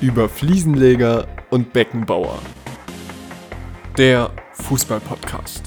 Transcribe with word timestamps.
über 0.00 0.30
Fliesenleger 0.30 1.28
und 1.50 1.74
Beckenbauer. 1.74 2.40
Der 3.98 4.30
Fußball-Podcast. 4.54 5.64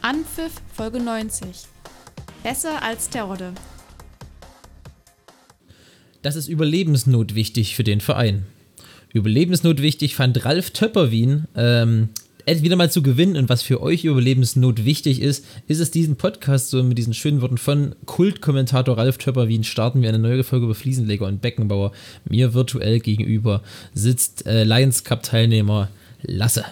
Anpfiff 0.00 0.52
Folge 0.72 1.00
90. 1.00 1.66
Besser 2.42 2.82
als 2.82 3.10
Terodde. 3.10 3.52
Das 6.22 6.36
ist 6.36 6.48
überlebensnotwichtig 6.48 7.76
für 7.76 7.84
den 7.84 8.00
Verein. 8.00 8.46
Überlebensnotwichtig 9.12 10.14
fand 10.14 10.44
Ralf 10.44 10.70
Töpperwien 10.70 11.48
ähm, 11.54 12.08
wieder 12.46 12.76
mal 12.76 12.90
zu 12.90 13.02
gewinnen 13.02 13.36
und 13.36 13.48
was 13.48 13.62
für 13.62 13.82
euch 13.82 14.04
überlebensnotwichtig 14.04 15.20
ist, 15.20 15.44
ist 15.66 15.80
es 15.80 15.90
diesen 15.90 16.14
Podcast 16.16 16.70
so 16.70 16.82
mit 16.84 16.96
diesen 16.96 17.12
schönen 17.12 17.42
Worten 17.42 17.58
von 17.58 17.96
Kultkommentator 18.06 18.96
Ralf 18.96 19.18
Töpperwien 19.18 19.64
starten 19.64 20.00
wir 20.00 20.08
eine 20.08 20.20
neue 20.20 20.44
Folge 20.44 20.66
über 20.66 20.76
Fliesenleger 20.76 21.26
und 21.26 21.42
Beckenbauer. 21.42 21.90
Mir 22.24 22.54
virtuell 22.54 23.00
gegenüber 23.00 23.62
sitzt 23.94 24.46
äh, 24.46 24.62
Lions 24.62 25.02
Cup 25.02 25.24
Teilnehmer 25.24 25.88
Lasse. 26.22 26.64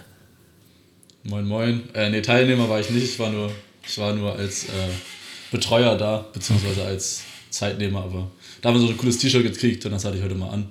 Moin 1.24 1.46
moin. 1.46 1.82
Äh, 1.93 2.10
nee, 2.10 2.20
Teilnehmer 2.20 2.68
war 2.68 2.79
ich 2.79 2.91
nicht, 2.91 3.04
ich 3.04 3.18
war 3.18 3.30
nur, 3.30 3.51
ich 3.87 3.98
war 3.98 4.15
nur 4.15 4.37
als 4.37 4.65
äh, 4.65 4.68
Betreuer 5.51 5.96
da, 5.96 6.24
beziehungsweise 6.32 6.84
als 6.84 7.23
Zeitnehmer, 7.51 8.04
aber 8.04 8.30
da 8.62 8.68
haben 8.68 8.77
wir 8.77 8.87
so 8.87 8.93
ein 8.93 8.96
cooles 8.96 9.18
T-Shirt 9.18 9.43
gekriegt 9.43 9.84
und 9.87 9.91
das 9.91 10.04
hatte 10.04 10.18
ich 10.18 10.23
heute 10.23 10.37
mal 10.37 10.51
an. 10.51 10.68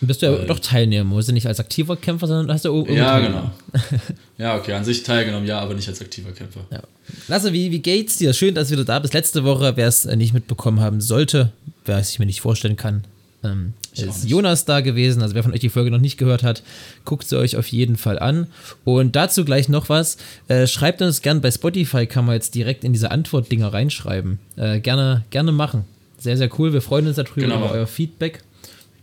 Bist 0.00 0.22
du 0.22 0.26
ja 0.26 0.38
Weil, 0.38 0.46
doch 0.46 0.58
Teilnehmer, 0.58 1.04
musst 1.04 1.28
du 1.28 1.32
nicht 1.32 1.46
als 1.46 1.60
aktiver 1.60 1.96
Kämpfer, 1.96 2.26
sondern 2.26 2.52
hast 2.54 2.64
du 2.64 2.86
Ja, 2.88 3.18
genau. 3.20 3.50
ja, 4.38 4.56
okay, 4.56 4.72
an 4.72 4.84
sich 4.84 5.02
teilgenommen, 5.02 5.46
ja, 5.46 5.60
aber 5.60 5.74
nicht 5.74 5.88
als 5.88 6.00
aktiver 6.00 6.32
Kämpfer. 6.32 6.60
Ja. 6.70 6.82
Lasse, 7.28 7.52
wie, 7.52 7.70
wie 7.70 7.78
geht's 7.80 8.18
dir? 8.18 8.32
Schön, 8.32 8.54
dass 8.54 8.68
du 8.68 8.74
wieder 8.74 8.84
da 8.84 8.98
bist. 8.98 9.14
Letzte 9.14 9.44
Woche, 9.44 9.76
wer 9.76 9.88
es 9.88 10.04
nicht 10.04 10.34
mitbekommen 10.34 10.80
haben 10.80 11.00
sollte, 11.00 11.52
wer 11.84 11.98
es 11.98 12.08
sich 12.08 12.18
mir 12.18 12.26
nicht 12.26 12.40
vorstellen 12.40 12.76
kann, 12.76 13.04
ähm, 13.44 13.74
ist 13.94 14.28
Jonas 14.28 14.64
da 14.64 14.80
gewesen. 14.80 15.22
Also 15.22 15.34
wer 15.34 15.42
von 15.42 15.52
euch 15.52 15.60
die 15.60 15.68
Folge 15.68 15.90
noch 15.90 16.00
nicht 16.00 16.18
gehört 16.18 16.42
hat, 16.42 16.62
guckt 17.04 17.28
sie 17.28 17.38
euch 17.38 17.56
auf 17.56 17.68
jeden 17.68 17.96
Fall 17.96 18.18
an. 18.18 18.48
Und 18.84 19.14
dazu 19.16 19.44
gleich 19.44 19.68
noch 19.68 19.88
was. 19.88 20.16
Äh, 20.48 20.66
schreibt 20.66 21.02
uns 21.02 21.22
gern 21.22 21.40
bei 21.40 21.50
Spotify, 21.50 22.06
kann 22.06 22.24
man 22.24 22.34
jetzt 22.34 22.54
direkt 22.54 22.84
in 22.84 22.92
diese 22.92 23.10
Antwortdinger 23.10 23.72
reinschreiben. 23.72 24.38
Äh, 24.56 24.80
gerne, 24.80 25.24
gerne 25.30 25.52
machen. 25.52 25.84
Sehr, 26.18 26.36
sehr 26.36 26.50
cool. 26.58 26.72
Wir 26.72 26.80
freuen 26.80 27.06
uns 27.06 27.16
darüber 27.16 27.40
genau. 27.40 27.58
über 27.58 27.70
euer 27.72 27.86
Feedback. 27.86 28.42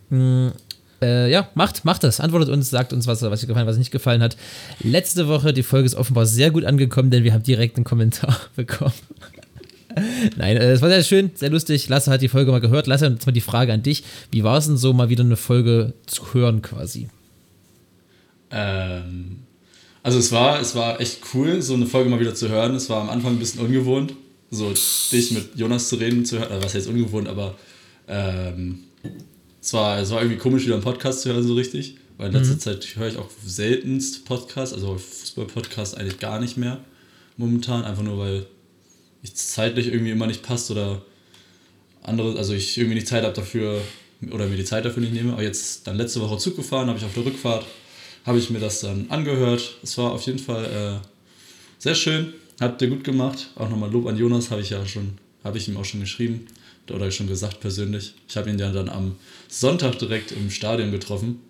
Mhm. 0.09 0.51
Äh, 1.01 1.31
ja, 1.31 1.49
macht, 1.55 1.83
macht 1.83 2.03
das. 2.03 2.19
Antwortet 2.19 2.49
uns, 2.49 2.69
sagt 2.69 2.93
uns, 2.93 3.07
was, 3.07 3.21
was 3.21 3.41
euch 3.41 3.47
gefallen, 3.47 3.67
was 3.67 3.77
nicht 3.77 3.91
gefallen 3.91 4.21
hat. 4.21 4.37
Letzte 4.83 5.27
Woche, 5.27 5.51
die 5.51 5.63
Folge 5.63 5.87
ist 5.87 5.95
offenbar 5.95 6.25
sehr 6.25 6.51
gut 6.51 6.63
angekommen, 6.63 7.09
denn 7.09 7.23
wir 7.23 7.33
haben 7.33 7.43
direkt 7.43 7.77
einen 7.77 7.85
Kommentar 7.85 8.37
bekommen. 8.55 8.93
Nein, 10.37 10.57
äh, 10.57 10.71
es 10.71 10.81
war 10.81 10.89
sehr 10.89 11.03
schön, 11.03 11.31
sehr 11.33 11.49
lustig. 11.49 11.89
Lasse 11.89 12.11
hat 12.11 12.21
die 12.21 12.27
Folge 12.27 12.51
mal 12.51 12.61
gehört. 12.61 12.87
Lasse, 12.87 13.07
jetzt 13.07 13.25
mal 13.25 13.31
die 13.31 13.41
Frage 13.41 13.73
an 13.73 13.83
dich. 13.83 14.03
Wie 14.29 14.43
war 14.43 14.57
es 14.57 14.67
denn 14.67 14.77
so, 14.77 14.93
mal 14.93 15.09
wieder 15.09 15.23
eine 15.23 15.37
Folge 15.37 15.93
zu 16.05 16.33
hören 16.33 16.61
quasi? 16.61 17.09
Ähm, 18.51 19.39
also 20.03 20.19
es 20.19 20.31
war, 20.31 20.59
es 20.59 20.75
war 20.75 21.01
echt 21.01 21.19
cool, 21.33 21.61
so 21.61 21.73
eine 21.73 21.85
Folge 21.87 22.09
mal 22.09 22.19
wieder 22.19 22.35
zu 22.35 22.49
hören. 22.49 22.75
Es 22.75 22.89
war 22.89 23.01
am 23.01 23.09
Anfang 23.09 23.33
ein 23.33 23.39
bisschen 23.39 23.61
ungewohnt, 23.61 24.13
so 24.49 24.71
dich 25.11 25.31
mit 25.31 25.55
Jonas 25.55 25.89
zu 25.89 25.95
reden 25.95 26.25
zu 26.25 26.39
hören. 26.39 26.51
Also 26.51 26.65
was 26.65 26.75
heißt 26.75 26.87
ungewohnt, 26.87 27.27
aber 27.27 27.55
ähm, 28.07 28.79
es, 29.61 29.73
war, 29.73 29.99
es 29.99 30.09
war 30.09 30.21
irgendwie 30.21 30.39
komisch, 30.39 30.65
wieder 30.65 30.73
einen 30.73 30.83
Podcast 30.83 31.21
zu 31.21 31.31
hören, 31.31 31.43
so 31.43 31.53
richtig. 31.53 31.95
Weil 32.17 32.27
in 32.27 32.33
letzter 32.33 32.55
mhm. 32.55 32.59
Zeit 32.59 32.87
höre 32.95 33.07
ich 33.07 33.17
auch 33.17 33.29
seltenst 33.45 34.25
Podcasts, 34.25 34.73
also 34.73 34.97
Fußball-Podcasts 34.97 35.95
eigentlich 35.95 36.19
gar 36.19 36.39
nicht 36.39 36.57
mehr 36.57 36.79
momentan. 37.37 37.83
Einfach 37.83 38.03
nur, 38.03 38.17
weil 38.17 38.45
ich 39.21 39.35
zeitlich 39.35 39.87
irgendwie 39.87 40.11
immer 40.11 40.27
nicht 40.27 40.41
passt 40.41 40.71
oder 40.71 41.03
andere, 42.03 42.37
also 42.37 42.53
ich 42.53 42.77
irgendwie 42.77 42.95
nicht 42.95 43.07
Zeit 43.07 43.23
habe 43.23 43.33
dafür 43.33 43.81
oder 44.31 44.47
mir 44.47 44.57
die 44.57 44.65
Zeit 44.65 44.85
dafür 44.85 45.01
nicht 45.01 45.13
nehme. 45.13 45.33
Aber 45.33 45.43
jetzt 45.43 45.85
dann 45.85 45.97
letzte 45.97 46.21
Woche 46.21 46.37
Zug 46.37 46.55
gefahren, 46.55 46.87
habe 46.87 46.97
ich 46.97 47.05
auf 47.05 47.13
der 47.13 47.25
Rückfahrt, 47.25 47.65
habe 48.25 48.39
ich 48.39 48.49
mir 48.49 48.59
das 48.59 48.81
dann 48.81 49.05
angehört. 49.09 49.77
Es 49.83 49.97
war 49.97 50.11
auf 50.11 50.23
jeden 50.25 50.39
Fall 50.39 50.65
äh, 50.65 51.07
sehr 51.77 51.95
schön, 51.95 52.33
habt 52.59 52.81
ihr 52.81 52.87
gut 52.87 53.03
gemacht. 53.03 53.49
Auch 53.55 53.69
nochmal 53.69 53.91
Lob 53.91 54.07
an 54.07 54.17
Jonas, 54.17 54.49
habe 54.49 54.61
ich 54.61 54.71
ja 54.71 54.85
schon, 54.87 55.17
habe 55.43 55.59
ich 55.59 55.67
ihm 55.67 55.77
auch 55.77 55.85
schon 55.85 55.99
geschrieben 55.99 56.47
oder 56.91 57.11
schon 57.11 57.27
gesagt 57.27 57.59
persönlich. 57.59 58.13
Ich 58.27 58.37
habe 58.37 58.49
ihn 58.49 58.59
ja 58.59 58.71
dann 58.71 58.89
am 58.89 59.15
Sonntag 59.47 59.99
direkt 59.99 60.31
im 60.31 60.49
Stadion 60.49 60.91
getroffen. 60.91 61.41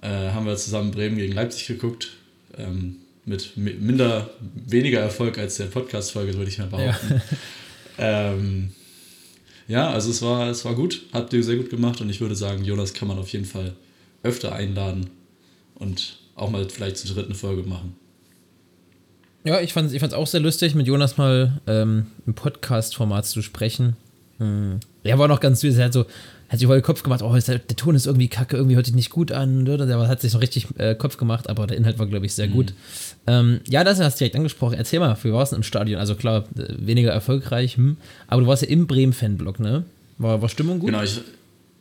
Äh, 0.00 0.08
haben 0.08 0.46
wir 0.46 0.56
zusammen 0.56 0.90
Bremen 0.90 1.16
gegen 1.16 1.34
Leipzig 1.34 1.66
geguckt. 1.66 2.10
Ähm, 2.56 2.96
mit 3.24 3.56
minder, 3.56 4.30
weniger 4.66 5.00
Erfolg 5.00 5.38
als 5.38 5.56
der 5.56 5.66
Podcast-Folge, 5.66 6.34
würde 6.34 6.50
ich 6.50 6.58
mal 6.58 6.68
behaupten. 6.68 7.22
Ja. 7.98 8.32
ähm, 8.32 8.70
ja, 9.66 9.90
also 9.90 10.10
es 10.10 10.22
war, 10.22 10.48
es 10.48 10.64
war 10.64 10.74
gut, 10.74 11.02
habt 11.12 11.32
ihr 11.34 11.44
sehr 11.44 11.56
gut 11.56 11.68
gemacht 11.68 12.00
und 12.00 12.08
ich 12.08 12.22
würde 12.22 12.34
sagen, 12.34 12.64
Jonas 12.64 12.94
kann 12.94 13.06
man 13.06 13.18
auf 13.18 13.28
jeden 13.28 13.44
Fall 13.44 13.74
öfter 14.22 14.54
einladen 14.54 15.10
und 15.74 16.18
auch 16.34 16.50
mal 16.50 16.66
vielleicht 16.70 16.96
zur 16.96 17.14
dritten 17.14 17.34
Folge 17.34 17.68
machen. 17.68 17.94
Ja, 19.44 19.60
ich 19.60 19.72
fand 19.72 19.92
es 19.92 19.92
ich 19.92 20.14
auch 20.14 20.26
sehr 20.26 20.40
lustig, 20.40 20.74
mit 20.74 20.86
Jonas 20.86 21.16
mal 21.16 21.60
ähm, 21.66 22.06
im 22.26 22.34
Podcast-Format 22.34 23.26
zu 23.26 23.42
sprechen. 23.42 23.96
Hm. 24.38 24.80
Er 25.04 25.18
war 25.18 25.28
noch 25.28 25.40
ganz 25.40 25.60
süß, 25.60 25.76
er 25.78 25.86
hat 25.86 25.92
so, 25.92 26.06
hat 26.48 26.58
sich 26.58 26.66
voll 26.66 26.80
Kopf 26.82 27.02
gemacht, 27.02 27.22
oh, 27.22 27.32
der, 27.34 27.58
der, 27.58 27.76
Ton 27.76 27.94
ist 27.94 28.06
irgendwie 28.06 28.28
kacke, 28.28 28.56
irgendwie 28.56 28.76
hört 28.76 28.86
sich 28.86 28.94
nicht 28.94 29.10
gut 29.10 29.32
an, 29.32 29.68
oder? 29.68 29.86
Der 29.86 29.98
hat 30.08 30.20
sich 30.20 30.32
noch 30.32 30.40
richtig 30.40 30.66
äh, 30.78 30.94
Kopf 30.94 31.16
gemacht, 31.16 31.48
aber 31.48 31.66
der 31.66 31.76
Inhalt 31.76 31.98
war, 31.98 32.06
glaube 32.06 32.26
ich, 32.26 32.34
sehr 32.34 32.48
mhm. 32.48 32.52
gut. 32.52 32.74
Ähm, 33.26 33.60
ja, 33.68 33.84
das 33.84 34.00
hast 34.00 34.16
du 34.16 34.18
direkt 34.18 34.36
angesprochen. 34.36 34.74
Erzähl 34.74 35.00
mal, 35.00 35.16
wie 35.22 35.32
war 35.32 35.42
es 35.42 35.52
im 35.52 35.62
Stadion? 35.62 36.00
Also 36.00 36.14
klar, 36.14 36.44
äh, 36.56 36.74
weniger 36.78 37.10
erfolgreich, 37.10 37.76
hm. 37.76 37.96
aber 38.26 38.42
du 38.42 38.46
warst 38.46 38.62
ja 38.62 38.68
im 38.68 38.86
Bremen-Fanblock, 38.86 39.60
ne? 39.60 39.84
War, 40.18 40.40
war 40.42 40.48
Stimmung 40.48 40.78
gut? 40.78 40.90
Genau, 40.90 41.02
ich, 41.02 41.20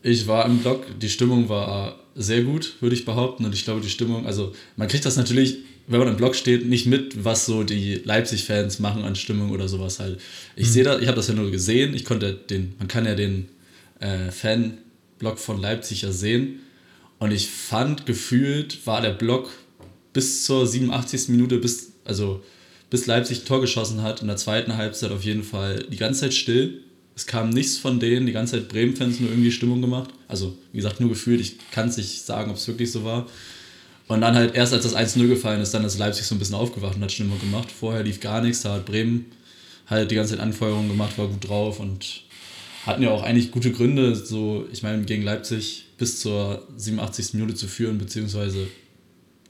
ich 0.03 0.27
war 0.27 0.45
im 0.45 0.59
Block, 0.59 0.85
die 0.99 1.09
Stimmung 1.09 1.49
war 1.49 1.95
sehr 2.15 2.43
gut, 2.43 2.75
würde 2.81 2.95
ich 2.95 3.05
behaupten. 3.05 3.45
Und 3.45 3.53
ich 3.53 3.63
glaube, 3.63 3.81
die 3.81 3.89
Stimmung, 3.89 4.25
also 4.25 4.53
man 4.75 4.87
kriegt 4.87 5.05
das 5.05 5.15
natürlich, 5.15 5.57
wenn 5.87 5.99
man 5.99 6.09
im 6.09 6.17
Block 6.17 6.35
steht, 6.35 6.67
nicht 6.67 6.85
mit, 6.85 7.23
was 7.23 7.45
so 7.45 7.63
die 7.63 7.95
Leipzig-Fans 7.95 8.79
machen 8.79 9.03
an 9.03 9.15
Stimmung 9.15 9.51
oder 9.51 9.69
sowas 9.69 9.99
halt. 9.99 10.19
Ich 10.55 10.67
mhm. 10.67 10.71
sehe 10.71 10.83
das, 10.83 11.01
ich 11.01 11.07
habe 11.07 11.15
das 11.15 11.27
ja 11.27 11.33
nur 11.33 11.49
gesehen, 11.49 11.93
ich 11.93 12.03
konnte 12.03 12.33
den, 12.33 12.75
man 12.77 12.89
kann 12.89 13.05
ja 13.05 13.15
den 13.15 13.47
äh, 13.99 14.29
Fanblock 14.31 15.39
von 15.39 15.59
Leipzig 15.59 16.01
ja 16.01 16.11
sehen. 16.11 16.59
Und 17.19 17.31
ich 17.31 17.47
fand, 17.47 18.05
gefühlt 18.05 18.85
war 18.85 19.01
der 19.01 19.11
Block 19.11 19.49
bis 20.13 20.43
zur 20.43 20.67
87. 20.67 21.29
Minute, 21.29 21.57
bis, 21.57 21.93
also 22.03 22.43
bis 22.89 23.05
Leipzig 23.05 23.41
ein 23.41 23.45
Tor 23.45 23.61
geschossen 23.61 24.03
hat, 24.03 24.21
in 24.21 24.27
der 24.27 24.37
zweiten 24.37 24.77
Halbzeit 24.77 25.11
auf 25.11 25.23
jeden 25.23 25.43
Fall 25.43 25.85
die 25.89 25.97
ganze 25.97 26.21
Zeit 26.21 26.33
still. 26.33 26.81
Es 27.15 27.25
kam 27.25 27.49
nichts 27.49 27.77
von 27.77 27.99
denen, 27.99 28.27
die 28.27 28.33
ganze 28.33 28.57
Zeit 28.57 28.67
Bremen-Fans 28.67 29.19
nur 29.19 29.31
irgendwie 29.31 29.51
Stimmung 29.51 29.81
gemacht. 29.81 30.11
Also, 30.27 30.55
wie 30.71 30.77
gesagt, 30.77 30.99
nur 30.99 31.09
gefühlt. 31.09 31.41
Ich 31.41 31.57
kann 31.71 31.89
es 31.89 31.97
nicht 31.97 32.21
sagen, 32.21 32.51
ob 32.51 32.57
es 32.57 32.67
wirklich 32.67 32.91
so 32.91 33.03
war. 33.03 33.25
Und 34.07 34.21
dann 34.21 34.35
halt 34.35 34.55
erst 34.55 34.73
als 34.73 34.83
das 34.83 34.95
1-0 34.95 35.27
gefallen 35.27 35.61
ist, 35.61 35.73
dann 35.73 35.83
ist 35.83 35.97
Leipzig 35.97 36.25
so 36.25 36.35
ein 36.35 36.39
bisschen 36.39 36.55
aufgewacht 36.55 36.95
und 36.95 37.03
hat 37.03 37.11
Stimmung 37.11 37.39
gemacht. 37.39 37.69
Vorher 37.71 38.03
lief 38.03 38.21
gar 38.21 38.41
nichts, 38.41 38.61
da 38.61 38.75
hat 38.75 38.85
Bremen 38.85 39.25
halt 39.87 40.11
die 40.11 40.15
ganze 40.15 40.33
Zeit 40.33 40.41
Anfeuerung 40.41 40.87
gemacht, 40.87 41.17
war 41.17 41.27
gut 41.27 41.47
drauf 41.47 41.79
und 41.79 42.23
hatten 42.85 43.03
ja 43.03 43.11
auch 43.11 43.23
eigentlich 43.23 43.51
gute 43.51 43.71
Gründe, 43.71 44.15
so, 44.15 44.65
ich 44.71 44.81
meine, 44.81 45.03
gegen 45.03 45.23
Leipzig 45.23 45.85
bis 45.97 46.21
zur 46.21 46.65
87. 46.77 47.33
Minute 47.33 47.55
zu 47.55 47.67
führen, 47.67 47.97
beziehungsweise 47.97 48.67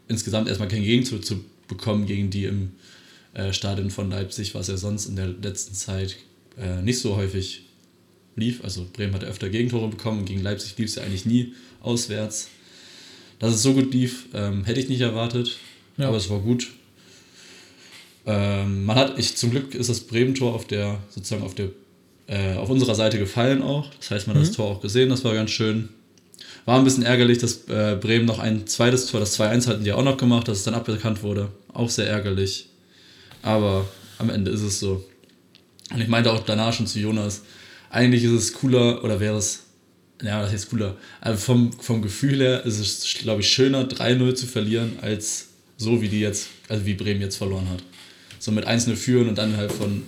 insgesamt 0.07 0.47
erstmal 0.47 0.69
kein 0.69 0.83
Gegentor 0.83 1.21
zu 1.21 1.43
bekommen 1.67 2.05
gegen 2.07 2.29
die 2.29 2.45
im 2.45 2.71
äh, 3.33 3.53
Stadion 3.53 3.91
von 3.91 4.09
Leipzig, 4.09 4.55
was 4.55 4.67
ja 4.67 4.77
sonst 4.77 5.05
in 5.05 5.15
der 5.15 5.27
letzten 5.27 5.75
Zeit 5.75 6.17
äh, 6.57 6.81
nicht 6.81 6.99
so 6.99 7.15
häufig 7.15 7.65
lief. 8.35 8.63
Also 8.63 8.87
Bremen 8.91 9.13
hat 9.13 9.23
öfter 9.23 9.49
Gegentore 9.49 9.87
bekommen 9.89 10.19
und 10.19 10.25
gegen 10.25 10.41
Leipzig 10.41 10.77
lief 10.77 10.89
es 10.89 10.95
ja 10.95 11.03
eigentlich 11.03 11.25
nie 11.25 11.53
auswärts. 11.81 12.49
Dass 13.39 13.53
es 13.53 13.61
so 13.61 13.73
gut 13.73 13.93
lief, 13.93 14.27
ähm, 14.33 14.65
hätte 14.65 14.79
ich 14.79 14.89
nicht 14.89 15.01
erwartet, 15.01 15.57
ja. 15.97 16.07
aber 16.07 16.17
es 16.17 16.29
war 16.29 16.39
gut. 16.39 16.69
Ähm, 18.25 18.85
man 18.85 18.95
hat, 18.97 19.17
ich, 19.19 19.37
zum 19.37 19.51
Glück 19.51 19.75
ist 19.75 19.89
das 19.89 20.01
Bremen-Tor 20.01 20.53
auf 20.53 20.65
der, 20.65 20.99
sozusagen 21.09 21.43
auf 21.43 21.55
der 21.55 21.69
äh, 22.27 22.55
auf 22.55 22.69
unserer 22.69 22.95
Seite 22.95 23.17
gefallen 23.17 23.61
auch. 23.61 23.89
Das 23.95 24.11
heißt, 24.11 24.27
man 24.27 24.35
hat 24.35 24.43
mhm. 24.43 24.47
das 24.47 24.55
Tor 24.55 24.65
auch 24.69 24.81
gesehen, 24.81 25.09
das 25.09 25.23
war 25.23 25.33
ganz 25.33 25.49
schön. 25.51 25.89
War 26.65 26.77
ein 26.77 26.83
bisschen 26.83 27.03
ärgerlich, 27.03 27.37
dass 27.37 27.67
äh, 27.69 27.97
Bremen 27.99 28.25
noch 28.25 28.39
ein 28.39 28.67
zweites 28.67 29.07
Tor, 29.07 29.21
das 29.21 29.39
2-1 29.39 29.67
hatten 29.67 29.83
die 29.85 29.93
auch 29.93 30.03
noch 30.03 30.17
gemacht, 30.17 30.47
dass 30.47 30.57
es 30.57 30.63
dann 30.65 30.73
abbekannt 30.73 31.23
wurde. 31.23 31.49
Auch 31.73 31.89
sehr 31.89 32.09
ärgerlich. 32.09 32.67
Aber 33.41 33.87
am 34.17 34.29
Ende 34.29 34.51
ist 34.51 34.61
es 34.61 34.79
so. 34.79 35.05
Und 35.93 36.01
ich 36.01 36.09
meinte 36.09 36.31
auch 36.33 36.43
danach 36.43 36.73
schon 36.73 36.87
zu 36.87 36.99
Jonas, 36.99 37.43
eigentlich 37.89 38.25
ist 38.25 38.31
es 38.31 38.53
cooler, 38.53 39.01
oder 39.05 39.21
wäre 39.21 39.37
es, 39.37 39.66
ja, 40.21 40.41
das 40.41 40.53
ist 40.53 40.69
cooler, 40.69 40.95
aber 41.21 41.37
vom, 41.37 41.71
vom 41.73 42.01
Gefühl 42.01 42.39
her 42.39 42.65
ist 42.65 42.79
es, 42.79 43.13
glaube 43.19 43.41
ich, 43.41 43.49
schöner, 43.49 43.87
3-0 43.87 44.33
zu 44.35 44.47
verlieren, 44.47 44.93
als 45.01 45.47
so 45.77 46.01
wie 46.01 46.09
die 46.09 46.19
jetzt, 46.19 46.49
also 46.69 46.85
wie 46.85 46.95
Bremen 46.95 47.21
jetzt 47.21 47.37
verloren 47.37 47.69
hat. 47.69 47.83
So 48.39 48.51
mit 48.51 48.67
1-0 48.67 48.95
führen 48.95 49.29
und 49.29 49.37
dann 49.37 49.57
halt 49.57 49.71
von 49.71 50.03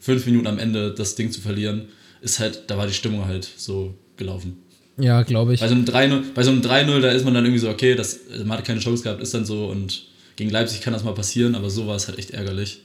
fünf 0.00 0.26
Minuten 0.26 0.46
am 0.46 0.58
Ende 0.58 0.92
das 0.92 1.14
Ding 1.14 1.30
zu 1.30 1.40
verlieren, 1.40 1.88
ist 2.20 2.38
halt, 2.38 2.64
da 2.66 2.76
war 2.76 2.86
die 2.86 2.92
Stimmung 2.92 3.26
halt 3.26 3.48
so 3.56 3.94
gelaufen. 4.16 4.58
Ja, 4.98 5.22
glaube 5.22 5.54
ich. 5.54 5.60
Bei 5.60 5.68
so 5.68 5.74
einem 5.74 5.84
3-0, 5.84 6.42
so 6.42 6.50
3-0, 6.50 7.00
da 7.00 7.10
ist 7.10 7.24
man 7.24 7.34
dann 7.34 7.44
irgendwie 7.44 7.60
so, 7.60 7.70
okay, 7.70 7.94
das, 7.94 8.20
man 8.44 8.58
hat 8.58 8.64
keine 8.64 8.80
Chance 8.80 9.02
gehabt, 9.02 9.22
ist 9.22 9.32
dann 9.32 9.44
so 9.44 9.66
und 9.66 10.04
gegen 10.36 10.50
Leipzig 10.50 10.80
kann 10.80 10.92
das 10.92 11.04
mal 11.04 11.14
passieren, 11.14 11.54
aber 11.54 11.70
so 11.70 11.86
war 11.86 11.96
es 11.96 12.08
halt 12.08 12.18
echt 12.18 12.30
ärgerlich. 12.30 12.82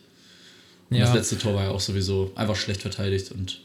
Und 0.90 0.98
ja. 0.98 1.06
das 1.06 1.14
letzte 1.14 1.38
Tor 1.38 1.54
war 1.54 1.66
ja 1.66 1.70
auch 1.72 1.82
sowieso 1.82 2.32
einfach 2.36 2.56
schlecht 2.56 2.82
verteidigt 2.82 3.32
und 3.32 3.60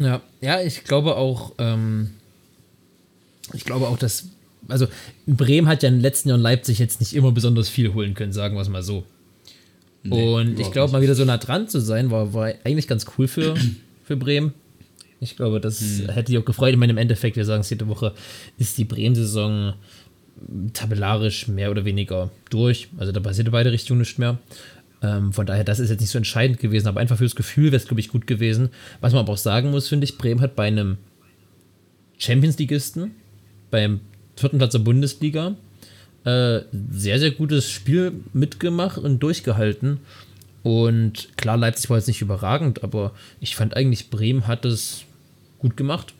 ja. 0.00 0.20
Ja, 0.40 0.60
ich 0.60 0.82
glaube 0.84 1.16
auch, 1.16 1.52
ähm, 1.58 2.10
ich 3.52 3.64
glaube 3.64 3.86
auch, 3.88 3.98
dass, 3.98 4.24
also 4.68 4.86
Bremen 5.26 5.68
hat 5.68 5.82
ja 5.82 5.88
in 5.88 5.96
den 5.96 6.02
letzten 6.02 6.28
Jahren 6.30 6.40
Leipzig 6.40 6.78
jetzt 6.78 7.00
nicht 7.00 7.14
immer 7.14 7.30
besonders 7.32 7.68
viel 7.68 7.94
holen 7.94 8.14
können, 8.14 8.32
sagen 8.32 8.56
wir 8.56 8.62
es 8.62 8.68
mal 8.68 8.82
so. 8.82 9.04
Nee, 10.02 10.34
und 10.34 10.58
ich 10.58 10.70
glaube, 10.72 10.86
nicht. 10.86 10.92
mal 10.92 11.02
wieder 11.02 11.14
so 11.14 11.24
nah 11.24 11.36
dran 11.36 11.68
zu 11.68 11.78
sein, 11.80 12.10
war, 12.10 12.32
war 12.32 12.52
eigentlich 12.64 12.88
ganz 12.88 13.04
cool 13.18 13.28
für, 13.28 13.54
für 14.04 14.16
Bremen. 14.16 14.54
Ich 15.20 15.36
glaube, 15.36 15.60
das 15.60 15.80
Hm. 15.80 16.08
hätte 16.08 16.32
ich 16.32 16.38
auch 16.38 16.44
gefreut. 16.44 16.72
Ich 16.72 16.78
meine, 16.78 16.92
im 16.92 16.98
Endeffekt, 16.98 17.36
wir 17.36 17.44
sagen 17.44 17.60
es 17.60 17.68
jede 17.70 17.86
Woche, 17.88 18.14
ist 18.58 18.78
die 18.78 18.84
Bremen-Saison 18.84 19.74
tabellarisch 20.72 21.48
mehr 21.48 21.70
oder 21.70 21.84
weniger 21.84 22.30
durch. 22.48 22.88
Also 22.96 23.12
da 23.12 23.20
passiert 23.20 23.48
in 23.48 23.52
beide 23.52 23.72
Richtungen 23.72 24.00
nichts 24.00 24.16
mehr. 24.16 24.38
Ähm, 25.02 25.32
von 25.32 25.46
daher, 25.46 25.64
das 25.64 25.78
ist 25.78 25.90
jetzt 25.90 26.00
nicht 26.00 26.10
so 26.10 26.18
entscheidend 26.18 26.58
gewesen, 26.58 26.88
aber 26.88 27.00
einfach 27.00 27.18
fürs 27.18 27.34
Gefühl 27.34 27.66
wäre 27.66 27.76
es, 27.76 27.86
glaube 27.86 28.00
ich, 28.00 28.08
gut 28.08 28.26
gewesen. 28.26 28.68
Was 29.00 29.12
man 29.12 29.20
aber 29.20 29.32
auch 29.32 29.38
sagen 29.38 29.70
muss, 29.70 29.88
finde 29.88 30.04
ich, 30.04 30.18
Bremen 30.18 30.40
hat 30.40 30.56
bei 30.56 30.66
einem 30.66 30.98
Champions-Ligisten, 32.18 33.12
beim 33.70 34.00
vierten 34.36 34.58
Platz 34.58 34.72
der 34.72 34.80
Bundesliga, 34.80 35.56
äh, 36.24 36.60
sehr, 36.90 37.18
sehr 37.18 37.30
gutes 37.30 37.70
Spiel 37.70 38.12
mitgemacht 38.32 38.98
und 38.98 39.20
durchgehalten. 39.20 40.00
Und 40.62 41.30
klar, 41.36 41.56
Leipzig 41.56 41.88
war 41.88 41.96
jetzt 41.96 42.08
nicht 42.08 42.20
überragend, 42.20 42.84
aber 42.84 43.12
ich 43.40 43.56
fand 43.56 43.74
eigentlich, 43.76 44.10
Bremen 44.10 44.46
hat 44.46 44.66
es 44.66 45.04
gut 45.58 45.76
gemacht. 45.76 46.12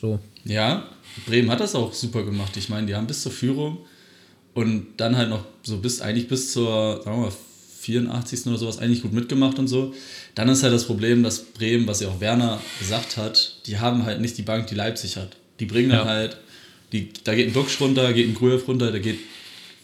So. 0.00 0.18
Ja, 0.44 0.88
Bremen 1.26 1.50
hat 1.50 1.60
das 1.60 1.74
auch 1.74 1.92
super 1.92 2.22
gemacht. 2.24 2.56
Ich 2.56 2.70
meine, 2.70 2.86
die 2.86 2.94
haben 2.94 3.06
bis 3.06 3.22
zur 3.22 3.32
Führung 3.32 3.78
und 4.54 4.86
dann 4.96 5.16
halt 5.16 5.28
noch 5.28 5.44
so 5.62 5.78
bis 5.78 6.00
eigentlich 6.00 6.28
bis 6.28 6.52
zur, 6.52 7.02
sagen 7.02 7.16
wir 7.16 7.26
mal, 7.26 7.32
84. 7.86 8.46
oder 8.46 8.58
sowas 8.58 8.78
eigentlich 8.78 9.02
gut 9.02 9.12
mitgemacht 9.12 9.58
und 9.58 9.68
so. 9.68 9.94
Dann 10.34 10.48
ist 10.48 10.62
halt 10.62 10.72
das 10.74 10.84
Problem, 10.84 11.22
dass 11.22 11.42
Bremen, 11.44 11.86
was 11.86 12.00
ja 12.00 12.08
auch 12.08 12.20
Werner 12.20 12.60
gesagt 12.80 13.16
hat, 13.16 13.56
die 13.66 13.78
haben 13.78 14.04
halt 14.04 14.20
nicht 14.20 14.36
die 14.38 14.42
Bank, 14.42 14.66
die 14.66 14.74
Leipzig 14.74 15.16
hat. 15.16 15.36
Die 15.60 15.66
bringen 15.66 15.90
dann 15.90 16.06
Ja. 16.06 16.12
halt, 16.12 16.36
die, 16.92 17.08
da 17.24 17.34
geht 17.34 17.48
ein 17.48 17.52
Duxch 17.54 17.80
runter, 17.80 18.12
geht 18.12 18.28
ein 18.28 18.34
Grujew 18.34 18.60
runter, 18.66 18.92
da 18.92 18.98
geht 18.98 19.18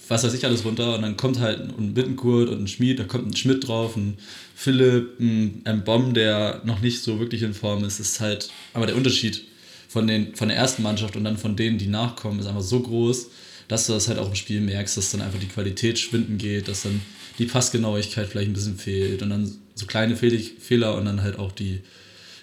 was 0.09 0.25
weiß 0.25 0.35
ich 0.35 0.45
alles 0.45 0.65
runter 0.67 0.95
und 0.97 1.03
dann 1.03 1.17
kommt 1.17 1.39
halt 1.39 1.61
ein 1.79 1.95
Bittenkurt 1.95 2.51
und 2.51 2.63
ein 2.65 2.69
Schmied, 2.69 2.99
da 2.99 3.05
kommt 3.05 3.29
ein 3.29 3.37
Schmidt 3.37 3.67
drauf, 3.67 3.97
ein 3.97 4.19
Philipp, 4.55 5.19
ein, 5.19 5.63
ein 5.65 5.85
Bomb, 5.85 6.13
der 6.15 6.61
noch 6.65 6.81
nicht 6.81 7.03
so 7.03 7.19
wirklich 7.19 7.41
in 7.43 7.55
Form 7.55 7.83
ist, 7.85 7.99
ist 7.99 8.21
halt, 8.21 8.51
aber 8.75 8.85
der 8.87 8.97
Unterschied 8.97 9.43
von, 9.89 10.07
den, 10.07 10.35
von 10.35 10.49
der 10.49 10.57
ersten 10.59 10.83
Mannschaft 10.83 11.17
und 11.17 11.25
dann 11.25 11.39
von 11.39 11.57
denen, 11.57 11.79
die 11.79 11.87
nachkommen, 11.87 12.41
ist 12.41 12.47
einfach 12.47 12.61
so 12.63 12.81
groß, 12.81 13.29
dass 13.69 13.87
du 13.87 13.95
das 13.95 14.09
halt 14.09 14.19
auch 14.19 14.29
im 14.29 14.35
Spiel 14.35 14.61
merkst, 14.61 14.97
dass 14.99 15.13
dann 15.13 15.23
einfach 15.23 15.39
die 15.39 15.47
Qualität 15.49 15.99
schwinden 15.99 16.37
geht, 16.37 16.69
dass 16.69 16.83
dann 16.83 17.01
die 17.43 17.49
Passgenauigkeit 17.49 18.29
vielleicht 18.29 18.51
ein 18.51 18.55
bisschen 18.55 18.79
fehlt 18.79 19.23
und 19.23 19.31
dann 19.31 19.53
so 19.75 19.87
kleine 19.87 20.17
Fehl 20.17 20.39
Fehler 20.39 20.95
und 20.97 21.05
dann 21.05 21.23
halt 21.23 21.39
auch 21.39 21.51
die 21.51 21.81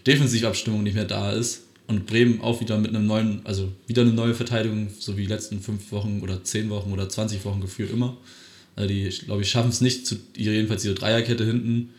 Defensivabstimmung 0.06 0.84
nicht 0.84 0.96
mehr 0.96 1.06
da 1.06 1.32
ist. 1.32 1.64
Und 1.88 2.06
Bremen 2.06 2.42
auch 2.42 2.62
wieder 2.62 2.78
mit 2.78 2.90
einem 2.94 3.08
neuen, 3.08 3.42
also 3.46 3.72
wieder 3.88 4.04
eine 4.04 4.12
neue 4.12 4.36
Verteidigung, 4.36 4.90
so 5.00 5.18
wie 5.18 5.24
die 5.24 5.28
letzten 5.28 5.60
fünf 5.60 5.92
Wochen 5.92 6.20
oder 6.22 6.44
zehn 6.44 6.70
Wochen 6.70 6.92
oder 6.92 7.10
20 7.10 7.44
Wochen 7.46 7.62
gefühlt 7.62 7.92
immer. 7.92 8.16
Also 8.76 8.88
die, 8.88 9.10
glaube 9.26 9.42
ich, 9.42 9.50
schaffen 9.50 9.70
es 9.70 9.82
nicht, 9.82 10.06
zu, 10.06 10.18
jedenfalls 10.36 10.84
diese 10.84 10.94
Dreierkette 10.94 11.44
hinten 11.44 11.90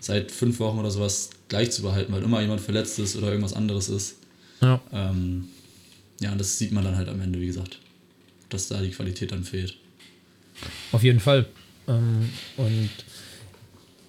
seit 0.00 0.30
fünf 0.30 0.60
Wochen 0.60 0.78
oder 0.78 0.90
sowas 0.90 1.30
gleich 1.48 1.70
zu 1.70 1.80
behalten, 1.80 2.12
weil 2.12 2.22
immer 2.22 2.42
jemand 2.42 2.60
verletzt 2.60 2.98
ist 2.98 3.16
oder 3.16 3.28
irgendwas 3.28 3.54
anderes 3.54 3.88
ist. 3.88 4.16
Ja. 4.60 4.82
Ähm, 4.92 5.48
ja, 6.20 6.32
und 6.32 6.38
das 6.38 6.58
sieht 6.58 6.72
man 6.72 6.84
dann 6.84 6.96
halt 6.96 7.08
am 7.08 7.20
Ende, 7.20 7.40
wie 7.40 7.46
gesagt, 7.46 7.78
dass 8.50 8.68
da 8.68 8.82
die 8.82 8.90
Qualität 8.90 9.32
dann 9.32 9.44
fehlt. 9.44 9.78
Auf 10.92 11.02
jeden 11.02 11.20
Fall. 11.20 11.46
Ähm, 11.88 12.28
und 12.56 12.90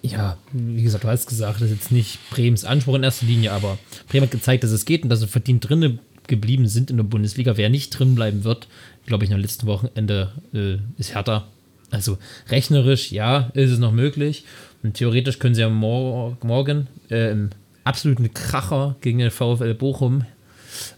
ja, 0.02 0.36
wie 0.52 0.82
gesagt, 0.82 1.04
du 1.04 1.08
hast 1.08 1.26
gesagt, 1.26 1.60
das 1.60 1.70
ist 1.70 1.76
jetzt 1.76 1.92
nicht 1.92 2.18
Bremens 2.30 2.64
Anspruch 2.64 2.96
in 2.96 3.02
erster 3.02 3.26
Linie, 3.26 3.52
aber 3.52 3.78
Bremen 4.08 4.24
hat 4.24 4.30
gezeigt, 4.30 4.62
dass 4.62 4.70
es 4.70 4.84
geht 4.84 5.02
und 5.02 5.08
dass 5.08 5.20
sie 5.20 5.26
verdient 5.26 5.68
drinne 5.68 5.98
geblieben 6.26 6.68
sind 6.68 6.90
in 6.90 6.96
der 6.96 7.04
Bundesliga. 7.04 7.56
Wer 7.56 7.70
nicht 7.70 7.90
drin 7.90 8.14
bleiben 8.14 8.44
wird, 8.44 8.68
glaube 9.06 9.24
ich, 9.24 9.32
am 9.32 9.40
letzten 9.40 9.66
Wochenende 9.66 10.32
äh, 10.52 10.76
ist 10.98 11.14
Hertha. 11.14 11.46
Also 11.90 12.18
rechnerisch, 12.48 13.12
ja, 13.12 13.50
ist 13.54 13.70
es 13.70 13.78
noch 13.78 13.92
möglich. 13.92 14.44
Und 14.82 14.94
theoretisch 14.94 15.38
können 15.38 15.54
sie 15.54 15.62
ja 15.62 15.70
mor 15.70 16.36
morgen 16.42 16.88
äh, 17.10 17.30
im 17.30 17.50
absoluten 17.84 18.32
Kracher 18.34 18.96
gegen 19.00 19.18
den 19.18 19.30
VfL 19.30 19.74
Bochum. 19.74 20.24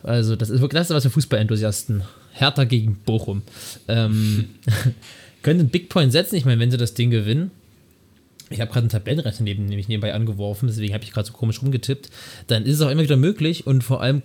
Also, 0.03 0.37
das 0.37 0.51
ist 0.51 0.61
wirklich 0.61 0.81
das 0.81 0.91
was 0.91 1.03
für 1.03 1.11
Fußballenthusiasten. 1.11 2.03
Hertha 2.33 2.65
gegen 2.65 2.97
Bochum. 2.97 3.43
Ähm, 3.89 4.47
können 5.47 5.61
einen 5.61 5.69
Big 5.69 5.91
Point 5.91 6.11
setzen. 6.11 6.35
Ich 6.35 6.45
meine, 6.45 6.61
wenn 6.61 6.73
sie 6.73 6.77
das 6.77 6.95
Ding 6.95 7.11
gewinnen, 7.11 7.53
ich 8.51 8.61
habe 8.61 8.69
gerade 8.69 8.81
einen 8.81 8.89
Tabellenrechner 8.89 9.45
neben, 9.45 9.67
nämlich 9.67 9.87
nebenbei 9.87 10.13
angeworfen, 10.13 10.67
deswegen 10.67 10.93
habe 10.93 11.05
ich 11.05 11.13
gerade 11.13 11.29
so 11.29 11.33
komisch 11.33 11.63
rumgetippt, 11.63 12.11
dann 12.49 12.65
ist 12.65 12.75
es 12.75 12.81
auch 12.81 12.91
immer 12.91 13.05
wieder 13.05 13.17
möglich 13.17 13.65
und 13.65 13.85
vor 13.85 14.03
allem 14.03 14.23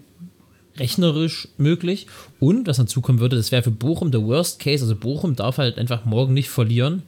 rechnerisch 0.79 1.47
möglich. 1.57 2.07
Und 2.39 2.65
was 2.65 2.77
dazu 2.77 3.01
kommen 3.01 3.19
würde, 3.19 3.35
das 3.35 3.51
wäre 3.51 3.61
für 3.61 3.69
Bochum 3.69 4.09
der 4.09 4.23
Worst 4.23 4.57
Case. 4.59 4.83
Also 4.83 4.95
Bochum 4.95 5.35
darf 5.35 5.59
halt 5.59 5.77
einfach 5.77 6.05
morgen 6.05 6.33
nicht 6.33 6.49
verlieren. 6.49 7.03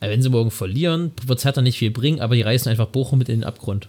Weil 0.00 0.10
wenn 0.10 0.20
sie 0.20 0.28
morgen 0.28 0.50
verlieren, 0.50 1.12
wird 1.24 1.38
es 1.38 1.46
Hertha 1.46 1.62
nicht 1.62 1.78
viel 1.78 1.90
bringen, 1.90 2.20
aber 2.20 2.34
die 2.34 2.42
reißen 2.42 2.70
einfach 2.70 2.88
Bochum 2.88 3.18
mit 3.18 3.30
in 3.30 3.40
den 3.40 3.44
Abgrund. 3.44 3.88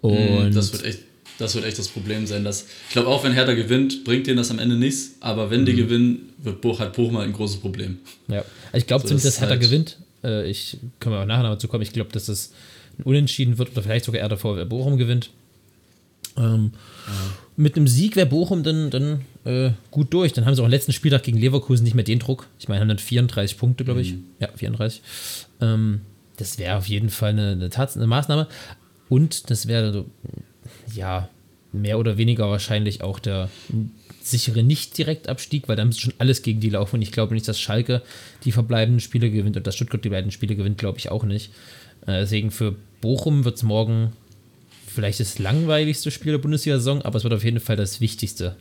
Und 0.00 0.50
Mm, 0.50 0.54
das 0.54 0.72
wird 0.72 0.84
echt 0.84 0.98
das 1.38 1.54
wird 1.54 1.64
echt 1.64 1.78
das 1.78 1.88
Problem 1.88 2.26
sein. 2.26 2.44
Dass, 2.44 2.66
ich 2.88 2.92
glaube, 2.92 3.08
auch 3.08 3.24
wenn 3.24 3.32
Hertha 3.32 3.54
gewinnt, 3.54 4.04
bringt 4.04 4.26
denen 4.26 4.36
das 4.38 4.50
am 4.50 4.58
Ende 4.58 4.76
nichts. 4.76 5.16
Aber 5.20 5.50
wenn 5.50 5.64
die 5.66 5.72
Mhm. 5.72 5.76
gewinnen, 5.76 6.32
wird 6.38 6.60
Boch, 6.60 6.80
hat 6.80 6.94
Bochum 6.94 7.16
halt 7.18 7.28
ein 7.28 7.32
großes 7.32 7.58
Problem. 7.58 7.98
Ja, 8.28 8.38
also 8.38 8.46
ich 8.74 8.86
glaube 8.86 9.02
So, 9.02 9.08
zumindest, 9.08 9.26
das 9.26 9.34
dass 9.34 9.40
Hertha 9.40 9.52
halt- 9.52 9.62
gewinnt. 9.62 9.98
Äh, 10.24 10.48
ich 10.50 10.78
können 11.00 11.14
wir 11.14 11.20
auch 11.22 11.26
nachher 11.26 11.42
noch 11.42 11.50
dazu 11.50 11.68
kommen. 11.68 11.82
Ich 11.82 11.92
glaube, 11.92 12.10
dass 12.12 12.26
das 12.26 12.52
ein 12.98 13.02
Unentschieden 13.04 13.58
wird 13.58 13.70
oder 13.72 13.82
vielleicht 13.82 14.04
sogar 14.06 14.26
der 14.28 14.38
VfL 14.38 14.64
Bochum 14.66 14.96
gewinnt. 14.96 15.30
Ähm, 16.38 16.72
Mit 17.58 17.76
einem 17.76 17.86
Sieg 17.88 18.16
wäre 18.16 18.26
Bochum 18.26 18.62
dann, 18.62 18.90
dann 18.90 19.22
äh, 19.46 19.70
gut 19.90 20.12
durch. 20.12 20.34
Dann 20.34 20.44
haben 20.44 20.54
sie 20.54 20.60
auch 20.60 20.66
am 20.66 20.70
letzten 20.70 20.92
Spieltag 20.92 21.22
gegen 21.22 21.38
Leverkusen 21.38 21.84
nicht 21.84 21.94
mehr 21.94 22.04
den 22.04 22.18
Druck. 22.18 22.46
Ich 22.58 22.68
meine, 22.68 22.80
haben 22.82 22.88
dann 22.88 22.98
34 22.98 23.56
Punkte, 23.56 23.84
glaube 23.84 24.02
ich. 24.02 24.14
Ja, 24.40 24.48
34. 24.54 25.00
Ähm, 25.62 26.02
das 26.36 26.58
wäre 26.58 26.76
auf 26.76 26.86
jeden 26.86 27.08
Fall 27.08 27.30
eine, 27.30 27.52
eine, 27.52 27.70
Tats 27.70 27.96
eine 27.96 28.06
Maßnahme. 28.06 28.46
Und 29.08 29.48
das 29.50 29.68
wäre 29.68 29.90
so, 29.92 30.04
ja, 30.96 31.28
mehr 31.72 31.98
oder 31.98 32.16
weniger 32.16 32.48
wahrscheinlich 32.50 33.02
auch 33.02 33.18
der 33.18 33.50
sichere 34.22 34.62
Nicht-Direktabstieg, 34.62 35.68
weil 35.68 35.76
da 35.76 35.84
müsste 35.84 36.02
schon 36.02 36.14
alles 36.18 36.42
gegen 36.42 36.60
die 36.60 36.70
laufen. 36.70 36.96
Und 36.96 37.02
ich 37.02 37.12
glaube 37.12 37.34
nicht, 37.34 37.46
dass 37.46 37.60
Schalke 37.60 38.02
die 38.44 38.52
verbleibenden 38.52 39.00
Spiele 39.00 39.30
gewinnt 39.30 39.56
und 39.56 39.66
dass 39.66 39.76
Stuttgart 39.76 40.04
die 40.04 40.08
beiden 40.08 40.30
Spiele 40.30 40.56
gewinnt, 40.56 40.78
glaube 40.78 40.98
ich 40.98 41.10
auch 41.10 41.24
nicht. 41.24 41.52
Äh, 42.02 42.20
deswegen 42.20 42.50
für 42.50 42.74
Bochum 43.00 43.44
wird 43.44 43.56
es 43.56 43.62
morgen 43.62 44.12
vielleicht 44.86 45.20
das 45.20 45.38
langweiligste 45.38 46.10
Spiel 46.10 46.32
der 46.32 46.38
Bundesliga-Saison, 46.38 47.02
aber 47.02 47.18
es 47.18 47.24
wird 47.24 47.34
auf 47.34 47.44
jeden 47.44 47.60
Fall 47.60 47.76
das 47.76 48.00
Wichtigste. 48.00 48.56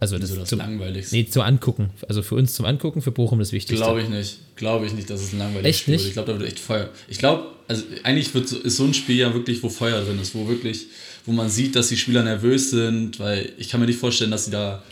Also 0.00 0.18
das, 0.18 0.34
das 0.34 0.48
zum, 0.48 0.58
langweiligste. 0.58 1.14
nee, 1.14 1.26
zum 1.26 1.42
Angucken. 1.42 1.90
Also 2.08 2.22
für 2.22 2.34
uns 2.34 2.54
zum 2.54 2.64
Angucken, 2.64 3.02
für 3.02 3.10
Bochum 3.12 3.38
das 3.38 3.52
Wichtigste. 3.52 3.84
Glaube 3.84 4.00
ich 4.00 4.08
nicht. 4.08 4.38
Glaube 4.56 4.86
ich 4.86 4.94
nicht, 4.94 5.10
dass 5.10 5.20
es 5.20 5.32
ein 5.34 5.38
langweiliges 5.38 5.68
Echt 5.68 5.80
Spiel 5.80 5.92
nicht? 5.92 6.04
wird. 6.04 6.08
Ich 6.08 6.14
glaube, 6.14 6.32
da 6.32 6.38
wird 6.38 6.48
echt 6.48 6.58
Feuer. 6.58 6.88
Ich 7.06 7.18
glaube, 7.18 7.48
also 7.68 7.84
eigentlich 8.02 8.34
wird 8.34 8.48
so, 8.48 8.58
ist 8.58 8.76
so 8.78 8.84
ein 8.84 8.94
Spiel 8.94 9.16
ja 9.16 9.34
wirklich, 9.34 9.62
wo 9.62 9.68
Feuer 9.68 10.00
drin 10.02 10.18
ist, 10.18 10.34
wo 10.34 10.48
wirklich, 10.48 10.86
wo 11.26 11.32
man 11.32 11.50
sieht, 11.50 11.76
dass 11.76 11.88
die 11.88 11.98
Spieler 11.98 12.22
nervös 12.22 12.70
sind, 12.70 13.20
weil 13.20 13.52
ich 13.58 13.68
kann 13.68 13.78
mir 13.78 13.86
nicht 13.86 13.98
vorstellen, 13.98 14.30
dass 14.30 14.46
sie 14.46 14.50
da 14.50 14.82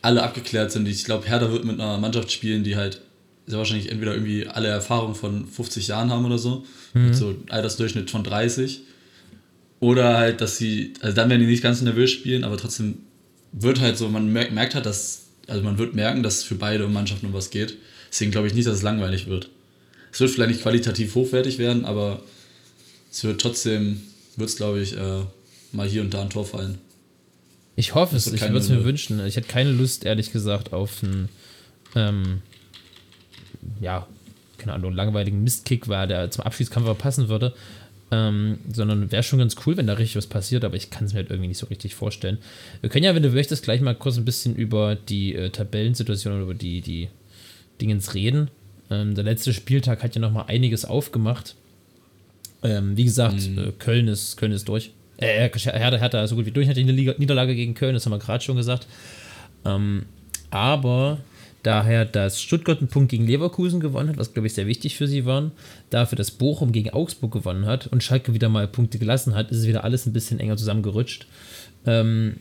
alle 0.00 0.22
abgeklärt 0.22 0.72
sind. 0.72 0.88
Ich 0.88 1.04
glaube, 1.04 1.26
Hertha 1.28 1.52
wird 1.52 1.64
mit 1.64 1.78
einer 1.78 1.98
Mannschaft 1.98 2.32
spielen, 2.32 2.64
die 2.64 2.76
halt 2.76 3.02
sehr 3.46 3.58
wahrscheinlich 3.58 3.90
entweder 3.90 4.14
irgendwie 4.14 4.46
alle 4.46 4.68
Erfahrung 4.68 5.14
von 5.14 5.46
50 5.46 5.88
Jahren 5.88 6.10
haben 6.10 6.24
oder 6.24 6.38
so, 6.38 6.64
mit 6.94 7.14
so 7.14 7.36
Altersdurchschnitt 7.50 8.10
von 8.10 8.24
30. 8.24 8.80
Oder 9.78 10.16
halt, 10.16 10.40
dass 10.40 10.56
sie, 10.56 10.94
also 11.00 11.14
dann 11.14 11.28
werden 11.28 11.42
die 11.42 11.46
nicht 11.46 11.62
ganz 11.62 11.82
nervös 11.82 12.10
spielen, 12.10 12.44
aber 12.44 12.56
trotzdem 12.56 12.98
wird 13.58 13.80
halt 13.80 13.96
so, 13.96 14.08
man 14.08 14.32
merkt, 14.32 14.52
merkt 14.52 14.74
halt, 14.74 14.86
dass, 14.86 15.26
also 15.48 15.62
man 15.62 15.78
wird 15.78 15.94
merken, 15.94 16.22
dass 16.22 16.44
für 16.44 16.54
beide 16.54 16.86
Mannschaften 16.88 17.26
um 17.26 17.32
was 17.32 17.50
geht. 17.50 17.76
Deswegen 18.10 18.30
glaube 18.30 18.46
ich 18.46 18.54
nicht, 18.54 18.66
dass 18.66 18.76
es 18.76 18.82
langweilig 18.82 19.26
wird. 19.26 19.48
Es 20.12 20.20
wird 20.20 20.30
vielleicht 20.30 20.50
nicht 20.50 20.62
qualitativ 20.62 21.14
hochwertig 21.14 21.58
werden, 21.58 21.84
aber 21.84 22.22
es 23.10 23.24
wird 23.24 23.40
trotzdem, 23.40 24.02
wird 24.36 24.50
es 24.50 24.56
glaube 24.56 24.80
ich, 24.80 24.96
äh, 24.96 25.22
mal 25.72 25.88
hier 25.88 26.02
und 26.02 26.12
da 26.12 26.22
ein 26.22 26.30
Tor 26.30 26.44
fallen. 26.44 26.78
Ich 27.76 27.94
hoffe 27.94 28.16
es, 28.16 28.26
ich 28.26 28.40
würde 28.40 28.58
es 28.58 28.68
mir 28.68 28.84
wünschen. 28.84 29.24
Ich 29.26 29.36
hätte 29.36 29.48
keine 29.48 29.70
Lust, 29.70 30.04
ehrlich 30.04 30.32
gesagt, 30.32 30.72
auf 30.72 31.02
einen, 31.02 31.28
ähm, 31.94 32.40
ja, 33.80 34.06
keine 34.58 34.74
Ahnung, 34.74 34.92
langweiligen 34.92 35.42
Mistkick 35.42 35.88
war, 35.88 36.06
der 36.06 36.30
zum 36.30 36.44
Abschießkampf 36.44 36.86
verpassen 36.86 37.28
würde. 37.28 37.54
Ähm, 38.12 38.58
sondern 38.72 39.10
wäre 39.10 39.24
schon 39.24 39.40
ganz 39.40 39.56
cool, 39.66 39.76
wenn 39.76 39.88
da 39.88 39.94
richtig 39.94 40.16
was 40.16 40.28
passiert, 40.28 40.64
aber 40.64 40.76
ich 40.76 40.90
kann 40.90 41.06
es 41.06 41.12
mir 41.12 41.18
halt 41.18 41.30
irgendwie 41.30 41.48
nicht 41.48 41.58
so 41.58 41.66
richtig 41.66 41.96
vorstellen. 41.96 42.38
Wir 42.80 42.88
können 42.88 43.04
ja, 43.04 43.14
wenn 43.16 43.22
du 43.22 43.30
möchtest, 43.30 43.64
gleich 43.64 43.80
mal 43.80 43.96
kurz 43.96 44.16
ein 44.16 44.24
bisschen 44.24 44.54
über 44.54 44.94
die 44.94 45.34
äh, 45.34 45.50
Tabellensituation 45.50 46.34
oder 46.34 46.42
über 46.44 46.54
die, 46.54 46.82
die 46.82 47.08
Dingens 47.80 48.14
reden. 48.14 48.48
Ähm, 48.90 49.16
der 49.16 49.24
letzte 49.24 49.52
Spieltag 49.52 50.04
hat 50.04 50.14
ja 50.14 50.20
noch 50.20 50.30
mal 50.30 50.44
einiges 50.44 50.84
aufgemacht. 50.84 51.56
Ähm, 52.62 52.96
wie 52.96 53.04
gesagt, 53.04 53.40
äh, 53.56 53.72
Köln, 53.78 54.06
ist, 54.06 54.36
Köln 54.36 54.52
ist 54.52 54.68
durch. 54.68 54.92
Äh, 55.16 55.48
Hertha, 55.48 55.96
Hertha 55.98 56.26
so 56.28 56.36
gut 56.36 56.46
wie 56.46 56.52
durch, 56.52 56.68
hat 56.68 56.76
die 56.76 56.84
Niederlage 56.84 57.56
gegen 57.56 57.74
Köln, 57.74 57.94
das 57.94 58.06
haben 58.06 58.12
wir 58.12 58.18
gerade 58.18 58.44
schon 58.44 58.56
gesagt. 58.56 58.86
Ähm, 59.64 60.06
aber 60.50 61.18
Daher, 61.66 62.04
dass 62.04 62.40
Stuttgart 62.40 62.78
einen 62.78 62.86
Punkt 62.86 63.10
gegen 63.10 63.26
Leverkusen 63.26 63.80
gewonnen 63.80 64.10
hat, 64.10 64.18
was 64.18 64.32
glaube 64.32 64.46
ich 64.46 64.54
sehr 64.54 64.68
wichtig 64.68 64.96
für 64.96 65.08
sie 65.08 65.26
war. 65.26 65.50
Dafür, 65.90 66.14
dass 66.14 66.30
Bochum 66.30 66.70
gegen 66.70 66.90
Augsburg 66.90 67.32
gewonnen 67.32 67.66
hat 67.66 67.88
und 67.88 68.04
Schalke 68.04 68.32
wieder 68.34 68.48
mal 68.48 68.68
Punkte 68.68 69.00
gelassen 69.00 69.34
hat, 69.34 69.50
ist 69.50 69.58
es 69.58 69.66
wieder 69.66 69.82
alles 69.82 70.06
ein 70.06 70.12
bisschen 70.12 70.38
enger 70.38 70.56
zusammengerutscht. 70.56 71.26
Ähm, 71.84 72.36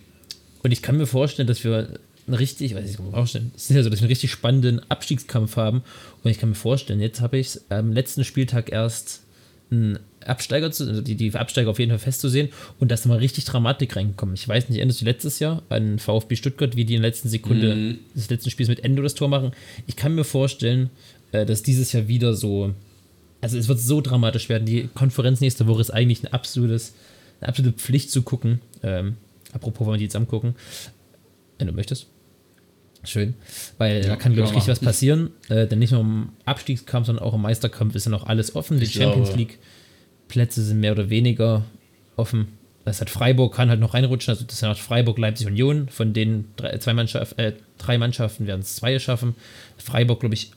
und 0.61 0.69
ich 0.69 0.83
kann 0.83 0.97
mir 0.97 1.07
vorstellen, 1.07 1.47
dass 1.47 1.63
wir 1.63 1.97
einen 2.27 2.35
richtig, 2.35 2.75
weiß 2.75 2.87
ich, 2.87 2.97
vorstellen, 2.97 3.51
es 3.55 3.67
ist 3.67 3.75
ja 3.75 3.81
so, 3.81 3.89
dass 3.89 3.97
wir 3.97 4.03
einen 4.03 4.11
richtig 4.11 4.29
spannenden 4.29 4.79
Abstiegskampf 4.91 5.57
haben. 5.57 5.81
Und 6.23 6.29
ich 6.29 6.37
kann 6.37 6.49
mir 6.49 6.55
vorstellen, 6.55 7.01
jetzt 7.01 7.19
habe 7.19 7.39
ich 7.39 7.59
am 7.69 7.93
letzten 7.93 8.25
Spieltag 8.25 8.71
erst 8.71 9.23
einen 9.71 9.99
Absteiger 10.25 10.71
zu, 10.71 10.87
also 10.87 11.01
die, 11.01 11.15
die 11.15 11.33
Absteiger 11.33 11.69
auf 11.69 11.79
jeden 11.79 11.91
Fall 11.91 11.99
festzusehen 11.99 12.49
und 12.79 12.89
dass 12.91 13.03
da 13.03 13.09
mal 13.09 13.17
richtig 13.19 13.45
Dramatik 13.45 13.95
reinkommen. 13.95 14.35
Ich 14.35 14.47
weiß 14.47 14.69
nicht, 14.69 14.77
erinnerst 14.79 15.01
du 15.01 15.05
letztes 15.05 15.39
Jahr 15.39 15.61
an 15.69 15.99
VfB 15.99 16.35
Stuttgart, 16.35 16.75
wie 16.75 16.85
die 16.85 16.95
in 16.95 17.01
der 17.01 17.09
letzten 17.09 17.29
Sekunde 17.29 17.75
Mhm. 17.75 17.99
des 18.15 18.29
letzten 18.29 18.49
Spiels 18.49 18.69
mit 18.69 18.83
Endo 18.83 19.01
das 19.03 19.13
Tor 19.15 19.27
machen? 19.27 19.51
Ich 19.87 19.95
kann 19.95 20.15
mir 20.15 20.23
vorstellen, 20.23 20.89
äh, 21.31 21.45
dass 21.45 21.61
dieses 21.63 21.91
Jahr 21.93 22.07
wieder 22.07 22.33
so, 22.33 22.73
also 23.41 23.57
es 23.57 23.67
wird 23.67 23.79
so 23.79 24.01
dramatisch 24.01 24.49
werden. 24.49 24.65
Die 24.65 24.87
Konferenz 24.93 25.41
nächste 25.41 25.67
Woche 25.67 25.81
ist 25.81 25.91
eigentlich 25.91 26.23
ein 26.23 26.33
absolutes, 26.33 26.93
eine 27.41 27.49
absolute 27.49 27.77
Pflicht 27.77 28.09
zu 28.11 28.23
gucken. 28.23 28.61
Ähm, 28.81 29.17
apropos, 29.51 29.85
wollen 29.85 29.95
wir 29.95 29.99
die 29.99 30.05
jetzt 30.05 30.15
angucken? 30.15 30.55
Wenn 31.59 31.67
du 31.67 31.73
möchtest. 31.73 32.07
Schön. 33.05 33.33
Weil 33.77 34.01
da 34.01 34.09
Ja, 34.09 34.15
kann, 34.15 34.33
glaube 34.33 34.49
ich, 34.49 34.55
richtig 34.55 34.71
was 34.71 34.79
passieren. 34.79 35.29
Äh, 35.49 35.67
denn 35.67 35.79
nicht 35.79 35.91
nur 35.91 36.01
im 36.01 36.29
Abstiegskampf, 36.45 37.07
sondern 37.07 37.23
auch 37.25 37.33
im 37.33 37.41
Meisterkampf 37.41 37.95
ist 37.95 38.05
ja 38.05 38.11
noch 38.11 38.25
alles 38.27 38.55
offen. 38.55 38.77
Die 38.79 38.85
Ich 38.85 38.93
Champions 38.93 39.29
glaube- 39.29 39.39
League 39.41 39.59
Plätze 40.27 40.63
sind 40.63 40.79
mehr 40.79 40.91
oder 40.93 41.09
weniger 41.09 41.63
offen. 42.15 42.47
Das 42.83 43.01
hat 43.01 43.09
Freiburg 43.09 43.53
kann 43.55 43.69
halt 43.69 43.79
noch 43.79 43.93
reinrutschen. 43.93 44.31
Also 44.33 44.45
das 44.45 44.61
hat 44.61 44.77
Freiburg, 44.77 45.17
Leipzig, 45.17 45.47
Union. 45.47 45.89
Von 45.89 46.13
den 46.13 46.45
drei, 46.55 46.77
zwei 46.77 46.93
Mannschaft, 46.93 47.37
äh, 47.39 47.53
drei 47.77 47.97
Mannschaften 47.97 48.45
werden 48.47 48.61
es 48.61 48.75
zwei 48.75 48.97
schaffen. 48.99 49.35
Freiburg, 49.77 50.19
glaube 50.19 50.35
ich. 50.35 50.51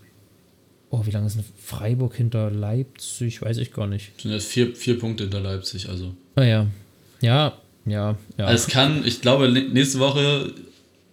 Oh, 0.91 1.03
wie 1.05 1.11
lange 1.11 1.27
ist 1.27 1.37
denn 1.37 1.45
Freiburg 1.63 2.15
hinter 2.15 2.51
Leipzig? 2.51 3.43
Weiß 3.43 3.59
ich 3.59 3.73
gar 3.73 3.87
nicht. 3.87 4.19
Sind 4.21 4.31
jetzt 4.33 4.47
vier, 4.49 4.75
vier 4.75 4.99
Punkte 4.99 5.25
hinter 5.25 5.41
Leipzig, 5.41 5.89
also. 5.89 6.15
Naja. 6.37 6.67
Ja, 7.21 7.59
ja, 7.85 8.17
ja. 8.39 8.45
Also 8.47 8.65
es 8.67 8.73
kann, 8.73 9.05
ich 9.07 9.21
glaube, 9.21 9.51
nächste 9.51 9.99
Woche 9.99 10.53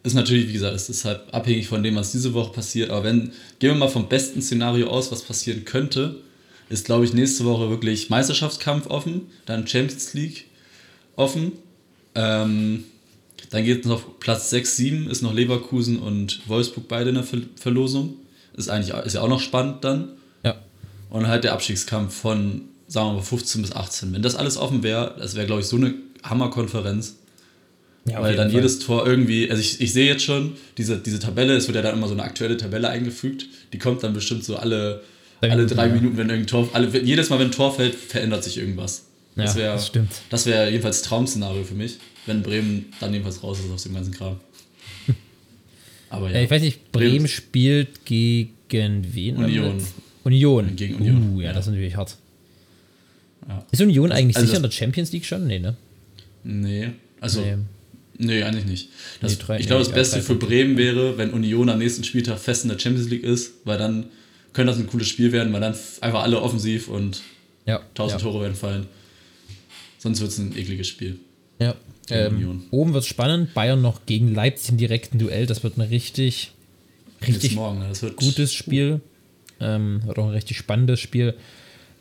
ist 0.05 0.13
natürlich, 0.13 0.47
wie 0.47 0.53
gesagt, 0.53 0.75
es 0.75 0.89
ist 0.89 1.03
halt 1.03 1.21
abhängig 1.33 1.67
von 1.67 1.81
dem, 1.81 1.95
was 1.95 2.11
diese 2.11 2.33
Woche 2.33 2.53
passiert. 2.53 2.91
Aber 2.91 3.03
wenn, 3.03 3.31
gehen 3.59 3.71
wir 3.71 3.75
mal 3.75 3.89
vom 3.89 4.07
besten 4.07 4.41
Szenario 4.41 4.87
aus, 4.87 5.11
was 5.11 5.23
passieren 5.23 5.65
könnte, 5.65 6.17
ist, 6.69 6.85
glaube 6.85 7.05
ich, 7.05 7.13
nächste 7.13 7.45
Woche 7.45 7.69
wirklich 7.69 8.09
Meisterschaftskampf 8.09 8.87
offen, 8.87 9.23
dann 9.45 9.67
Champions 9.67 10.13
League 10.13 10.45
offen. 11.15 11.53
Ähm, 12.13 12.85
dann 13.49 13.63
geht 13.63 13.81
es 13.81 13.85
noch 13.87 14.19
Platz 14.19 14.49
6, 14.49 14.77
7, 14.77 15.09
ist 15.09 15.21
noch 15.21 15.33
Leverkusen 15.33 15.99
und 15.99 16.47
Wolfsburg 16.47 16.87
beide 16.87 17.09
in 17.09 17.15
der 17.15 17.23
Ver 17.23 17.39
Verlosung. 17.55 18.15
Ist 18.55 18.69
eigentlich 18.69 18.95
ist 19.05 19.13
ja 19.13 19.21
auch 19.21 19.27
noch 19.27 19.41
spannend 19.41 19.83
dann. 19.83 20.09
ja. 20.43 20.55
Und 21.09 21.27
halt 21.27 21.43
der 21.43 21.53
Abstiegskampf 21.53 22.13
von, 22.15 22.61
sagen 22.87 23.09
wir 23.09 23.13
mal, 23.13 23.21
15 23.21 23.61
bis 23.61 23.71
18. 23.71 24.13
Wenn 24.13 24.21
das 24.21 24.35
alles 24.35 24.57
offen 24.57 24.83
wäre, 24.83 25.15
das 25.17 25.35
wäre, 25.35 25.45
glaube 25.45 25.61
ich, 25.61 25.67
so 25.67 25.75
eine 25.77 25.93
Hammerkonferenz. 26.23 27.17
Ja 28.07 28.21
Weil 28.21 28.35
dann 28.35 28.49
Fall. 28.49 28.55
jedes 28.55 28.79
Tor 28.79 29.05
irgendwie, 29.07 29.49
also 29.49 29.59
ich, 29.61 29.81
ich 29.81 29.91
sehe 29.93 30.05
jetzt 30.07 30.23
schon, 30.23 30.53
diese, 30.77 30.97
diese 30.97 31.19
Tabelle, 31.19 31.55
es 31.55 31.67
wird 31.67 31.75
ja 31.75 31.81
dann 31.81 31.95
immer 31.97 32.07
so 32.07 32.13
eine 32.13 32.23
aktuelle 32.23 32.55
Tabelle 32.57 32.87
eingefügt, 32.89 33.47
die 33.73 33.77
kommt 33.79 34.03
dann 34.03 34.13
bestimmt 34.13 34.43
so 34.43 34.57
alle, 34.57 35.01
Drei 35.41 35.49
alle 35.51 35.57
Minuten, 35.63 35.75
drei 35.75 35.87
ja. 35.87 35.93
Minuten, 35.93 36.17
wenn 36.17 36.29
irgendein 36.29 36.47
Tor, 36.47 36.69
alle, 36.73 37.01
jedes 37.03 37.29
Mal, 37.29 37.39
wenn 37.39 37.47
ein 37.47 37.51
Tor 37.51 37.73
fällt, 37.75 37.95
verändert 37.95 38.43
sich 38.43 38.57
irgendwas. 38.57 39.05
Das 39.35 39.53
Ja, 39.55 39.59
wäre 39.61 39.73
das 39.73 39.87
stimmt. 39.87 40.11
das 40.29 40.45
wär 40.45 40.69
jedenfalls 40.69 41.01
Traum-Szenario 41.01 41.63
für 41.63 41.73
mich, 41.73 41.97
wenn 42.25 42.41
Bremen 42.41 42.85
dann 42.99 43.11
jedenfalls 43.11 43.43
raus 43.43 43.59
ist 43.59 43.69
aus 43.71 43.83
dem 43.83 43.93
ganzen 43.95 44.13
Kram. 44.13 44.39
Aber 46.09 46.29
ja, 46.29 46.37
Ja, 46.37 46.41
ich 46.43 46.49
weiß 46.51 46.61
nicht, 46.61 46.91
Bremen- 46.91 47.09
Bremen 47.11 47.27
spielt 47.27 48.05
gegen 48.05 48.53
wen? 49.13 49.35
Union. 49.37 49.83
Union. 50.23 50.75
Gegen 50.75 50.95
Union, 50.95 51.33
Uh, 51.35 51.41
ja, 51.41 51.53
das 51.53 51.65
ist 51.65 51.71
natürlich 51.71 51.95
hart. 51.95 52.15
Ist 53.71 53.81
Union 53.81 54.11
eigentlich 54.11 54.35
also 54.37 54.47
sicher 54.47 54.57
in 54.57 54.63
das- 54.63 54.71
der 54.71 54.77
Champions 54.85 55.11
League 55.11 55.25
schon? 55.25 55.45
Nee, 55.47 55.59
ne? 55.59 55.75
nee, 56.43 56.89
also 57.19 57.41
Nee. 57.41 57.57
Nee, 58.17 58.43
eigentlich 58.43 58.65
nicht. 58.65 58.89
Das, 59.21 59.33
Nee, 59.33 59.37
drei- 59.45 59.59
ich 59.59 59.67
glaube, 59.67 59.81
nee, 59.83 59.89
das 59.89 59.95
Beste 59.95 60.21
für. 60.21 60.35
Bremen 60.35 60.77
wäre, 60.77 61.17
wenn 61.17 61.31
Union 61.31 61.69
am 61.69 61.79
nächsten 61.79 62.03
Spieltag 62.03 62.39
fest 62.39 62.63
in 62.63 62.69
der 62.69 62.79
Champions 62.79 63.09
League 63.09 63.23
ist, 63.23 63.53
weil 63.65 63.77
dann 63.77 64.05
könnte 64.53 64.71
das 64.71 64.79
ein 64.79 64.87
cooles 64.87 65.07
Spiel 65.07 65.31
werden, 65.31 65.51
weil 65.51 65.61
dann 65.61 65.75
einfach 66.01 66.23
alle 66.23 66.41
offensiv 66.41 66.87
und 66.87 67.21
Ja. 67.65 67.81
1000 67.89 68.21
ja. 68.21 68.25
Tore 68.27 68.41
werden 68.41 68.55
fallen. 68.55 68.87
Sonst 69.99 70.21
wird 70.21 70.31
es 70.31 70.37
ein 70.37 70.55
ekliges 70.57 70.87
Spiel. 70.87 71.19
Ja. 71.59 71.75
Ähm, 72.09 72.63
oben 72.71 72.93
wird 72.93 73.03
es 73.03 73.09
spannend. 73.09 73.53
Bayern 73.53 73.81
noch 73.81 74.05
gegen 74.05 74.33
Leipzig 74.33 74.69
im 74.69 74.77
direkten 74.77 75.17
Duell. 75.17 75.47
Das 75.47 75.63
wird 75.63 75.77
ein 75.77 75.81
richtig, 75.81 76.51
richtig 77.25 77.55
morgen, 77.55 77.79
ne? 77.79 77.91
gutes 78.15 78.53
Spiel. 78.53 79.01
Ähm, 79.59 80.01
wird 80.05 80.19
auch 80.19 80.25
ein 80.27 80.33
richtig 80.33 80.57
spannendes 80.57 80.99
Spiel. 80.99 81.33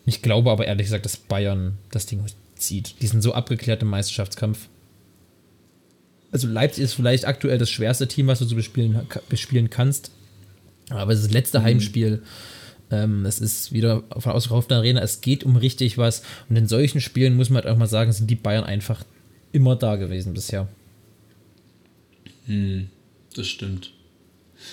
Ich 0.06 0.21
glaube 0.21 0.50
aber 0.50 0.66
ehrlich 0.66 0.87
gesagt, 0.87 1.06
dass 1.06 1.16
Bayern 1.16 1.78
das 1.90 2.04
Ding 2.06 2.23
zieht. 2.56 2.97
Die 3.00 3.06
sind 3.06 3.23
so 3.23 3.33
abgeklärt 3.33 3.80
im 3.83 3.88
Meisterschaftskampf. 3.88 4.68
Also 6.35 6.49
Leipzig 6.49 6.83
ist 6.83 6.95
vielleicht 6.95 7.26
aktuell 7.26 7.59
das 7.59 7.71
schwerste 7.71 8.09
Team, 8.09 8.26
was 8.26 8.41
du 8.41 8.45
so 8.45 8.57
bespielen, 8.57 9.07
bespielen 9.29 9.71
kannst. 9.71 10.11
Aber 10.91 11.12
es 11.12 11.21
ist 11.21 11.26
das 11.26 11.33
letzte 11.33 11.61
Mhm. 11.61 11.64
Heimspiel. 11.64 12.23
Ähm, 12.91 13.25
es 13.25 13.38
ist 13.38 13.73
wieder 13.73 14.03
von 14.19 14.33
ausverkaufter 14.33 14.75
Arena. 14.79 15.00
Es 15.00 15.21
geht 15.21 15.45
um 15.45 15.55
richtig 15.55 15.97
was. 15.97 16.25
Und 16.49 16.57
in 16.57 16.67
solchen 16.67 17.00
Spielen 17.00 17.37
muss 17.37 17.50
man 17.50 17.62
halt 17.62 17.73
auch 17.73 17.79
mal 17.79 17.87
sagen, 17.87 18.11
sind 18.11 18.29
die 18.29 18.35
Bayern 18.35 18.64
einfach 18.64 19.05
immer 19.53 19.76
da 19.76 19.95
gewesen 19.95 20.35
bisher. 20.35 20.67
Hm, 22.47 22.88
das 23.37 23.47
stimmt. 23.47 23.93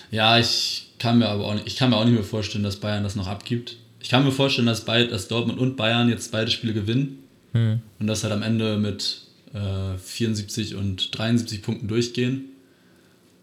Ja, 0.10 0.40
ich 0.40 0.94
kann 0.98 1.20
mir 1.20 1.30
aber 1.30 1.46
auch 1.46 1.54
nicht, 1.54 1.68
ich 1.68 1.76
kann 1.76 1.92
mir 1.92 1.98
auch 1.98 2.06
nicht 2.06 2.16
mehr 2.16 2.24
vorstellen, 2.24 2.64
dass 2.64 2.78
Bayern 2.78 3.04
das 3.04 3.16
noch 3.16 3.28
abgibt. 3.28 3.78
Ich 4.02 4.10
kann 4.10 4.26
mir 4.26 4.32
vorstellen, 4.32 4.66
dass, 4.66 4.84
beid, 4.84 5.12
dass 5.12 5.28
Dortmund 5.28 5.60
und 5.60 5.78
Bayern 5.78 6.10
jetzt 6.10 6.32
beide 6.32 6.50
Spiele 6.50 6.74
gewinnen 6.74 7.20
und 7.54 8.08
das 8.08 8.24
halt 8.24 8.34
am 8.34 8.42
Ende 8.42 8.78
mit 8.78 9.22
äh, 9.54 9.98
74 9.98 10.76
und 10.76 11.18
73 11.18 11.62
Punkten 11.62 11.88
durchgehen. 11.88 12.46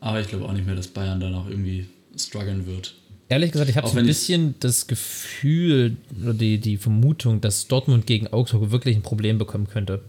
Aber 0.01 0.21
ich 0.21 0.29
glaube 0.29 0.45
auch 0.45 0.53
nicht 0.53 0.67
mehr, 0.67 0.77
dass 0.77 0.89
Bayern 0.89 1.21
da 1.21 1.29
noch 1.29 1.49
irgendwie 1.49 1.87
strugglen 2.17 2.67
wird. 2.67 2.95
Ehrlich 3.31 3.53
gesagt, 3.53 3.69
ich 3.69 3.77
habe 3.77 3.87
Auch 3.87 3.93
so 3.93 3.99
ein 3.99 4.07
bisschen 4.07 4.55
das 4.61 4.87
Gefühl 4.87 5.97
oder 6.23 6.33
die, 6.33 6.59
die 6.59 6.79
Vermutung, 6.79 7.43
dass 7.43 7.67
Dortmund 7.67 8.07
gegen 8.07 8.29
Augsburg 8.29 8.71
wirklich 8.71 8.97
ein 8.97 9.03
Problem 9.03 9.37
bekommen 9.37 9.69
könnte. 9.69 10.01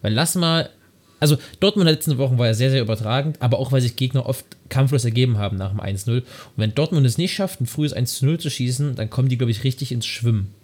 Weil 0.00 0.14
lass 0.14 0.36
mal, 0.36 0.70
also 1.20 1.36
Dortmund 1.60 1.86
in 1.86 1.88
den 1.88 1.96
letzten 1.96 2.16
Wochen 2.16 2.38
war 2.38 2.46
ja 2.46 2.54
sehr, 2.54 2.70
sehr 2.70 2.80
übertragend, 2.80 3.42
aber 3.42 3.58
auch 3.58 3.72
weil 3.72 3.82
sich 3.82 3.96
Gegner 3.96 4.24
oft 4.24 4.46
kampflos 4.70 5.04
ergeben 5.04 5.36
haben 5.36 5.58
nach 5.58 5.70
dem 5.70 5.80
1-0. 5.80 6.16
Und 6.16 6.24
wenn 6.56 6.74
Dortmund 6.74 7.04
es 7.06 7.18
nicht 7.18 7.34
schafft, 7.34 7.60
ein 7.60 7.66
frühes 7.66 7.94
1-0 7.94 8.38
zu 8.38 8.48
schießen, 8.48 8.94
dann 8.94 9.10
kommen 9.10 9.28
die, 9.28 9.36
glaube 9.36 9.50
ich, 9.50 9.64
richtig 9.64 9.92
ins 9.92 10.06
Schwimmen. 10.06 10.54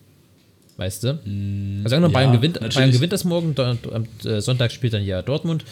Weißt 0.78 1.02
du? 1.02 1.08
Also 1.08 1.20
angenommen, 1.24 1.90
ja, 1.90 2.08
Bayern, 2.08 2.32
gewinnt, 2.32 2.54
natürlich. 2.54 2.76
Bayern 2.76 2.92
gewinnt 2.92 3.12
das 3.12 3.24
morgen, 3.24 3.52
am 3.58 4.06
äh, 4.24 4.40
Sonntag 4.40 4.70
spielt 4.70 4.92
dann 4.92 5.04
ja 5.04 5.22
Dortmund. 5.22 5.64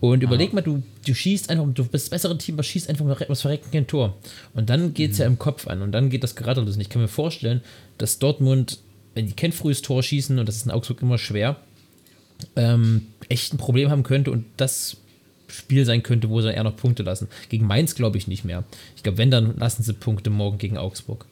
Und 0.00 0.22
überleg 0.22 0.54
mal, 0.54 0.62
du, 0.62 0.82
du 1.06 1.14
schießt 1.14 1.50
einfach, 1.50 1.66
du 1.74 1.84
bist 1.84 2.06
das 2.06 2.08
bessere 2.08 2.38
Team, 2.38 2.56
was 2.56 2.64
schießt 2.66 2.88
einfach 2.88 3.04
mal 3.04 3.18
was 3.28 3.42
verreckt 3.42 3.70
kein 3.70 3.86
Tor. 3.86 4.16
Und 4.54 4.70
dann 4.70 4.94
geht 4.94 5.12
es 5.12 5.18
ja 5.18 5.26
im 5.26 5.38
Kopf 5.38 5.68
an 5.68 5.82
und 5.82 5.92
dann 5.92 6.08
geht 6.08 6.22
das 6.22 6.36
gerade 6.36 6.62
los. 6.62 6.74
Und 6.74 6.80
ich 6.80 6.88
kann 6.88 7.02
mir 7.02 7.08
vorstellen, 7.08 7.60
dass 7.98 8.18
Dortmund, 8.18 8.78
wenn 9.14 9.26
die 9.26 9.34
kein 9.34 9.52
frühes 9.52 9.82
Tor 9.82 10.02
schießen, 10.02 10.38
und 10.38 10.48
das 10.48 10.56
ist 10.56 10.64
in 10.64 10.72
Augsburg 10.72 11.02
immer 11.02 11.18
schwer, 11.18 11.56
ähm, 12.56 13.08
echt 13.28 13.52
ein 13.52 13.58
Problem 13.58 13.90
haben 13.90 14.04
könnte 14.04 14.30
und 14.30 14.46
das 14.56 14.96
Spiel 15.48 15.84
sein 15.84 16.02
könnte, 16.02 16.30
wo 16.30 16.40
sie 16.40 16.50
eher 16.50 16.64
noch 16.64 16.76
Punkte 16.76 17.02
lassen. 17.02 17.28
Gegen 17.50 17.66
Mainz 17.66 17.94
glaube 17.94 18.16
ich 18.16 18.26
nicht 18.26 18.46
mehr. 18.46 18.64
Ich 18.96 19.02
glaube, 19.02 19.18
wenn, 19.18 19.30
dann 19.30 19.58
lassen 19.58 19.82
sie 19.82 19.92
Punkte 19.92 20.30
morgen 20.30 20.56
gegen 20.56 20.78
Augsburg. 20.78 21.26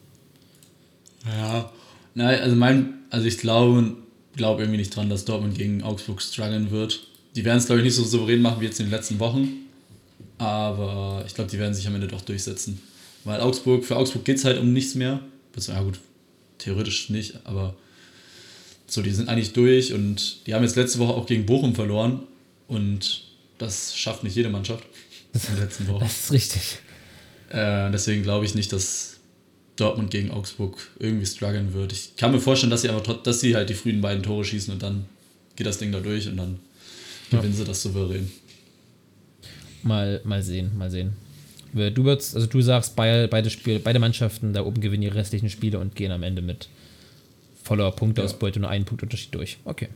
Ja. 1.24 1.72
Nein, 2.14 2.40
also 2.40 2.56
mein, 2.56 2.94
also 3.10 3.26
ich 3.26 3.38
glaube, 3.38 3.96
glaube 4.36 4.62
irgendwie 4.62 4.78
nicht 4.78 4.94
dran, 4.94 5.10
dass 5.10 5.24
Dortmund 5.24 5.56
gegen 5.56 5.82
Augsburg 5.82 6.22
strugglen 6.22 6.70
wird. 6.70 7.06
Die 7.34 7.44
werden 7.44 7.58
es, 7.58 7.66
glaube 7.66 7.80
ich, 7.80 7.84
nicht 7.84 7.96
so 7.96 8.04
souverän 8.04 8.42
machen 8.42 8.60
wie 8.60 8.66
jetzt 8.66 8.78
in 8.80 8.86
den 8.86 8.92
letzten 8.92 9.18
Wochen. 9.18 9.48
Aber 10.38 11.24
ich 11.26 11.34
glaube, 11.34 11.50
die 11.50 11.58
werden 11.58 11.74
sich 11.74 11.86
am 11.86 11.94
Ende 11.94 12.06
doch 12.06 12.20
durchsetzen. 12.20 12.80
Weil 13.24 13.40
Augsburg, 13.40 13.84
für 13.84 13.96
Augsburg 13.96 14.24
geht 14.24 14.36
es 14.36 14.44
halt 14.44 14.58
um 14.58 14.72
nichts 14.72 14.94
mehr. 14.94 15.20
Ja 15.68 15.82
gut, 15.82 16.00
theoretisch 16.58 17.10
nicht, 17.10 17.38
aber 17.44 17.76
so, 18.86 19.02
die 19.02 19.12
sind 19.12 19.28
eigentlich 19.28 19.52
durch 19.52 19.92
und 19.92 20.46
die 20.46 20.54
haben 20.54 20.62
jetzt 20.62 20.76
letzte 20.76 20.98
Woche 20.98 21.14
auch 21.14 21.26
gegen 21.26 21.46
Bochum 21.46 21.74
verloren. 21.74 22.20
Und 22.68 23.24
das 23.58 23.96
schafft 23.96 24.24
nicht 24.24 24.36
jede 24.36 24.50
Mannschaft 24.50 24.84
in 25.32 25.40
der 25.54 25.64
letzten 25.64 25.86
Woche. 25.88 26.00
Das 26.00 26.24
ist 26.24 26.32
richtig. 26.32 26.78
Äh, 27.50 27.90
deswegen 27.90 28.22
glaube 28.22 28.44
ich 28.44 28.54
nicht, 28.54 28.72
dass 28.72 29.13
Dortmund 29.76 30.10
gegen 30.10 30.30
Augsburg 30.30 30.76
irgendwie 30.98 31.26
strugglen 31.26 31.72
wird. 31.74 31.92
Ich 31.92 32.16
kann 32.16 32.30
mir 32.32 32.40
vorstellen, 32.40 32.70
dass 32.70 32.82
sie 32.82 32.88
aber 32.88 33.02
trotz, 33.02 33.24
dass 33.24 33.40
sie 33.40 33.56
halt 33.56 33.68
die 33.70 33.74
frühen 33.74 34.00
beiden 34.00 34.22
Tore 34.22 34.44
schießen 34.44 34.72
und 34.72 34.82
dann 34.82 35.06
geht 35.56 35.66
das 35.66 35.78
Ding 35.78 35.90
da 35.92 36.00
durch 36.00 36.28
und 36.28 36.36
dann 36.36 36.60
gewinnen 37.30 37.54
sie 37.54 37.64
das 37.64 37.82
souverän. 37.82 38.30
Mal, 39.82 40.20
mal 40.24 40.42
sehen, 40.42 40.76
mal 40.78 40.90
sehen. 40.90 41.12
Du 41.72 42.04
würdest, 42.04 42.36
also 42.36 42.46
du 42.46 42.60
sagst, 42.62 42.94
beide, 42.94 43.26
beide, 43.26 43.50
Spiel, 43.50 43.80
beide 43.80 43.98
Mannschaften 43.98 44.52
da 44.52 44.64
oben 44.64 44.80
gewinnen 44.80 45.02
ihre 45.02 45.16
restlichen 45.16 45.50
Spiele 45.50 45.80
und 45.80 45.96
gehen 45.96 46.12
am 46.12 46.22
Ende 46.22 46.40
mit 46.40 46.68
voller 47.64 47.90
Punkteausbeute 47.90 48.60
nur 48.60 48.70
einen 48.70 48.84
Punktunterschied 48.84 49.34
durch. 49.34 49.58
Okay. 49.64 49.88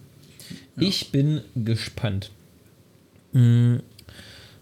Ich 0.77 1.13
bin 1.13 1.43
gespannt. 1.55 2.31
Mm, 3.33 3.77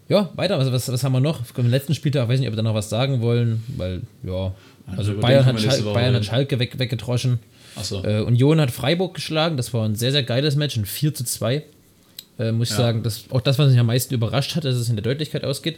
Ja, 0.09 0.29
weiter, 0.35 0.57
was, 0.59 0.71
was, 0.71 0.89
was 0.91 1.03
haben 1.03 1.13
wir 1.13 1.19
noch? 1.19 1.41
Im 1.57 1.69
letzten 1.69 1.95
Spieltag, 1.95 2.29
weiß 2.29 2.39
nicht, 2.39 2.47
ob 2.47 2.53
wir 2.53 2.57
da 2.57 2.63
noch 2.63 2.75
was 2.75 2.89
sagen 2.89 3.19
wollen, 3.21 3.63
weil, 3.75 4.01
ja, 4.23 4.53
also 4.95 5.13
über 5.13 5.21
Bayern, 5.21 5.45
hat, 5.45 5.59
Schal 5.59 5.83
Woche 5.85 5.93
Bayern 5.93 6.15
hat. 6.15 6.25
Schalke 6.25 6.59
weg, 6.59 6.79
weggedroschen. 6.79 7.39
Achso. 7.75 8.03
Äh, 8.03 8.21
Union 8.21 8.59
hat 8.61 8.71
Freiburg 8.71 9.13
geschlagen, 9.13 9.57
das 9.57 9.73
war 9.73 9.85
ein 9.85 9.95
sehr, 9.95 10.11
sehr 10.11 10.23
geiles 10.23 10.55
Match, 10.55 10.77
ein 10.77 10.85
4 10.85 11.13
zu 11.13 11.23
2. 11.23 11.63
Äh, 12.39 12.51
muss 12.51 12.67
ich 12.69 12.71
Ja. 12.77 12.83
sagen, 12.83 13.03
das, 13.03 13.25
auch 13.31 13.41
das, 13.41 13.57
was 13.59 13.69
mich 13.71 13.79
am 13.79 13.87
meisten 13.87 14.13
überrascht 14.13 14.55
hat, 14.55 14.63
dass 14.65 14.75
es 14.75 14.89
in 14.89 14.95
der 14.95 15.03
Deutlichkeit 15.03 15.43
ausgeht. 15.43 15.77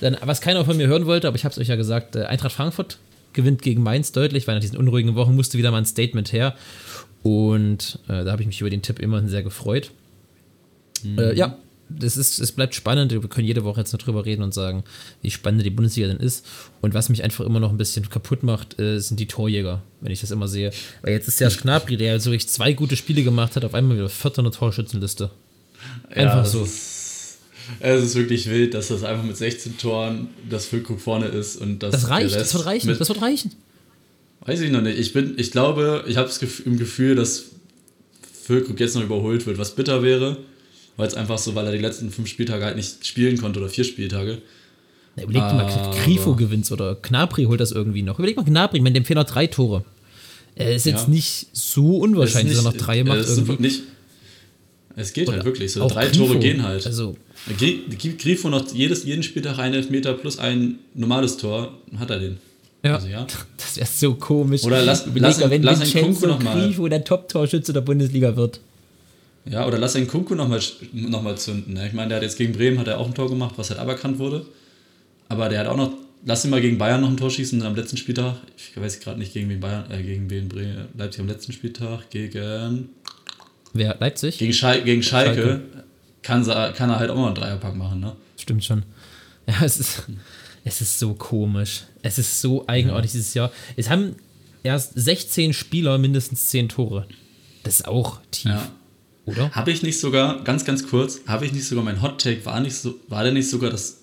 Dann, 0.00 0.16
was 0.24 0.40
keiner 0.40 0.64
von 0.64 0.76
mir 0.76 0.88
hören 0.88 1.06
wollte, 1.06 1.28
aber 1.28 1.36
ich 1.36 1.44
habe 1.44 1.52
es 1.52 1.58
euch 1.58 1.68
ja 1.68 1.76
gesagt, 1.76 2.16
äh, 2.16 2.24
Eintracht 2.24 2.52
Frankfurt 2.52 2.98
gewinnt 3.32 3.62
gegen 3.62 3.82
Mainz 3.82 4.10
deutlich, 4.12 4.46
weil 4.48 4.56
nach 4.56 4.60
diesen 4.60 4.76
unruhigen 4.76 5.14
Wochen 5.14 5.36
musste 5.36 5.56
wieder 5.56 5.70
mal 5.70 5.78
ein 5.78 5.86
Statement 5.86 6.32
her. 6.32 6.54
Und 7.22 7.98
äh, 8.08 8.24
da 8.24 8.32
habe 8.32 8.42
ich 8.42 8.46
mich 8.48 8.60
über 8.60 8.70
den 8.70 8.82
Tipp 8.82 8.98
immerhin 8.98 9.28
sehr 9.28 9.42
gefreut. 9.42 9.92
Äh, 11.16 11.36
ja, 11.36 11.56
das 11.98 12.16
ist, 12.16 12.38
es 12.38 12.52
bleibt 12.52 12.74
spannend. 12.74 13.12
Wir 13.12 13.20
können 13.22 13.46
jede 13.46 13.64
Woche 13.64 13.80
jetzt 13.80 13.92
noch 13.92 14.00
drüber 14.00 14.24
reden 14.24 14.42
und 14.42 14.54
sagen, 14.54 14.84
wie 15.22 15.30
spannend 15.30 15.64
die 15.64 15.70
Bundesliga 15.70 16.08
denn 16.08 16.18
ist. 16.18 16.46
Und 16.80 16.94
was 16.94 17.08
mich 17.08 17.22
einfach 17.24 17.44
immer 17.44 17.60
noch 17.60 17.70
ein 17.70 17.76
bisschen 17.78 18.08
kaputt 18.08 18.42
macht, 18.42 18.78
äh, 18.78 18.98
sind 19.00 19.18
die 19.20 19.26
Torjäger, 19.26 19.82
wenn 20.00 20.12
ich 20.12 20.20
das 20.20 20.30
immer 20.30 20.48
sehe. 20.48 20.70
Weil 21.02 21.12
jetzt 21.12 21.28
ist 21.28 21.38
Serge 21.38 21.56
Gnabry, 21.62 21.96
der 21.96 22.12
ja 22.14 22.18
so 22.20 22.30
richtig 22.30 22.50
zwei 22.52 22.72
gute 22.72 22.96
Spiele 22.96 23.22
gemacht 23.22 23.56
hat, 23.56 23.64
auf 23.64 23.74
einmal 23.74 23.96
wieder 23.96 24.08
vierter 24.08 24.38
in 24.40 24.44
der 24.44 24.52
Torschützenliste. 24.52 25.30
Einfach 26.10 26.42
das 26.42 26.52
so. 26.52 26.62
Ist, 26.62 27.38
es 27.80 28.02
ist 28.02 28.14
wirklich 28.16 28.48
wild, 28.50 28.74
dass 28.74 28.88
das 28.88 29.04
einfach 29.04 29.24
mit 29.24 29.36
16 29.36 29.78
Toren 29.78 30.28
das 30.48 30.66
Füllkrug 30.66 31.00
vorne 31.00 31.26
ist 31.26 31.56
und 31.56 31.80
das. 31.82 31.92
Das 31.92 32.08
reicht, 32.08 32.34
das 32.34 32.52
wird 32.54 32.66
reichen, 32.66 32.88
das 32.98 33.08
wird 33.08 33.22
reichen. 33.22 33.52
Weiß 34.44 34.60
ich 34.60 34.70
noch 34.70 34.80
nicht. 34.80 34.98
Ich 34.98 35.12
bin, 35.12 35.34
ich 35.36 35.50
glaube, 35.50 36.04
ich 36.08 36.16
habe 36.16 36.28
Gef- 36.30 36.64
im 36.64 36.78
Gefühl, 36.78 37.14
dass 37.14 37.44
Füllkrug 38.44 38.80
jetzt 38.80 38.94
noch 38.96 39.02
überholt 39.02 39.46
wird, 39.46 39.58
was 39.58 39.74
bitter 39.74 40.02
wäre, 40.02 40.38
weil 41.00 41.08
es 41.08 41.14
einfach 41.14 41.38
so, 41.38 41.54
weil 41.54 41.66
er 41.66 41.72
die 41.72 41.78
letzten 41.78 42.10
fünf 42.10 42.28
Spieltage 42.28 42.64
halt 42.64 42.76
nicht 42.76 43.06
spielen 43.06 43.38
konnte 43.38 43.58
oder 43.60 43.68
vier 43.68 43.84
Spieltage. 43.84 44.38
Ja, 45.16 45.24
überleg 45.24 45.42
dir 45.48 45.54
mal, 45.54 45.90
Grifo 46.04 46.34
gewinnt 46.36 46.70
oder 46.70 46.94
Gnabry 46.94 47.44
holt 47.44 47.60
das 47.60 47.72
irgendwie 47.72 48.02
noch. 48.02 48.18
Überleg 48.18 48.36
mal, 48.36 48.44
Gnabry, 48.44 48.82
wenn 48.84 48.94
dem 48.94 49.04
fehlen 49.04 49.18
noch 49.18 49.24
drei 49.28 49.46
Tore. 49.48 49.84
Er 50.54 50.74
ist 50.74 50.86
jetzt 50.86 51.04
Ja. 51.04 51.08
nicht 51.08 51.46
so 51.52 51.96
unwahrscheinlich, 51.98 52.54
dass 52.56 52.64
er 52.64 52.70
noch 52.70 52.76
drei 52.78 53.02
macht. 53.02 53.18
Es, 53.18 53.36
irgendwie. 53.36 53.60
nicht, 53.62 53.82
es 54.96 55.12
geht 55.12 55.28
halt 55.30 55.44
wirklich 55.44 55.72
so. 55.72 55.88
Drei 55.88 56.06
Grifo. 56.08 56.26
Tore 56.26 56.38
gehen 56.38 56.62
halt. 56.62 56.86
Also, 56.86 57.16
Gibt 57.58 58.20
Grifo 58.22 58.48
noch 58.50 58.72
jedes, 58.72 59.04
jeden 59.04 59.22
Spieltag 59.22 59.58
einen 59.58 59.74
Elfmeter 59.74 60.12
plus 60.14 60.38
ein 60.38 60.78
normales 60.94 61.36
Tor, 61.38 61.72
hat 61.98 62.10
er 62.10 62.18
den. 62.18 62.36
ja, 62.84 62.94
Also 62.96 63.08
ja. 63.08 63.26
das 63.56 63.76
wäre 63.76 63.86
so 63.90 64.14
komisch. 64.14 64.62
Oder 64.64 64.82
lass- 64.82 65.06
Überleg 65.06 65.22
lass 65.22 65.50
wenn 65.50 65.62
lass 65.62 65.80
Vincenzo 65.80 66.06
Kunku 66.06 66.26
noch 66.26 66.42
mal- 66.42 66.60
Grifo 66.66 66.88
der 66.88 67.02
Top-Torschütze 67.04 67.72
der 67.72 67.80
Bundesliga 67.80 68.36
wird. 68.36 68.60
Ja, 69.46 69.66
oder 69.66 69.78
lass 69.78 69.96
einen 69.96 70.06
Kunku 70.06 70.34
nochmal 70.34 70.60
noch 70.92 71.22
mal 71.22 71.36
zünden. 71.36 71.74
Ne? 71.74 71.86
Ich 71.86 71.92
meine, 71.92 72.08
der 72.08 72.16
hat 72.16 72.22
jetzt 72.22 72.36
gegen 72.36 72.52
Bremen 72.52 72.78
hat 72.78 72.88
er 72.88 72.98
auch 72.98 73.06
ein 73.06 73.14
Tor 73.14 73.28
gemacht, 73.28 73.54
was 73.56 73.70
halt 73.70 73.80
aberkannt 73.80 74.18
wurde. 74.18 74.46
Aber 75.28 75.48
der 75.48 75.60
hat 75.60 75.66
auch 75.66 75.76
noch, 75.76 75.92
lass 76.24 76.44
ihn 76.44 76.50
mal 76.50 76.60
gegen 76.60 76.76
Bayern 76.78 77.00
noch 77.00 77.08
ein 77.08 77.16
Tor 77.16 77.30
schießen 77.30 77.62
am 77.62 77.74
letzten 77.74 77.96
Spieltag. 77.96 78.36
Ich 78.56 78.76
weiß 78.76 79.00
gerade 79.00 79.18
nicht, 79.18 79.32
gegen 79.32 79.48
wen 79.48 79.60
Bayern, 79.60 79.90
äh, 79.90 80.02
gegen 80.02 80.28
wen 80.28 80.48
Bre 80.48 80.88
Leipzig 80.96 81.20
am 81.20 81.28
letzten 81.28 81.52
Spieltag, 81.52 82.10
gegen, 82.10 82.90
Wer? 83.72 83.96
Leipzig? 83.98 84.38
gegen, 84.38 84.52
Schal 84.52 84.82
gegen 84.82 85.02
Schalke, 85.02 85.34
Schalke. 85.34 85.62
Kann, 86.22 86.44
kann 86.74 86.90
er 86.90 86.98
halt 86.98 87.10
auch 87.10 87.16
mal 87.16 87.26
einen 87.28 87.34
Dreierpack 87.34 87.74
machen, 87.76 88.00
ne? 88.00 88.14
Stimmt 88.36 88.64
schon. 88.64 88.82
Ja, 89.46 89.64
es 89.64 89.80
ist, 89.80 90.02
es 90.64 90.80
ist 90.80 90.98
so 90.98 91.14
komisch. 91.14 91.84
Es 92.02 92.18
ist 92.18 92.40
so 92.40 92.64
eigenartig 92.68 93.12
dieses 93.12 93.34
Jahr. 93.34 93.50
Es 93.76 93.88
haben 93.88 94.16
erst 94.62 94.92
16 94.94 95.54
Spieler 95.54 95.98
mindestens 95.98 96.48
10 96.50 96.68
Tore. 96.68 97.06
Das 97.62 97.76
ist 97.80 97.88
auch 97.88 98.20
tief, 98.30 98.52
Ja. 98.52 98.70
Oder? 99.26 99.50
Habe 99.52 99.70
ich 99.70 99.82
nicht 99.82 100.00
sogar, 100.00 100.42
ganz, 100.44 100.64
ganz 100.64 100.86
kurz, 100.88 101.20
habe 101.26 101.46
ich 101.46 101.52
nicht 101.52 101.66
sogar, 101.66 101.84
mein 101.84 102.02
Hot 102.02 102.20
Take 102.20 102.44
war 102.46 102.60
nicht 102.60 102.74
so, 102.74 102.94
war 103.08 103.22
der 103.22 103.32
nicht 103.32 103.48
sogar, 103.48 103.70
dass 103.70 103.98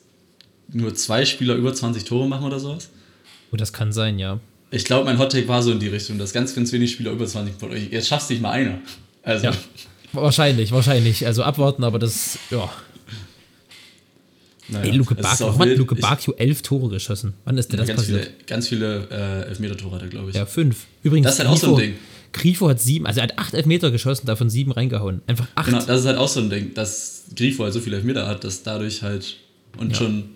nur 0.72 0.94
zwei 0.96 1.26
Spieler 1.26 1.56
über 1.56 1.74
20 1.74 2.04
Tore 2.06 2.28
machen 2.28 2.46
oder 2.46 2.60
sowas? 2.60 2.90
Oh, 3.52 3.56
das 3.56 3.72
kann 3.74 3.92
sein, 3.94 4.20
ja. 4.20 4.40
Ich 4.70 4.84
glaube, 4.84 5.06
mein 5.06 5.18
Hot 5.18 5.32
Take 5.32 5.48
war 5.48 5.64
so 5.64 5.72
in 5.72 5.80
die 5.80 5.88
Richtung, 5.88 6.18
dass 6.18 6.34
ganz, 6.34 6.54
ganz 6.54 6.72
wenig 6.74 6.92
Spieler 6.92 7.12
über 7.12 7.26
20 7.26 7.58
Tore. 7.58 7.78
Jetzt 7.78 8.08
schaffst 8.10 8.30
du 8.30 8.34
nicht 8.34 8.42
mal 8.42 8.52
einer. 8.52 8.80
Also, 9.24 9.46
Ja. 9.48 9.54
Wahrscheinlich, 10.14 10.72
wahrscheinlich. 10.72 11.26
Also 11.26 11.44
abwarten, 11.44 11.84
aber 11.84 12.00
das, 12.00 12.40
ja. 12.50 12.70
naja, 14.70 14.86
Ey, 14.86 14.92
Luke 14.98 15.16
Bakio, 15.16 15.60
wild. 15.60 15.78
Luke 15.78 15.96
Bakio 15.96 16.34
elf 16.36 16.62
Tore 16.62 16.90
geschossen? 16.90 17.34
Wann 17.46 17.58
ist 17.58 17.72
denn 17.72 17.78
das 17.80 17.88
ganz 17.88 18.02
passiert? 18.02 18.24
viele, 18.24 18.36
ganz 18.46 18.68
viele 18.68 19.08
äh, 19.12 19.50
Elfmeter-Tore 19.50 19.96
hat 19.96 20.02
er, 20.04 20.08
glaube 20.08 20.30
ich. 20.30 20.36
Ja, 20.36 20.46
fünf. 20.46 20.86
Übrigens, 21.04 21.26
Das 21.26 21.34
ist 21.36 21.40
halt 21.40 21.50
auch 21.50 21.58
so 21.58 21.76
ein 21.76 21.82
Ding. 21.82 21.96
Grifo 22.34 22.70
hat 22.70 22.80
sieben, 22.80 23.06
also 23.08 23.20
er 23.20 23.24
hat 23.24 23.38
acht 23.38 23.54
Elfmeter 23.54 23.92
geschossen, 23.92 24.26
davon 24.28 24.50
sieben 24.50 24.72
reingehauen. 24.72 25.22
Einfach 25.28 25.48
acht. 25.56 25.66
Genau, 25.68 25.84
das 25.84 26.02
ist 26.02 26.06
halt 26.06 26.18
auch 26.18 26.28
so 26.28 26.40
ein 26.40 26.50
Ding, 26.50 26.74
dass 26.74 27.26
Grifo 27.36 27.64
halt 27.64 27.74
so 27.74 27.80
viele 27.80 27.98
Elfmeter 27.98 28.28
hat, 28.28 28.44
dass 28.44 28.64
dadurch 28.64 29.02
halt 29.04 29.38
und 29.78 29.90
Ja. 29.92 29.96
schon 29.96 30.30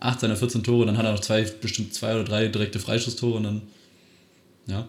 8 0.00 0.20
seiner 0.20 0.36
14 0.36 0.62
Tore, 0.62 0.84
dann 0.86 0.98
hat 0.98 1.04
er 1.06 1.12
noch 1.12 1.20
zwei, 1.20 1.42
bestimmt 1.42 1.94
zwei 1.94 2.14
oder 2.14 2.24
drei 2.24 2.48
direkte 2.48 2.78
Freischusstore 2.78 3.36
und 3.38 3.44
dann, 3.44 3.62
ja. 4.66 4.88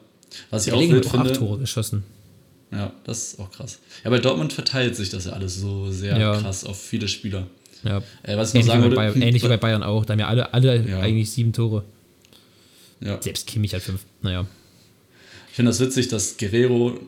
Was 0.49 0.67
ich 0.67 0.73
auch 0.73 0.79
wild 0.79 1.05
auch 1.07 1.13
acht 1.13 1.23
finde, 1.27 1.33
Tore 1.39 1.59
geschossen. 1.59 2.03
ja, 2.71 2.91
das 3.05 3.33
ist 3.33 3.39
auch 3.39 3.49
krass. 3.51 3.79
Ja, 4.03 4.09
bei 4.09 4.19
Dortmund 4.19 4.51
verteilt 4.51 4.95
sich 4.95 5.09
das 5.09 5.25
ja 5.25 5.31
alles 5.33 5.55
so 5.59 5.89
sehr 5.91 6.17
Ja. 6.17 6.37
krass 6.41 6.65
auf 6.65 6.81
viele 6.81 7.07
Spieler. 7.07 7.47
Ja. 7.83 8.01
Äh, 8.23 8.35
was 8.35 8.49
ich 8.49 8.55
noch 8.55 8.61
Ähnlich, 8.61 8.65
sagen 8.65 8.83
wie 8.83 8.89
bei 8.89 8.95
wollte, 8.95 8.95
Bayern, 9.13 9.21
ähnlich 9.21 9.43
wie 9.43 9.47
bei 9.47 9.57
Bayern 9.57 9.83
auch. 9.83 10.03
Da 10.05 10.13
haben 10.13 10.19
ja 10.19 10.27
alle, 10.27 10.53
alle 10.53 10.85
Ja. 10.89 10.99
eigentlich 10.99 11.31
sieben 11.31 11.53
Tore. 11.53 11.83
ja. 12.99 13.21
Selbst 13.21 13.47
Kimmich 13.47 13.73
hat 13.73 13.81
fünf. 13.83 14.01
Naja. 14.21 14.45
Ich 15.55 15.57
finde 15.57 15.69
das 15.69 15.79
witzig, 15.79 16.09
dass 16.09 16.35
Guerrero, 16.35 16.99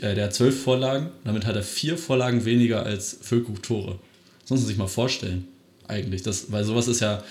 äh, 0.00 0.14
der 0.14 0.24
hat 0.24 0.34
zwölf 0.34 0.62
Vorlagen, 0.62 1.10
damit 1.24 1.44
hat 1.44 1.56
er 1.56 1.62
vier 1.62 1.98
Vorlagen 1.98 2.46
weniger 2.46 2.86
als 2.86 3.18
Füllkrug 3.20 3.62
Tore. 3.62 3.98
Das 4.40 4.48
muss 4.48 4.60
man 4.60 4.68
sich 4.68 4.78
mal 4.78 4.86
vorstellen, 4.86 5.46
eigentlich. 5.88 6.22
Das, 6.22 6.50
weil 6.50 6.64
sowas 6.64 6.88
ist 6.88 7.00
ja, 7.00 7.22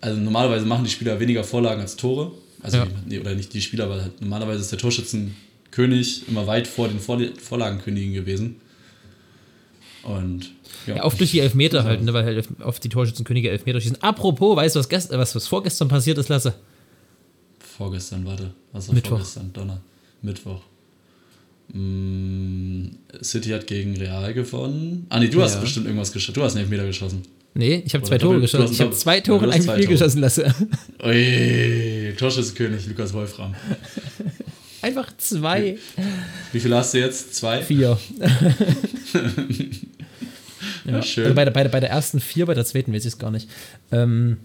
also 0.00 0.18
normalerweise 0.20 0.66
machen 0.66 0.82
die 0.82 0.90
Spieler 0.90 1.20
weniger 1.20 1.44
Vorlagen 1.44 1.82
als 1.82 1.94
Tore. 1.94 2.32
Also, 2.64 2.78
Ja. 2.78 2.86
nee, 3.06 3.20
oder 3.20 3.36
nicht 3.36 3.54
die 3.54 3.62
Spieler, 3.62 3.84
aber 3.84 4.02
halt, 4.02 4.20
normalerweise 4.20 4.62
ist 4.62 4.72
der 4.72 4.80
Torschützenkönig 4.80 6.26
immer 6.26 6.48
weit 6.48 6.66
vor 6.66 6.88
den 6.88 6.98
Vor 6.98 7.20
Vorlagenkönigen 7.40 8.12
gewesen. 8.12 8.56
Und 10.02 10.50
ja, 10.88 10.96
Ja, 10.96 11.04
oft 11.04 11.20
durch 11.20 11.30
die 11.30 11.38
Elfmeter 11.38 11.84
halt, 11.84 12.02
ne, 12.02 12.12
weil 12.12 12.24
halt 12.24 12.48
oft 12.60 12.82
die 12.82 12.88
Torschützenkönige 12.88 13.50
Elfmeter 13.50 13.80
schießen. 13.80 14.02
Apropos, 14.02 14.56
weißt 14.56 14.74
du, 14.74 14.80
was, 14.80 14.88
gest 14.88 15.10
was, 15.12 15.36
was 15.36 15.46
vorgestern 15.46 15.86
passiert 15.86 16.18
ist, 16.18 16.28
Lasse? 16.28 16.54
Vorgestern, 17.76 18.24
warte. 18.26 18.50
Was 18.72 18.88
war 18.88 18.94
Mittwoch. 18.94 19.10
vorgestern? 19.10 19.52
Donner. 19.52 19.80
Mittwoch. 20.22 20.60
Mm, 21.72 22.86
City 23.22 23.50
hat 23.50 23.66
gegen 23.66 23.96
Real 23.96 24.32
gewonnen. 24.32 25.06
Ah, 25.08 25.18
nee, 25.18 25.28
du 25.28 25.42
hast 25.42 25.54
Ja. 25.54 25.60
bestimmt 25.60 25.86
irgendwas 25.86 26.12
geschossen. 26.12 26.34
Du 26.34 26.42
hast 26.42 26.52
einen 26.54 26.62
Elfmeter 26.64 26.86
geschossen. 26.86 27.22
Nee, 27.54 27.82
ich 27.86 27.94
habe 27.94 28.04
zwei 28.04 28.18
Tore 28.18 28.40
geschossen. 28.40 28.64
hast 28.64 28.72
Ich 28.72 28.80
habe 28.80 28.92
zwei 28.92 29.20
Tore 29.20 29.46
in 29.46 29.50
hast 29.52 29.68
einem 29.68 29.70
Spiel 29.82 29.84
Tore. 29.86 29.98
geschossen, 29.98 30.20
Lasse. 30.20 30.54
Ui, 31.04 32.14
Torschützenkönig 32.18 32.86
Lukas 32.86 33.12
Wolfram. 33.14 33.54
Einfach 34.82 35.10
zwei. 35.16 35.78
Wie 36.52 36.60
viel 36.60 36.74
hast 36.74 36.94
du 36.94 36.98
jetzt? 36.98 37.34
Zwei? 37.34 37.62
Vier. 37.62 37.98
Ja, 40.84 41.02
schön. 41.02 41.24
Also 41.24 41.34
bei, 41.34 41.44
der, 41.44 41.50
bei, 41.50 41.62
der, 41.64 41.70
bei 41.70 41.80
der 41.80 41.90
ersten 41.90 42.20
vier, 42.20 42.46
bei 42.46 42.54
der 42.54 42.64
zweiten 42.64 42.92
weiß 42.92 43.02
ich 43.04 43.14
es 43.14 43.18
gar 43.18 43.30
nicht. 43.32 43.48
Ähm, 43.90 44.36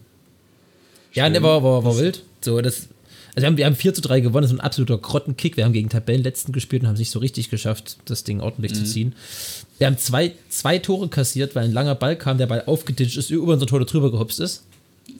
ja, 1.13 1.29
ne, 1.29 1.41
war, 1.43 1.63
war, 1.63 1.83
war 1.83 1.97
wild. 1.99 2.23
So, 2.43 2.61
das, 2.61 2.87
also 3.35 3.41
wir 3.43 3.47
haben, 3.47 3.57
wir 3.57 3.65
haben 3.65 3.75
4 3.75 3.93
zu 3.93 4.01
3 4.01 4.19
gewonnen, 4.19 4.43
das 4.43 4.51
ist 4.51 4.57
ein 4.57 4.63
absoluter 4.63 4.97
Grottenkick. 4.97 5.57
Wir 5.57 5.65
haben 5.65 5.73
gegen 5.73 5.89
Tabellenletzten 5.89 6.53
gespielt 6.53 6.81
und 6.83 6.87
haben 6.87 6.93
es 6.95 6.99
nicht 6.99 7.11
so 7.11 7.19
richtig 7.19 7.49
geschafft, 7.49 7.97
das 8.05 8.23
Ding 8.23 8.39
ordentlich 8.41 8.71
Mhm. 8.73 8.75
zu 8.75 8.83
ziehen. 8.85 9.13
Wir 9.77 9.87
haben 9.87 9.97
zwei, 9.97 10.33
zwei 10.49 10.77
Tore 10.79 11.07
kassiert, 11.07 11.55
weil 11.55 11.65
ein 11.65 11.71
langer 11.73 11.95
Ball 11.95 12.15
kam, 12.15 12.37
der 12.37 12.47
Ball 12.47 12.63
aufgeditscht 12.65 13.17
ist, 13.17 13.29
über 13.29 13.53
unser 13.53 13.65
Tor 13.67 13.83
drüber 13.85 14.11
gehopst 14.11 14.39
ist. 14.39 14.63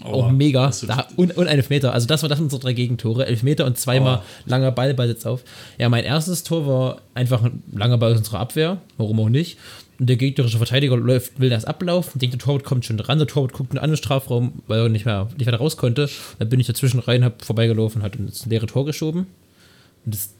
Oh, 0.03 0.07
auch 0.07 0.31
mega. 0.31 0.71
Da, 0.87 1.07
und, 1.17 1.35
und 1.37 1.47
Elfmeter. 1.47 1.93
Also 1.93 2.07
das 2.07 2.21
war 2.21 2.29
das 2.29 2.37
sind 2.37 2.45
unsere 2.45 2.61
drei 2.61 2.73
Gegentore. 2.73 3.25
Elfmeter 3.25 3.65
und 3.65 3.77
zweimal 3.77 4.19
Oh. 4.19 4.23
langer 4.45 4.71
Ball, 4.71 4.93
Ball 4.93 5.09
jetzt 5.09 5.27
auf. 5.27 5.41
Ja, 5.77 5.89
mein 5.89 6.03
erstes 6.05 6.43
Tor 6.43 6.65
war 6.65 7.01
einfach 7.13 7.43
ein 7.43 7.61
langer 7.73 7.97
Ball 7.97 8.11
aus 8.13 8.19
unserer 8.19 8.39
Abwehr. 8.39 8.77
Warum 8.97 9.19
auch 9.19 9.29
nicht. 9.29 9.57
Und 10.01 10.07
der 10.07 10.17
gegnerische 10.17 10.57
Verteidiger 10.57 10.97
läuft, 10.97 11.39
will 11.39 11.51
das 11.51 11.63
ablaufen, 11.63 12.17
denkt, 12.17 12.33
der 12.33 12.39
Torwart 12.39 12.63
kommt 12.63 12.85
schon 12.85 12.97
dran. 12.97 13.19
Der 13.19 13.27
Torwart 13.27 13.53
guckt 13.53 13.71
in 13.71 13.77
einen 13.77 13.83
anderen 13.83 14.03
Strafraum, 14.03 14.63
weil 14.65 14.79
er 14.79 14.89
nicht 14.89 15.05
mehr, 15.05 15.29
nicht 15.37 15.45
mehr 15.45 15.55
raus 15.55 15.77
konnte. 15.77 16.09
Dann 16.39 16.49
bin 16.49 16.59
ich 16.59 16.65
dazwischen 16.65 16.99
rein, 16.99 17.23
hab 17.23 17.45
vorbeigelaufen, 17.45 18.01
hat 18.01 18.15
ins 18.15 18.47
leere 18.47 18.65
Tor 18.65 18.83
geschoben. 18.83 19.27
Und 20.03 20.15
das, 20.15 20.33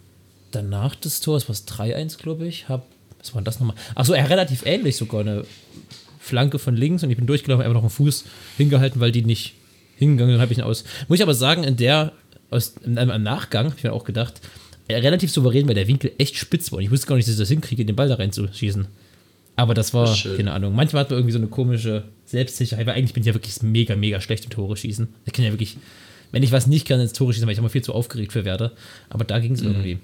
danach 0.49 0.95
des 0.95 1.19
Tors, 1.19 1.47
was 1.47 1.67
3-1, 1.67 2.17
glaube 2.17 2.47
ich, 2.47 2.69
hab, 2.69 2.87
was 3.19 3.35
war 3.35 3.41
denn 3.41 3.45
das 3.45 3.59
nochmal? 3.59 3.75
Achso, 3.93 4.13
er 4.13 4.31
relativ 4.31 4.65
ähnlich 4.65 4.97
sogar, 4.97 5.21
eine 5.21 5.45
Flanke 6.19 6.57
von 6.57 6.75
links 6.75 7.03
und 7.03 7.11
ich 7.11 7.17
bin 7.17 7.27
durchgelaufen, 7.27 7.63
einfach 7.63 7.75
noch 7.75 7.83
einen 7.83 7.91
Fuß 7.91 8.25
hingehalten, 8.57 8.99
weil 8.99 9.11
die 9.11 9.23
nicht 9.23 9.53
hingegangen 9.95 10.41
habe 10.41 10.51
ich 10.51 10.57
ihn 10.57 10.63
aus. 10.63 10.85
Muss 11.07 11.19
ich 11.19 11.23
aber 11.23 11.35
sagen, 11.35 11.63
in 11.63 11.75
der, 11.75 12.13
aus, 12.49 12.73
in 12.83 12.97
im 12.97 13.21
Nachgang, 13.21 13.65
habe 13.65 13.75
ich 13.77 13.83
mir 13.83 13.93
auch 13.93 14.05
gedacht, 14.05 14.41
äh, 14.87 14.95
relativ 14.95 15.31
souverän, 15.31 15.67
weil 15.67 15.75
der 15.75 15.87
Winkel 15.87 16.13
echt 16.17 16.35
spitz 16.35 16.71
war. 16.71 16.77
Und 16.77 16.83
ich 16.83 16.89
wusste 16.89 17.05
gar 17.05 17.15
nicht, 17.15 17.27
dass 17.27 17.35
ich 17.35 17.39
das 17.39 17.49
hinkriege, 17.49 17.85
den 17.85 17.95
Ball 17.95 18.09
da 18.09 18.15
reinzuschießen. 18.15 18.87
Aber 19.55 19.73
das 19.73 19.93
war, 19.93 20.15
schön. 20.15 20.37
keine 20.37 20.53
Ahnung. 20.53 20.73
Manchmal 20.75 21.01
hat 21.01 21.09
man 21.09 21.19
irgendwie 21.19 21.33
so 21.33 21.37
eine 21.39 21.47
komische 21.47 22.05
Selbstsicherheit, 22.25 22.87
weil 22.87 22.95
eigentlich 22.95 23.13
bin 23.13 23.21
ich 23.21 23.27
ja 23.27 23.33
wirklich 23.33 23.61
mega, 23.61 23.95
mega 23.95 24.19
schlecht 24.21 24.45
im 24.45 24.49
Tore 24.49 24.75
schießen. 24.77 25.07
Ich 25.25 25.33
kann 25.33 25.45
ja 25.45 25.51
wirklich, 25.51 25.77
wenn 26.31 26.41
ich 26.43 26.51
was 26.51 26.67
nicht 26.67 26.87
kann, 26.87 26.99
ins 26.99 27.13
Tore 27.13 27.33
schießen, 27.33 27.45
weil 27.47 27.53
ich 27.53 27.59
immer 27.59 27.69
viel 27.69 27.83
zu 27.83 27.93
aufgeregt 27.93 28.31
für 28.33 28.45
werde. 28.45 28.71
Aber 29.09 29.23
da 29.25 29.39
ging 29.39 29.53
es 29.53 29.61
irgendwie. 29.61 29.99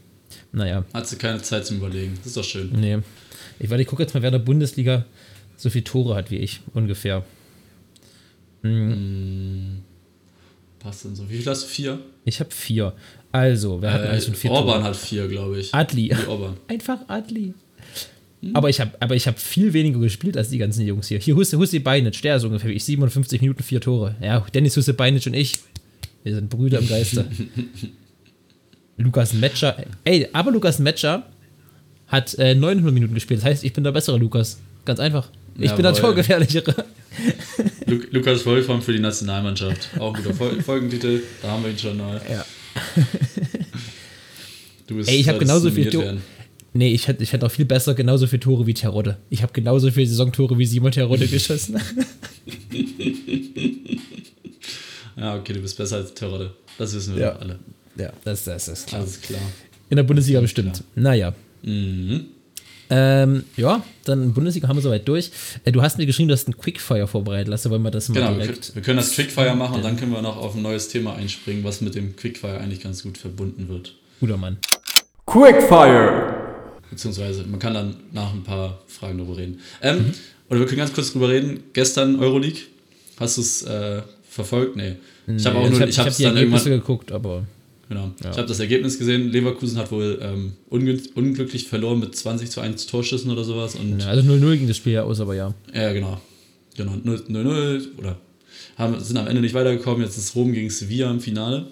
Naja. 0.52 0.84
Hat 0.94 1.08
sie 1.08 1.16
keine 1.16 1.42
Zeit 1.42 1.66
zum 1.66 1.78
Überlegen. 1.78 2.14
Das 2.18 2.28
ist 2.28 2.38
doch 2.38 2.44
schön. 2.44 2.70
Nee. 2.74 3.00
Ich, 3.60 3.70
warte, 3.70 3.82
ich 3.82 3.88
gucke 3.88 4.04
jetzt 4.04 4.14
mal, 4.14 4.22
wer 4.22 4.30
in 4.30 4.34
der 4.34 4.40
Bundesliga 4.40 5.06
so 5.56 5.70
viele 5.70 5.86
Tore 5.86 6.16
hat 6.16 6.30
wie 6.30 6.38
ich, 6.38 6.60
ungefähr. 6.74 7.24
Mm, 8.62 9.78
passt 10.80 11.06
denn 11.06 11.16
so? 11.16 11.30
Wie 11.30 11.38
viel 11.38 11.46
hast 11.46 11.64
du? 11.64 11.68
Vier? 11.68 12.00
Ich 12.26 12.40
habe 12.40 12.52
vier. 12.52 12.94
Also, 13.32 13.82
wer 13.82 13.94
hat 13.94 14.02
Äh, 14.04 14.08
eigentlich 14.10 14.26
schon 14.26 14.36
vier 14.36 14.52
Orban 14.52 14.76
Tore? 14.76 14.84
hat 14.84 14.96
vier, 14.96 15.28
glaube 15.28 15.60
ich. 15.60 15.74
Adli. 15.74 16.10
Die 16.10 16.28
Orban. 16.28 16.58
Einfach 16.68 17.00
Adli. 17.08 17.54
Aber 18.54 18.70
ich 18.70 18.80
habe 18.80 18.92
aber 19.00 19.16
ich 19.16 19.28
hab 19.28 19.40
viel 19.40 19.74
weniger 19.74 20.00
gespielt 20.00 20.38
als 20.38 20.50
die 20.50 20.60
ganzen 20.60 20.86
Jungs 20.86 21.08
hier. 21.08 21.20
Hier 21.20 21.36
Husse, 21.36 21.58
Husse 21.58 21.80
Beinic, 21.80 22.22
der 22.22 22.36
ist 22.36 22.44
ungefähr 22.44 22.70
wie 22.70 22.76
ich. 22.76 22.84
57 22.84 23.42
Minuten, 23.42 23.64
vier 23.64 23.82
Tore. 23.82 24.16
Ja, 24.22 24.46
Dennis 24.54 24.78
Husse 24.78 24.94
Beinic 24.94 25.26
und 25.26 25.34
ich, 25.34 25.60
wir 26.24 26.36
sind 26.36 26.50
Brüder 26.50 26.80
im 26.80 26.88
Geiste. 26.88 27.26
Lukas 28.98 29.34
Metscher. 29.34 29.84
Ey, 30.04 30.28
aber 30.34 30.52
Lukas 30.52 30.80
Metscher 30.80 31.24
hat 32.08 32.36
äh, 32.36 32.56
900 32.56 32.94
Minuten 32.94 33.14
gespielt. 33.14 33.40
Das 33.40 33.46
heißt, 33.46 33.64
ich 33.64 33.74
bin 33.74 33.84
der 33.84 33.92
bessere 33.92 34.18
Lukas. 34.18 34.60
Ganz 34.86 35.00
einfach. 35.00 35.30
Ich 35.60 35.72
bin 35.72 35.84
der 35.84 35.92
Jawohl. 35.92 36.02
Torgefährlichere. 36.02 36.86
Lu 37.88 38.00
Lukas 38.12 38.46
Wolfram 38.46 38.82
für 38.82 38.94
die 38.94 39.00
Nationalmannschaft. 39.00 39.90
Auch 40.00 40.14
guter 40.14 40.34
Fol 40.34 40.62
Folgentitel. 40.62 41.22
Da 41.42 41.50
haben 41.50 41.64
wir 41.64 41.72
ihn 41.72 41.78
schon 41.78 41.98
mal. 41.98 42.22
Ja. 42.30 42.46
Du 44.86 44.96
bist 44.96 45.10
Ey, 45.10 45.18
ich 45.18 45.28
hab 45.28 45.36
solltest 45.36 45.52
genauso 45.52 45.72
viel 45.72 45.92
werden. 45.92 46.22
Nee, 46.78 46.94
ich 46.94 47.08
hätte 47.08 47.24
ich 47.24 47.34
hätt 47.34 47.44
auch 47.44 47.50
viel 47.50 47.66
besser 47.66 47.96
genauso 47.96 48.28
viele 48.28 48.40
Tore 48.42 48.68
wie 48.68 48.74
Terodde. 48.76 49.18
Ich 49.32 49.42
habe 49.42 49.52
genauso 49.52 49.90
viele 49.90 50.06
Saisontore 50.06 50.58
wie 50.60 50.66
Simon 50.66 50.92
Terodde 50.92 51.28
geschossen. 51.36 51.80
Ja, 55.20 55.36
okay, 55.36 55.54
du 55.54 55.62
bist 55.62 55.76
besser 55.78 55.96
als 55.96 56.14
Terodde. 56.14 56.54
Das 56.78 56.94
wissen 56.94 57.16
wir 57.16 57.24
Ja. 57.24 57.36
alle. 57.38 57.58
ja, 57.98 58.12
das, 58.24 58.44
das 58.44 58.68
ist 58.68 58.88
klar. 58.88 59.02
Alles 59.02 59.20
klar. 59.20 59.42
In 59.90 59.96
der 59.96 60.04
Bundesliga 60.04 60.40
bestimmt. 60.42 60.84
Naja. 60.94 61.34
Mhm. 61.64 62.26
Ähm, 62.92 63.44
ja, 63.58 63.84
dann 64.06 64.32
Bundesliga 64.34 64.68
haben 64.68 64.78
wir 64.78 64.82
soweit 64.84 65.08
durch. 65.08 65.32
Äh, 65.66 65.72
du 65.72 65.82
hast 65.82 65.98
mir 65.98 66.06
geschrieben, 66.06 66.28
du 66.30 66.34
hast 66.36 66.48
ein 66.48 66.56
Quickfire 66.56 67.08
vorbereitet. 67.08 67.48
Lass 67.48 67.68
wollen 67.68 67.82
wir 67.82 67.90
das 67.90 68.08
mal 68.10 68.16
Genau, 68.16 68.30
wir, 68.38 68.44
direkt. 68.44 68.62
können- 68.62 68.76
wir 68.76 68.82
können 68.84 68.98
das 68.98 69.12
Quickfire 69.14 69.56
machen 69.56 69.78
und 69.78 69.84
dann 69.84 69.98
können 69.98 70.12
wir 70.12 70.22
noch 70.22 70.38
auf 70.38 70.54
ein 70.56 70.62
neues 70.62 70.88
Thema 70.90 71.16
einspringen, 71.16 71.64
was 71.64 71.82
mit 71.82 71.96
dem 71.96 72.16
Quickfire 72.16 72.60
eigentlich 72.60 72.82
ganz 72.82 73.02
gut 73.02 73.18
verbunden 73.18 73.68
wird. 73.70 73.96
Guter 74.20 74.38
Mann. 74.38 74.58
Quickfire. 75.26 76.37
Beziehungsweise 76.90 77.44
man 77.44 77.60
kann 77.60 77.74
dann 77.74 77.96
nach 78.14 78.34
ein 78.34 78.44
paar 78.44 78.82
Fragen 78.88 79.18
darüber 79.18 79.38
reden. 79.38 79.60
Ähm, 79.82 79.98
Mhm. 79.98 80.12
Oder 80.50 80.60
wir 80.62 80.66
können 80.68 80.78
ganz 80.80 80.94
kurz 80.94 81.12
drüber 81.12 81.28
reden. 81.30 81.60
Gestern 81.74 82.20
Euroleague. 82.22 82.60
Hast 83.20 83.36
du 83.38 83.42
es 83.42 83.64
äh, 83.64 84.02
verfolgt? 84.30 84.78
Nee. 84.78 84.96
Ich 85.36 85.46
habe 85.46 85.58
auch 85.58 85.64
Nee, 85.64 85.72
nur, 85.72 85.80
hab- 85.82 85.90
ich 85.90 86.00
hab 86.00 86.16
die 86.16 86.24
dann 86.24 86.38
Ergebnisse 86.38 86.70
irgendwann. 86.70 86.80
geguckt, 86.88 87.12
aber 87.12 87.44
Genau. 87.90 88.12
Ich 88.20 88.26
habe 88.38 88.46
das 88.48 88.60
Ergebnis 88.60 88.98
gesehen. 89.00 89.30
Leverkusen 89.32 89.78
hat 89.78 89.92
wohl 89.92 90.20
ähm, 90.22 90.54
unglücklich 90.70 91.68
verloren 91.68 92.00
mit 92.00 92.16
20 92.16 92.50
zu 92.52 92.60
1 92.62 92.86
Torschüssen 92.88 93.32
oder 93.32 93.44
sowas. 93.46 93.76
Und 93.76 94.00
ja, 94.00 94.08
also 94.08 94.30
0-0 94.30 94.58
ging 94.58 94.68
das 94.68 94.76
Spiel 94.78 94.94
ja 94.94 95.04
aus, 95.04 95.20
aber 95.22 95.36
ja. 95.36 95.54
Ja, 95.74 95.94
genau. 95.94 96.20
Genau, 96.76 96.92
0-0 96.94 97.98
oder 97.98 98.18
haben, 98.78 99.00
sind 99.00 99.18
am 99.18 99.28
Ende 99.28 99.42
nicht 99.42 99.54
weitergekommen. 99.54 100.02
Jetzt 100.04 100.18
ist 100.18 100.36
Rom 100.36 100.52
gegen 100.54 100.70
Sevilla 100.70 101.10
im 101.10 101.20
Finale. 101.22 101.68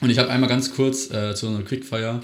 Und 0.00 0.10
ich 0.10 0.18
habe 0.18 0.28
einmal 0.30 0.48
ganz 0.48 0.74
kurz 0.74 1.10
äh, 1.12 1.34
zu 1.34 1.46
unserer 1.48 1.64
Quickfire 1.64 2.22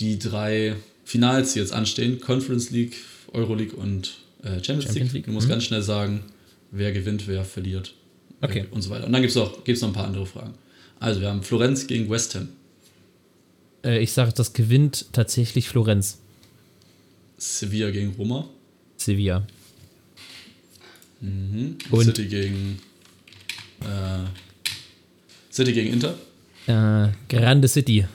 die 0.00 0.18
drei 0.18 0.74
Finals, 1.06 1.52
die 1.54 1.60
jetzt 1.60 1.72
anstehen: 1.72 2.20
Conference 2.20 2.70
League, 2.70 2.96
Euroleague 3.32 3.74
und 3.76 4.18
äh, 4.42 4.62
Champions, 4.62 4.66
Champions 4.66 4.94
League. 4.94 5.12
League, 5.14 5.24
Du 5.26 5.32
musst 5.32 5.46
mhm. 5.46 5.52
ganz 5.52 5.64
schnell 5.64 5.82
sagen, 5.82 6.24
wer 6.72 6.90
gewinnt, 6.92 7.26
wer 7.28 7.44
verliert. 7.44 7.94
Okay. 8.40 8.66
Und 8.72 8.82
so 8.82 8.90
weiter. 8.90 9.06
Und 9.06 9.12
dann 9.12 9.22
gibt 9.22 9.30
es 9.30 9.36
noch, 9.36 9.64
gibt's 9.64 9.80
noch 9.82 9.88
ein 9.90 9.94
paar 9.94 10.04
andere 10.04 10.26
Fragen. 10.26 10.52
Also, 11.00 11.20
wir 11.20 11.28
haben 11.28 11.42
Florenz 11.42 11.86
gegen 11.86 12.10
West 12.10 12.34
Ham, 12.34 12.48
Äh, 13.84 14.02
ich 14.02 14.12
sage, 14.12 14.32
das 14.32 14.52
gewinnt 14.52 15.06
tatsächlich 15.12 15.68
Florenz. 15.68 16.18
Sevilla 17.38 17.90
gegen 17.90 18.14
Roma, 18.18 18.48
Sevilla. 18.96 19.46
mhm. 21.20 21.76
Und- 21.90 22.04
City 22.04 22.26
gegen 22.26 22.78
äh, 23.82 24.24
City 25.52 25.72
gegen 25.72 25.92
Inter. 25.92 26.14
Äh, 26.66 27.12
Grande 27.28 27.68
City. 27.68 28.06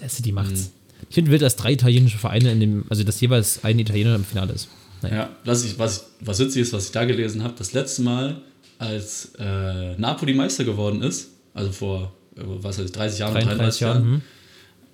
Ja, 0.00 0.08
City 0.08 0.32
macht's. 0.32 0.70
Ich 1.12 1.14
finde 1.14 1.30
wild, 1.30 1.42
dass 1.42 1.56
drei 1.56 1.74
italienische 1.74 2.16
Vereine 2.16 2.52
in 2.52 2.60
dem, 2.60 2.84
also 2.88 3.04
dass 3.04 3.20
jeweils 3.20 3.62
ein 3.64 3.78
Italiener 3.78 4.14
im 4.14 4.24
Finale 4.24 4.54
ist. 4.54 4.68
Naja. 5.02 5.14
Ja, 5.14 5.30
was, 5.44 5.62
ich, 5.62 5.78
was, 5.78 6.06
ich, 6.18 6.26
was 6.26 6.38
witzig 6.38 6.62
ist, 6.62 6.72
was 6.72 6.86
ich 6.86 6.92
da 6.92 7.04
gelesen 7.04 7.42
habe, 7.42 7.52
das 7.58 7.74
letzte 7.74 8.00
Mal, 8.00 8.40
als 8.78 9.32
äh, 9.38 9.94
Napoli 9.98 10.32
Meister 10.32 10.64
geworden 10.64 11.02
ist, 11.02 11.28
also 11.52 11.70
vor, 11.70 12.14
äh, 12.34 12.40
was 12.62 12.78
weiß 12.78 12.86
ich, 12.86 12.92
30 12.92 13.18
Jahren, 13.18 13.34
33 13.34 13.80
Jahren. 13.82 13.96
Jahren, 14.02 14.12
Hm. 14.14 14.22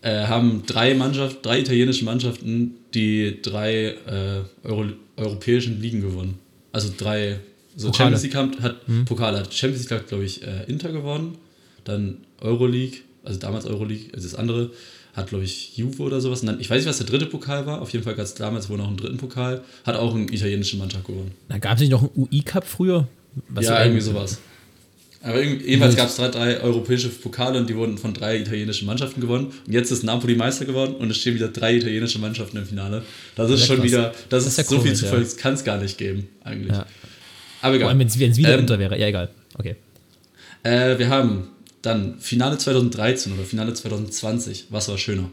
äh, 0.02 0.26
haben 0.26 0.62
drei 0.66 0.94
Mannschaft, 0.94 1.46
drei 1.46 1.60
italienische 1.60 2.04
Mannschaften 2.04 2.74
die 2.94 3.40
drei 3.40 3.94
äh, 4.04 4.40
Euro, 4.64 4.86
europäischen 5.16 5.80
Ligen 5.80 6.00
gewonnen. 6.00 6.40
Also 6.72 6.92
drei, 6.98 7.38
so 7.76 7.92
Pokale. 7.92 8.18
Champions 8.18 8.22
League 8.24 8.34
hat, 8.34 8.60
hat 8.60 9.04
Pokale, 9.04 9.38
hat 9.38 9.54
Champions 9.54 9.88
League 9.88 10.00
hat, 10.00 10.08
glaube 10.08 10.24
ich, 10.24 10.42
äh, 10.42 10.64
Inter 10.66 10.90
gewonnen, 10.90 11.38
dann 11.84 12.16
Euroleague, 12.40 13.02
also 13.22 13.38
damals 13.38 13.66
Euroleague, 13.66 14.12
also 14.12 14.28
das 14.28 14.36
andere 14.36 14.72
hat, 15.14 15.28
glaube 15.28 15.44
ich, 15.44 15.76
Juve 15.76 16.02
oder 16.02 16.20
sowas. 16.20 16.40
Und 16.40 16.46
dann, 16.46 16.60
ich 16.60 16.70
weiß 16.70 16.78
nicht, 16.78 16.88
was 16.88 16.98
der 16.98 17.06
dritte 17.06 17.26
Pokal 17.26 17.66
war. 17.66 17.82
Auf 17.82 17.90
jeden 17.92 18.04
Fall 18.04 18.14
gab 18.14 18.24
es 18.24 18.34
damals 18.34 18.68
wohl 18.68 18.78
noch 18.78 18.88
einen 18.88 18.96
dritten 18.96 19.16
Pokal. 19.18 19.62
Hat 19.84 19.96
auch 19.96 20.14
eine 20.14 20.24
italienische 20.32 20.76
Mannschaft 20.76 21.06
gewonnen. 21.06 21.32
Da 21.48 21.58
gab 21.58 21.74
es 21.74 21.80
nicht 21.80 21.90
noch 21.90 22.02
einen 22.02 22.10
UI-Cup 22.14 22.64
früher? 22.66 23.08
Was 23.48 23.66
ja, 23.66 23.82
irgendwie 23.82 24.00
sowas. 24.00 24.38
Aber 25.20 25.42
jedenfalls 25.42 25.96
gab 25.96 26.08
es 26.08 26.14
drei, 26.16 26.28
drei 26.28 26.60
europäische 26.60 27.08
Pokale 27.08 27.58
und 27.58 27.68
die 27.68 27.74
wurden 27.74 27.98
von 27.98 28.14
drei 28.14 28.38
italienischen 28.38 28.86
Mannschaften 28.86 29.20
gewonnen. 29.20 29.48
Und 29.66 29.72
jetzt 29.72 29.90
ist 29.90 30.04
Napoli 30.04 30.36
Meister 30.36 30.64
geworden 30.64 30.94
und 30.94 31.10
es 31.10 31.16
stehen 31.18 31.34
wieder 31.34 31.48
drei 31.48 31.74
italienische 31.76 32.20
Mannschaften 32.20 32.56
im 32.56 32.64
Finale. 32.66 33.02
Das 33.34 33.50
ist 33.50 33.60
Ja, 33.62 33.66
schon 33.66 33.76
krass. 33.78 33.84
wieder, 33.86 34.02
das, 34.28 34.44
Das 34.44 34.46
ist 34.46 34.58
ist 34.60 34.68
so 34.68 34.76
viel 34.76 34.84
komisch, 34.92 35.00
Zufall, 35.00 35.18
ja. 35.18 35.24
das 35.24 35.36
kann 35.36 35.54
es 35.54 35.64
gar 35.64 35.78
nicht 35.78 35.98
geben, 35.98 36.28
eigentlich. 36.44 36.70
Ja. 36.72 36.86
Aber 37.60 37.70
Vor 37.70 37.74
egal. 37.74 37.88
allem, 37.88 37.98
wenn 37.98 38.06
es 38.06 38.16
wieder 38.36 38.54
Ähm, 38.54 38.60
Inter 38.60 38.78
wäre. 38.78 38.96
Ja, 38.98 39.08
egal. 39.08 39.28
Okay. 39.58 39.74
Äh, 40.62 40.96
wir 40.98 41.08
haben 41.08 41.48
dann 41.82 42.18
Finale 42.20 42.58
2013 42.58 43.32
oder 43.32 43.44
Finale 43.44 43.74
2020. 43.74 44.66
Was 44.70 44.88
war 44.88 44.98
schöner? 44.98 45.30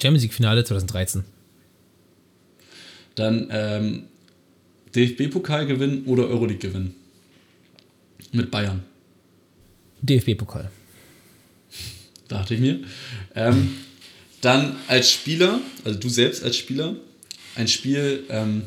Champions 0.00 0.22
League-Finale 0.22 0.64
2013. 0.64 1.24
Dann 3.16 3.48
ähm, 3.50 4.04
DFB-Pokal 4.94 5.66
gewinnen 5.66 6.04
oder 6.06 6.28
Euroleague 6.28 6.68
gewinnen? 6.68 6.94
Mit 8.32 8.50
Bayern. 8.50 8.84
DFB-Pokal. 10.02 10.70
dachte 12.28 12.54
ich 12.54 12.60
mir. 12.60 12.80
Ähm, 13.34 13.76
dann 14.40 14.76
als 14.86 15.10
Spieler, 15.10 15.60
also 15.84 15.98
du 15.98 16.08
selbst 16.08 16.44
als 16.44 16.56
Spieler, 16.56 16.94
ein 17.58 17.68
Spiel 17.68 18.24
ähm, 18.30 18.62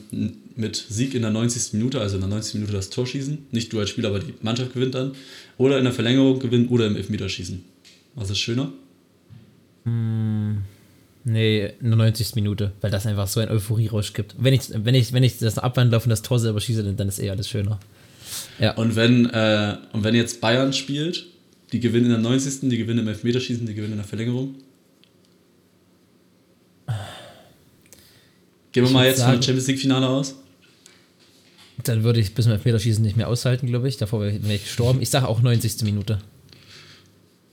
mit 0.56 0.76
Sieg 0.76 1.16
in 1.16 1.22
der 1.24 1.32
90. 1.32 1.74
Minute, 1.74 2.00
also 2.02 2.16
in 2.16 2.22
der 2.22 2.30
90. 2.30 2.56
Minute 2.56 2.74
das 2.74 2.90
Tor 2.90 3.08
schießen. 3.08 3.38
Nicht 3.52 3.72
du 3.74 3.80
als 3.80 3.90
Spieler, 3.90 4.10
aber 4.10 4.20
die 4.20 4.34
Mannschaft 4.42 4.74
gewinnt 4.74 4.94
dann. 4.96 5.14
Oder 5.58 5.78
in 5.80 5.84
der 5.86 5.94
Verlängerung 5.94 6.40
gewinnen 6.40 6.68
oder 6.68 6.86
im 6.88 6.96
Elfmeterschießen. 6.96 7.64
Was 8.16 8.30
ist 8.30 8.40
schöner? 8.40 8.72
Nee, 11.24 11.66
in 11.80 11.90
der 11.90 11.96
90. 11.98 12.36
Minute, 12.36 12.72
weil 12.82 12.92
das 12.92 13.06
einfach 13.06 13.28
so 13.28 13.40
ein 13.40 13.50
Euphorie-Rausch 13.50 14.14
gibt. 14.14 14.36
Wenn 14.40 14.54
ich, 14.54 14.62
wenn, 14.74 14.96
ich, 14.96 15.14
wenn 15.14 15.24
ich 15.24 15.38
das 15.38 15.58
abwandle 15.58 16.00
und 16.00 16.10
das 16.10 16.22
Tor 16.22 16.40
selber 16.40 16.60
schieße, 16.60 16.84
dann- 16.84 16.98
dann 16.98 17.08
ist 17.08 17.20
eh 17.20 17.30
alles 17.30 17.48
schöner. 17.48 17.80
Und 18.76 18.96
wenn, 18.96 19.26
äh, 19.30 19.78
und 19.94 20.04
wenn 20.04 20.16
jetzt 20.16 20.42
Bayern 20.42 20.74
spielt, 20.74 21.26
die 21.72 21.80
gewinnen 21.80 22.06
in 22.06 22.12
der 22.12 22.20
90., 22.20 22.70
die 22.70 22.78
gewinnen 22.78 23.00
im 23.00 23.08
Elfmeterschießen, 23.08 23.66
die 23.66 23.74
gewinnen 23.74 23.94
in 23.94 24.00
der 24.00 24.08
Verlängerung. 24.08 24.56
Gehen 28.72 28.84
wir 28.86 28.92
mal 28.92 29.06
jetzt 29.06 29.20
sagen- 29.20 29.42
Champions 29.42 29.68
League-Finale 29.68 30.08
aus. 30.08 30.36
Dann 31.84 32.04
würde 32.04 32.20
ich 32.20 32.34
bis 32.36 32.46
zum 32.46 32.54
Elfmeterschießen 32.54 33.04
nicht 33.04 33.18
mehr 33.18 33.28
aushalten, 33.28 33.66
glaube 33.68 33.88
ich. 33.90 33.98
Davor 33.98 34.22
wäre 34.22 34.32
ich 34.36 34.64
gestorben. 34.64 35.02
Ich 35.02 35.10
sage 35.10 35.28
auch 35.28 35.42
90. 35.42 35.82
Minute. 35.84 36.20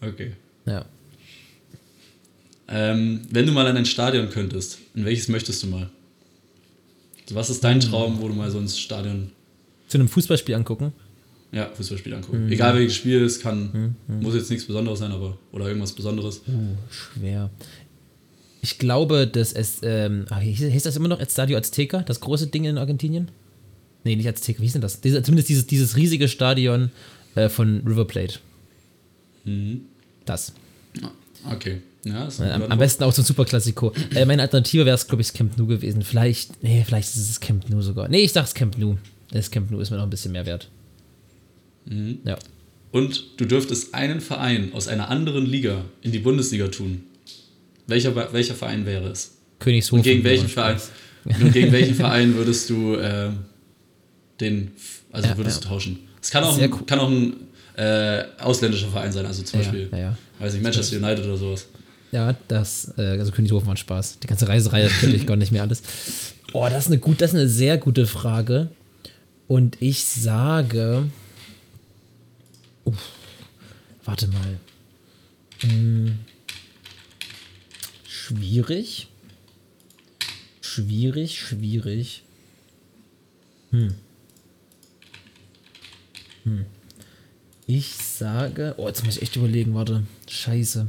Okay. 0.01 0.33
Ja. 0.67 0.85
Ähm, 2.69 3.23
wenn 3.31 3.47
du 3.47 3.53
mal 3.53 3.67
in 3.69 3.77
ein 3.77 3.87
Stadion 3.87 4.29
könntest, 4.29 4.79
in 4.95 5.05
welches 5.07 5.29
möchtest 5.29 5.63
du 5.63 5.69
mal? 5.69 5.89
Was 7.31 7.51
ist 7.51 7.65
dein 7.65 7.81
Traum, 7.81 8.21
wo 8.21 8.29
du 8.29 8.35
mal 8.35 8.51
so 8.51 8.59
ins 8.59 8.79
Stadion, 8.79 9.31
Zu 9.89 9.99
einem 9.99 10.09
Fußballspiel 10.09 10.55
angucken. 10.55 10.93
ja, 11.53 11.71
Fußballspiel 11.75 12.15
angucken? 12.15 12.51
Egal 12.51 12.75
welches 12.75 12.95
Spiel 12.97 13.23
es 13.23 13.41
kann, 13.41 13.97
muss 14.07 14.35
jetzt 14.35 14.51
nichts 14.51 14.67
Besonderes 14.67 14.99
sein, 14.99 15.13
aber 15.13 15.39
oder 15.53 15.67
irgendwas 15.67 15.93
Besonderes. 15.93 16.43
Uh, 16.47 16.77
schwer. 16.91 17.51
Ich 18.61 18.79
glaube, 18.79 19.27
dass 19.27 19.53
es, 19.53 19.81
ähm, 19.83 20.27
ach, 20.31 20.41
hieß, 20.41 20.59
hieß 20.59 20.83
das 20.83 20.97
immer 20.97 21.09
noch 21.09 21.21
Estadio 21.21 21.57
Azteca, 21.57 22.03
das 22.03 22.21
große 22.21 22.49
Ding 22.49 22.65
in 22.65 22.79
Argentinien? 22.79 23.31
Nee, 24.05 24.17
nicht 24.17 24.29
Azteca, 24.29 24.59
wie 24.61 24.65
hieß 24.65 24.73
denn 24.73 24.83
das? 24.83 25.01
Diese, 25.01 25.23
zumindest 25.23 25.49
dieses, 25.49 25.67
dieses 25.67 25.97
riesige 25.97 26.29
Stadion 26.29 26.91
äh, 27.35 27.49
von 27.49 27.83
River 27.87 28.07
Plate. 28.07 28.41
Das. 30.25 30.53
Okay. 31.51 31.79
Ja, 32.05 32.27
ist 32.27 32.41
Am, 32.41 32.63
am 32.63 32.79
besten 32.79 33.05
auch 33.05 33.13
so 33.13 33.23
ein 33.23 33.25
Superklassiko. 33.25 33.93
Äh, 34.15 34.25
meine 34.25 34.43
Alternative 34.43 34.87
wäre 34.87 34.95
es, 34.95 35.07
glaube 35.07 35.23
ich, 35.23 35.33
Camp 35.33 35.59
Nou 35.59 35.67
gewesen. 35.67 36.03
Vielleicht, 36.03 36.63
nee, 36.63 36.85
vielleicht 36.87 37.09
ist 37.09 37.31
es 37.31 37.41
Camp 37.41 37.69
Nou 37.69 37.81
sogar. 37.83 38.09
Nee, 38.09 38.23
ich 38.23 38.33
sag's 38.33 38.55
Camp 38.55 38.79
Nou. 38.79 38.97
Das 39.31 39.51
Camp 39.51 39.71
Nou 39.71 39.81
ist 39.81 39.91
mir 39.91 39.97
noch 39.97 40.05
ein 40.05 40.11
bisschen 40.11 40.33
mehr 40.33 40.47
wert. 40.47 40.71
Ja. 42.25 42.39
Und 42.93 43.25
du 43.39 43.45
dürftest 43.45 43.95
einen 43.95 44.21
Verein 44.21 44.73
aus 44.73 44.89
einer 44.89 45.11
anderen 45.11 45.45
Liga 45.45 45.85
in 46.03 46.13
die 46.13 46.19
Bundesliga 46.19 46.69
tun. 46.69 47.03
Welcher, 47.89 48.33
welcher 48.33 48.55
Verein 48.55 48.87
wäre 48.87 49.09
es? 49.09 49.33
Königshofen. 49.59 49.99
Und 49.99 50.03
gegen 50.05 50.23
welchen 50.23 50.49
Verein? 50.49 50.77
Und 51.25 51.53
gegen 51.53 51.73
welchen 51.73 51.95
Verein 51.97 52.35
würdest 52.37 52.71
du 52.71 52.95
äh, 52.95 53.31
den, 54.41 54.71
also 55.11 55.29
Ja, 55.29 55.37
würdest 55.37 55.57
ja. 55.57 55.63
du 55.69 55.75
tauschen. 55.75 55.99
Es 56.23 56.31
kann 56.31 56.45
auch, 56.45 56.55
Sehr 56.55 56.65
ein, 56.65 56.73
cool. 56.73 56.87
kann 56.87 57.01
auch 57.01 57.11
ein 57.11 57.35
äh, 57.77 58.25
ausländischer 58.39 58.89
Verein 58.89 59.11
sein, 59.11 59.25
also 59.27 59.43
zum 59.43 59.61
Beispiel, 59.61 59.89
ja, 59.93 60.17
weiß 60.39 60.53
nicht, 60.53 60.63
Manchester 60.63 60.97
United 60.99 61.25
oder 61.25 61.37
sowas. 61.37 61.67
Ja, 62.13 62.35
das, 62.49 62.93
äh, 62.97 63.03
also 63.19 63.33
Königshofen 63.33 63.69
ein 63.71 63.77
Spaß. 63.77 64.19
Die 64.21 64.27
ganze 64.27 64.49
Reiserei, 64.49 64.83
das 64.83 64.93
könnte 65.01 65.17
ich 65.17 65.27
gar 65.27 65.37
nicht 65.37 65.53
mehr 65.53 65.63
alles. 65.63 65.83
Oh, 66.53 66.67
das 66.69 66.85
ist 66.85 66.91
eine 66.91 66.99
gut, 66.99 67.21
das 67.21 67.31
ist 67.33 67.37
eine 67.37 67.49
sehr 67.49 67.79
gute 67.79 68.07
Frage. 68.07 68.69
Und 69.47 69.77
ich 69.81 70.05
sage. 70.05 71.05
Uff, 72.85 72.97
warte 74.05 74.29
mal. 74.29 74.59
Hm, 75.61 76.19
schwierig. 78.29 79.09
Schwierig, 80.61 81.41
schwierig. 81.41 82.23
Hm. 83.71 83.95
Hm. 86.45 86.67
Ich 87.67 87.95
sage. 87.95 88.75
Oh, 88.77 88.87
jetzt 88.87 89.05
muss 89.05 89.17
ich 89.17 89.23
echt 89.23 89.37
überlegen, 89.37 89.75
warte. 89.75 90.07
Scheiße. 90.29 90.87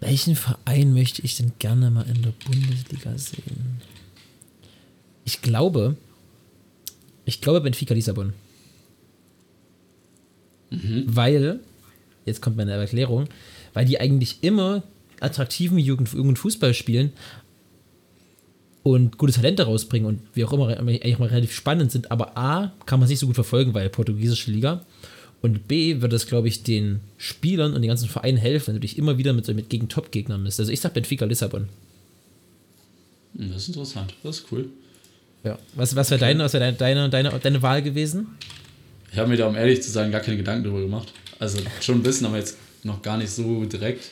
Welchen 0.00 0.36
Verein 0.36 0.94
möchte 0.94 1.22
ich 1.22 1.36
denn 1.36 1.52
gerne 1.58 1.90
mal 1.90 2.06
in 2.08 2.22
der 2.22 2.32
Bundesliga 2.46 3.16
sehen? 3.18 3.80
Ich 5.24 5.42
glaube, 5.42 5.96
ich 7.24 7.40
glaube 7.40 7.60
Benfica 7.60 7.94
Lissabon. 7.94 8.32
Weil, 10.70 11.60
jetzt 12.24 12.40
kommt 12.40 12.56
meine 12.56 12.72
Erklärung, 12.72 13.28
weil 13.74 13.84
die 13.86 14.00
eigentlich 14.00 14.38
immer 14.42 14.82
attraktiven 15.20 15.78
Jugend, 15.78 16.12
Jugendfußball 16.12 16.74
spielen 16.74 17.12
und 18.82 19.18
gute 19.18 19.32
Talente 19.32 19.64
rausbringen 19.64 20.06
und 20.08 20.20
wie 20.34 20.44
auch 20.44 20.52
immer 20.52 20.68
eigentlich 20.68 21.18
mal 21.18 21.28
relativ 21.28 21.52
spannend 21.52 21.92
sind, 21.92 22.10
aber 22.10 22.36
A, 22.36 22.72
kann 22.86 22.98
man 22.98 23.04
es 23.04 23.10
nicht 23.10 23.18
so 23.18 23.26
gut 23.26 23.34
verfolgen, 23.34 23.74
weil 23.74 23.88
portugiesische 23.90 24.50
Liga 24.50 24.84
und 25.42 25.68
B, 25.68 26.00
wird 26.00 26.12
es, 26.12 26.26
glaube 26.26 26.48
ich, 26.48 26.62
den 26.62 27.00
Spielern 27.16 27.74
und 27.74 27.82
den 27.82 27.88
ganzen 27.88 28.08
Vereinen 28.08 28.38
helfen, 28.38 28.68
wenn 28.68 28.74
du 28.74 28.80
dich 28.80 28.98
immer 28.98 29.18
wieder 29.18 29.32
mit, 29.32 29.48
mit 29.48 29.70
gegen 29.70 29.88
Top-Gegnern 29.88 30.42
misst. 30.42 30.60
Also 30.60 30.70
ich 30.72 30.80
sag 30.80 30.92
Benfica 30.94 31.24
Lissabon. 31.24 31.68
Hm, 33.36 33.50
Das 33.52 33.62
ist 33.62 33.68
interessant, 33.68 34.14
das 34.22 34.38
ist 34.40 34.46
cool. 34.52 34.68
Ja. 35.44 35.58
Was, 35.74 35.96
was 35.96 36.10
wäre 36.10 36.20
deine, 36.20 36.44
was 36.44 36.52
wär 36.52 36.60
deine, 36.60 36.76
deine, 36.76 37.08
deine, 37.08 37.38
deine 37.38 37.62
Wahl 37.62 37.82
gewesen? 37.82 38.26
Ich 39.12 39.18
habe 39.18 39.28
mir 39.28 39.36
da, 39.36 39.46
um 39.46 39.56
ehrlich 39.56 39.82
zu 39.82 39.90
sein, 39.90 40.12
gar 40.12 40.20
keine 40.20 40.36
Gedanken 40.36 40.64
drüber 40.64 40.80
gemacht. 40.82 41.12
Also 41.38 41.58
schon 41.80 41.96
ein 41.96 42.02
bisschen, 42.02 42.26
aber 42.26 42.36
jetzt 42.36 42.58
noch 42.84 43.00
gar 43.00 43.16
nicht 43.16 43.30
so 43.30 43.64
direkt. 43.64 44.10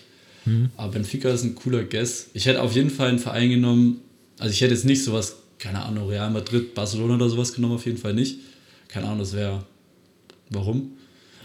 Aber 0.77 0.93
Benfica 0.93 1.31
ist 1.31 1.45
ein 1.45 1.55
cooler 1.55 1.85
Guess. 1.85 2.29
Ich 2.35 2.47
hätte 2.47 2.63
auf 2.63 2.75
jeden 2.75 2.91
Fall 2.91 3.09
einen 3.09 3.19
Verein 3.19 3.51
genommen, 3.51 4.01
also 4.39 4.53
ich 4.53 4.61
hätte 4.61 4.75
jetzt 4.75 4.85
nicht 4.85 5.03
sowas, 5.03 5.37
keine 5.59 5.83
Ahnung, 5.83 6.09
Real 6.09 6.31
Madrid, 6.31 6.75
Barcelona 6.75 7.17
oder 7.17 7.29
sowas 7.29 7.53
genommen, 7.53 7.75
auf 7.75 7.87
jeden 7.87 7.99
Fall 7.99 8.15
nicht. 8.15 8.39
Keine 8.89 9.07
Ahnung, 9.07 9.19
das 9.21 9.35
wäre, 9.35 9.65
warum? 10.51 10.93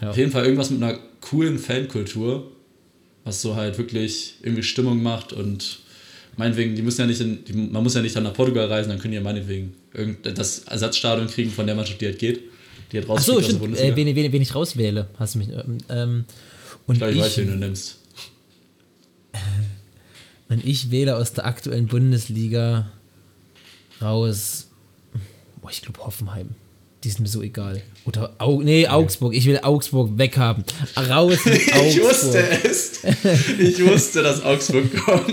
Ja. 0.00 0.10
Auf 0.10 0.16
jeden 0.16 0.30
Fall 0.30 0.44
irgendwas 0.44 0.70
mit 0.70 0.82
einer 0.82 0.98
coolen 1.20 1.58
Fankultur, 1.58 2.50
was 3.24 3.42
so 3.42 3.56
halt 3.56 3.78
wirklich 3.78 4.34
irgendwie 4.42 4.62
Stimmung 4.62 5.02
macht 5.02 5.32
und 5.32 5.80
meinetwegen, 6.36 6.74
die 6.74 6.82
müssen 6.82 7.00
ja 7.00 7.06
nicht 7.06 7.20
in, 7.20 7.44
die, 7.44 7.52
man 7.52 7.82
muss 7.82 7.94
ja 7.94 8.02
nicht 8.02 8.14
dann 8.14 8.24
nach 8.24 8.34
Portugal 8.34 8.66
reisen, 8.66 8.90
dann 8.90 8.98
können 8.98 9.12
die 9.12 9.16
ja 9.16 9.22
meinetwegen 9.22 9.74
das 10.22 10.60
Ersatzstadion 10.60 11.28
kriegen 11.28 11.50
von 11.50 11.66
der 11.66 11.74
Mannschaft, 11.74 12.00
die 12.00 12.06
halt 12.06 12.18
geht. 12.18 12.40
Die 12.92 12.98
halt 12.98 13.08
Achso, 13.08 13.32
rausfliegt 13.32 13.36
aus 13.36 13.36
der 13.36 13.44
stimmt. 13.44 13.60
Bundesliga. 13.60 13.92
Äh, 13.92 13.96
wen, 13.96 14.16
wen, 14.16 14.32
wen 14.32 14.42
ich 14.42 14.54
rauswähle, 14.54 15.08
hast 15.18 15.34
du 15.34 15.38
mich. 15.38 15.48
Ähm, 15.48 15.78
ähm, 15.88 16.24
und, 16.86 16.94
ich 16.94 16.98
glaube, 16.98 17.12
ich 17.14 17.20
weiß, 17.20 17.32
ich, 17.32 17.38
wen 17.38 17.48
du 17.48 17.56
nimmst. 17.56 17.98
Und 20.54 20.64
ich 20.64 20.92
wähle 20.92 21.16
aus 21.16 21.32
der 21.32 21.46
aktuellen 21.46 21.88
Bundesliga 21.88 22.86
raus. 24.00 24.68
Boah, 25.60 25.70
ich 25.70 25.82
glaube 25.82 25.98
Hoffenheim. 26.04 26.50
Die 27.02 27.10
sind 27.10 27.20
mir 27.20 27.28
so 27.28 27.42
egal. 27.42 27.82
Oder 28.06 28.34
Au 28.38 28.62
nee, 28.62 28.86
Augsburg. 28.86 29.34
Ich 29.34 29.46
will 29.46 29.58
Augsburg 29.62 30.16
weghaben. 30.16 30.64
Raus 30.96 31.44
mit 31.44 31.60
Augsburg. 31.74 31.86
Ich 31.88 32.02
wusste 32.02 32.38
es. 32.64 32.92
Ich 33.58 33.84
wusste, 33.84 34.22
dass 34.22 34.42
Augsburg 34.44 34.94
kommt. 34.96 35.28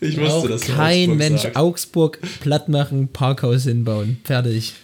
Ich 0.00 0.20
wusste, 0.20 0.32
Auch 0.32 0.46
dass 0.46 0.60
kein 0.62 1.10
Augsburg 1.10 1.18
Mensch 1.18 1.42
sagst. 1.42 1.56
Augsburg 1.56 2.18
platt 2.40 2.68
machen, 2.68 3.08
Parkhaus 3.08 3.64
hinbauen. 3.64 4.18
Fertig. 4.22 4.74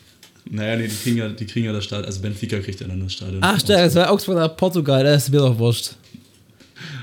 Naja, 0.50 0.76
nee, 0.76 0.88
die 0.88 0.94
kriegen 0.96 1.18
ja, 1.18 1.28
die 1.28 1.46
kriegen 1.46 1.66
ja 1.66 1.72
das 1.72 1.84
Stadion. 1.84 2.06
Also 2.06 2.20
Benfica 2.20 2.58
kriegt 2.58 2.80
ja 2.80 2.88
dann 2.88 3.00
das 3.00 3.12
Stadion. 3.12 3.38
Ach, 3.42 3.60
stark, 3.60 3.84
das 3.84 3.94
war 3.94 4.10
Augsburg 4.10 4.36
nach 4.36 4.56
Portugal, 4.56 5.04
das 5.04 5.24
ist 5.24 5.30
mir 5.30 5.38
doch 5.38 5.58
wurscht. 5.58 5.92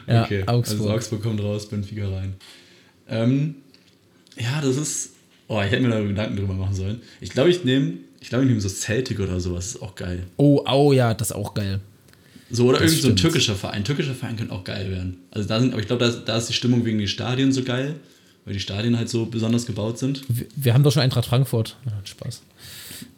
Ja, 0.07 0.23
okay, 0.23 0.43
Augsburg. 0.45 0.79
Also 0.79 0.91
Augsburg 0.91 1.23
kommt 1.23 1.41
raus, 1.41 1.67
Benfica 1.69 2.07
rein. 2.09 2.35
Ähm, 3.07 3.55
ja, 4.37 4.61
das 4.61 4.77
ist. 4.77 5.11
Oh, 5.47 5.61
ich 5.61 5.71
hätte 5.71 5.81
mir 5.81 5.89
da 5.89 5.99
Gedanken 6.01 6.35
drüber 6.37 6.53
machen 6.53 6.75
sollen. 6.75 7.01
Ich 7.21 7.31
glaube, 7.31 7.49
ich 7.49 7.63
nehme. 7.63 7.93
Ich 8.21 8.29
glaube, 8.29 8.43
ich 8.43 8.49
nehme 8.49 8.61
so 8.61 8.69
Celtic 8.69 9.19
oder 9.19 9.39
sowas. 9.39 9.65
Das 9.65 9.75
ist 9.75 9.81
auch 9.81 9.95
geil. 9.95 10.23
Oh, 10.37 10.63
au, 10.65 10.91
ja, 10.91 11.13
das 11.13 11.29
ist 11.31 11.35
auch 11.35 11.53
geil. 11.53 11.79
So, 12.51 12.67
oder 12.67 12.79
Das 12.79 12.91
irgend 12.91 13.01
so 13.03 13.09
ein 13.09 13.15
türkischer 13.15 13.55
Verein. 13.55 13.83
Türkischer 13.83 14.13
Verein 14.13 14.35
könnte 14.35 14.53
auch 14.53 14.63
geil 14.63 14.89
werden. 14.89 15.17
Also 15.31 15.47
da 15.47 15.59
sind, 15.59 15.71
aber 15.71 15.81
ich 15.81 15.87
glaube, 15.87 16.05
da, 16.05 16.11
da 16.11 16.37
ist 16.37 16.49
die 16.49 16.53
Stimmung 16.53 16.83
wegen 16.83 16.97
den 16.97 17.07
Stadien 17.07 17.51
so 17.51 17.63
geil, 17.63 17.95
weil 18.45 18.53
die 18.53 18.59
Stadien 18.59 18.97
halt 18.97 19.07
so 19.09 19.25
besonders 19.25 19.65
gebaut 19.65 19.99
sind. 19.99 20.23
Wir, 20.27 20.47
wir 20.55 20.73
haben 20.73 20.83
doch 20.83 20.91
schon 20.91 21.03
Eintracht 21.03 21.27
Frankfurt. 21.27 21.77
Ja, 21.85 21.93
Spaß. 22.03 22.41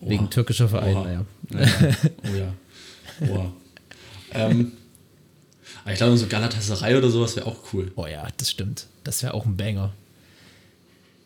Wegen 0.01 0.29
türkischer 0.29 0.67
Verein, 0.67 0.95
Oha. 0.95 1.03
naja. 1.05 1.25
Ja, 1.53 1.99
oh 2.23 2.37
ja. 2.37 3.33
Oha. 3.33 3.53
ähm, 4.33 4.71
aber 5.83 5.93
ich 5.93 5.97
glaube, 5.97 6.17
so 6.17 6.27
Galatasaray 6.27 6.95
oder 6.95 7.09
sowas 7.09 7.35
wäre 7.35 7.47
auch 7.47 7.57
cool. 7.73 7.91
Oh 7.95 8.05
ja, 8.05 8.27
das 8.37 8.51
stimmt. 8.51 8.87
Das 9.03 9.23
wäre 9.23 9.33
auch 9.33 9.45
ein 9.45 9.57
Banger. 9.57 9.93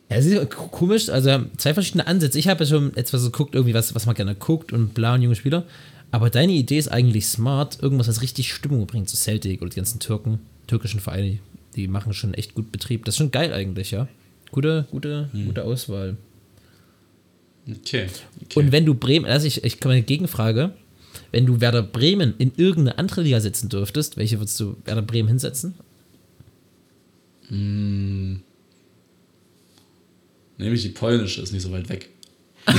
Ja, 0.09 0.17
es 0.17 0.25
ist 0.25 0.49
komisch, 0.51 1.09
also 1.09 1.45
zwei 1.57 1.73
verschiedene 1.73 2.05
Ansätze. 2.07 2.37
Ich 2.37 2.47
habe 2.47 2.63
ja 2.63 2.69
schon 2.69 2.95
etwas 2.95 3.23
geguckt, 3.23 3.55
irgendwie 3.55 3.73
was, 3.73 3.95
was 3.95 4.05
man 4.05 4.15
gerne 4.15 4.35
guckt 4.35 4.71
und 4.71 4.93
bla 4.93 5.15
und 5.15 5.21
junge 5.21 5.35
Spieler. 5.35 5.65
Aber 6.11 6.29
deine 6.29 6.53
Idee 6.53 6.77
ist 6.77 6.87
eigentlich 6.87 7.25
smart, 7.25 7.81
irgendwas, 7.81 8.07
was 8.07 8.21
richtig 8.21 8.53
Stimmung 8.53 8.85
bringt, 8.85 9.09
so 9.09 9.17
Celtic 9.17 9.61
oder 9.61 9.69
die 9.69 9.77
ganzen 9.77 9.99
Türken, 9.99 10.39
türkischen 10.67 10.99
Vereine, 10.99 11.39
die 11.75 11.87
machen 11.87 12.13
schon 12.13 12.33
echt 12.33 12.53
gut 12.53 12.71
Betrieb. 12.71 13.03
Das 13.05 13.15
ist 13.15 13.17
schon 13.17 13.31
geil 13.31 13.51
eigentlich, 13.51 13.91
ja. 13.91 14.07
Gute, 14.51 14.85
gute, 14.91 15.29
gute 15.33 15.63
Auswahl. 15.63 16.15
Okay. 17.67 18.05
okay. 18.43 18.59
Und 18.59 18.71
wenn 18.71 18.85
du 18.85 18.93
Bremen, 18.93 19.25
also 19.25 19.47
ich, 19.47 19.63
ich 19.63 19.81
komme 19.81 19.95
eine 19.95 20.03
Gegenfrage, 20.03 20.71
wenn 21.36 21.45
du 21.45 21.60
Werder 21.60 21.84
Bremen 21.84 22.34
in 22.38 22.54
irgendeine 22.56 22.98
andere 22.98 23.21
Liga 23.21 23.41
setzen 23.41 23.67
dürftest, 23.67 24.15
welche 24.15 24.39
würdest 24.39 24.58
du 24.58 24.78
Werder 24.86 25.02
Bremen 25.02 25.28
hinsetzen? 25.28 25.76
Nämlich 27.50 28.41
die 30.84 30.89
polnische 30.89 31.41
ist 31.41 31.52
nicht 31.52 31.62
so 31.63 31.74
weit 31.74 31.89
weg. 31.89 32.10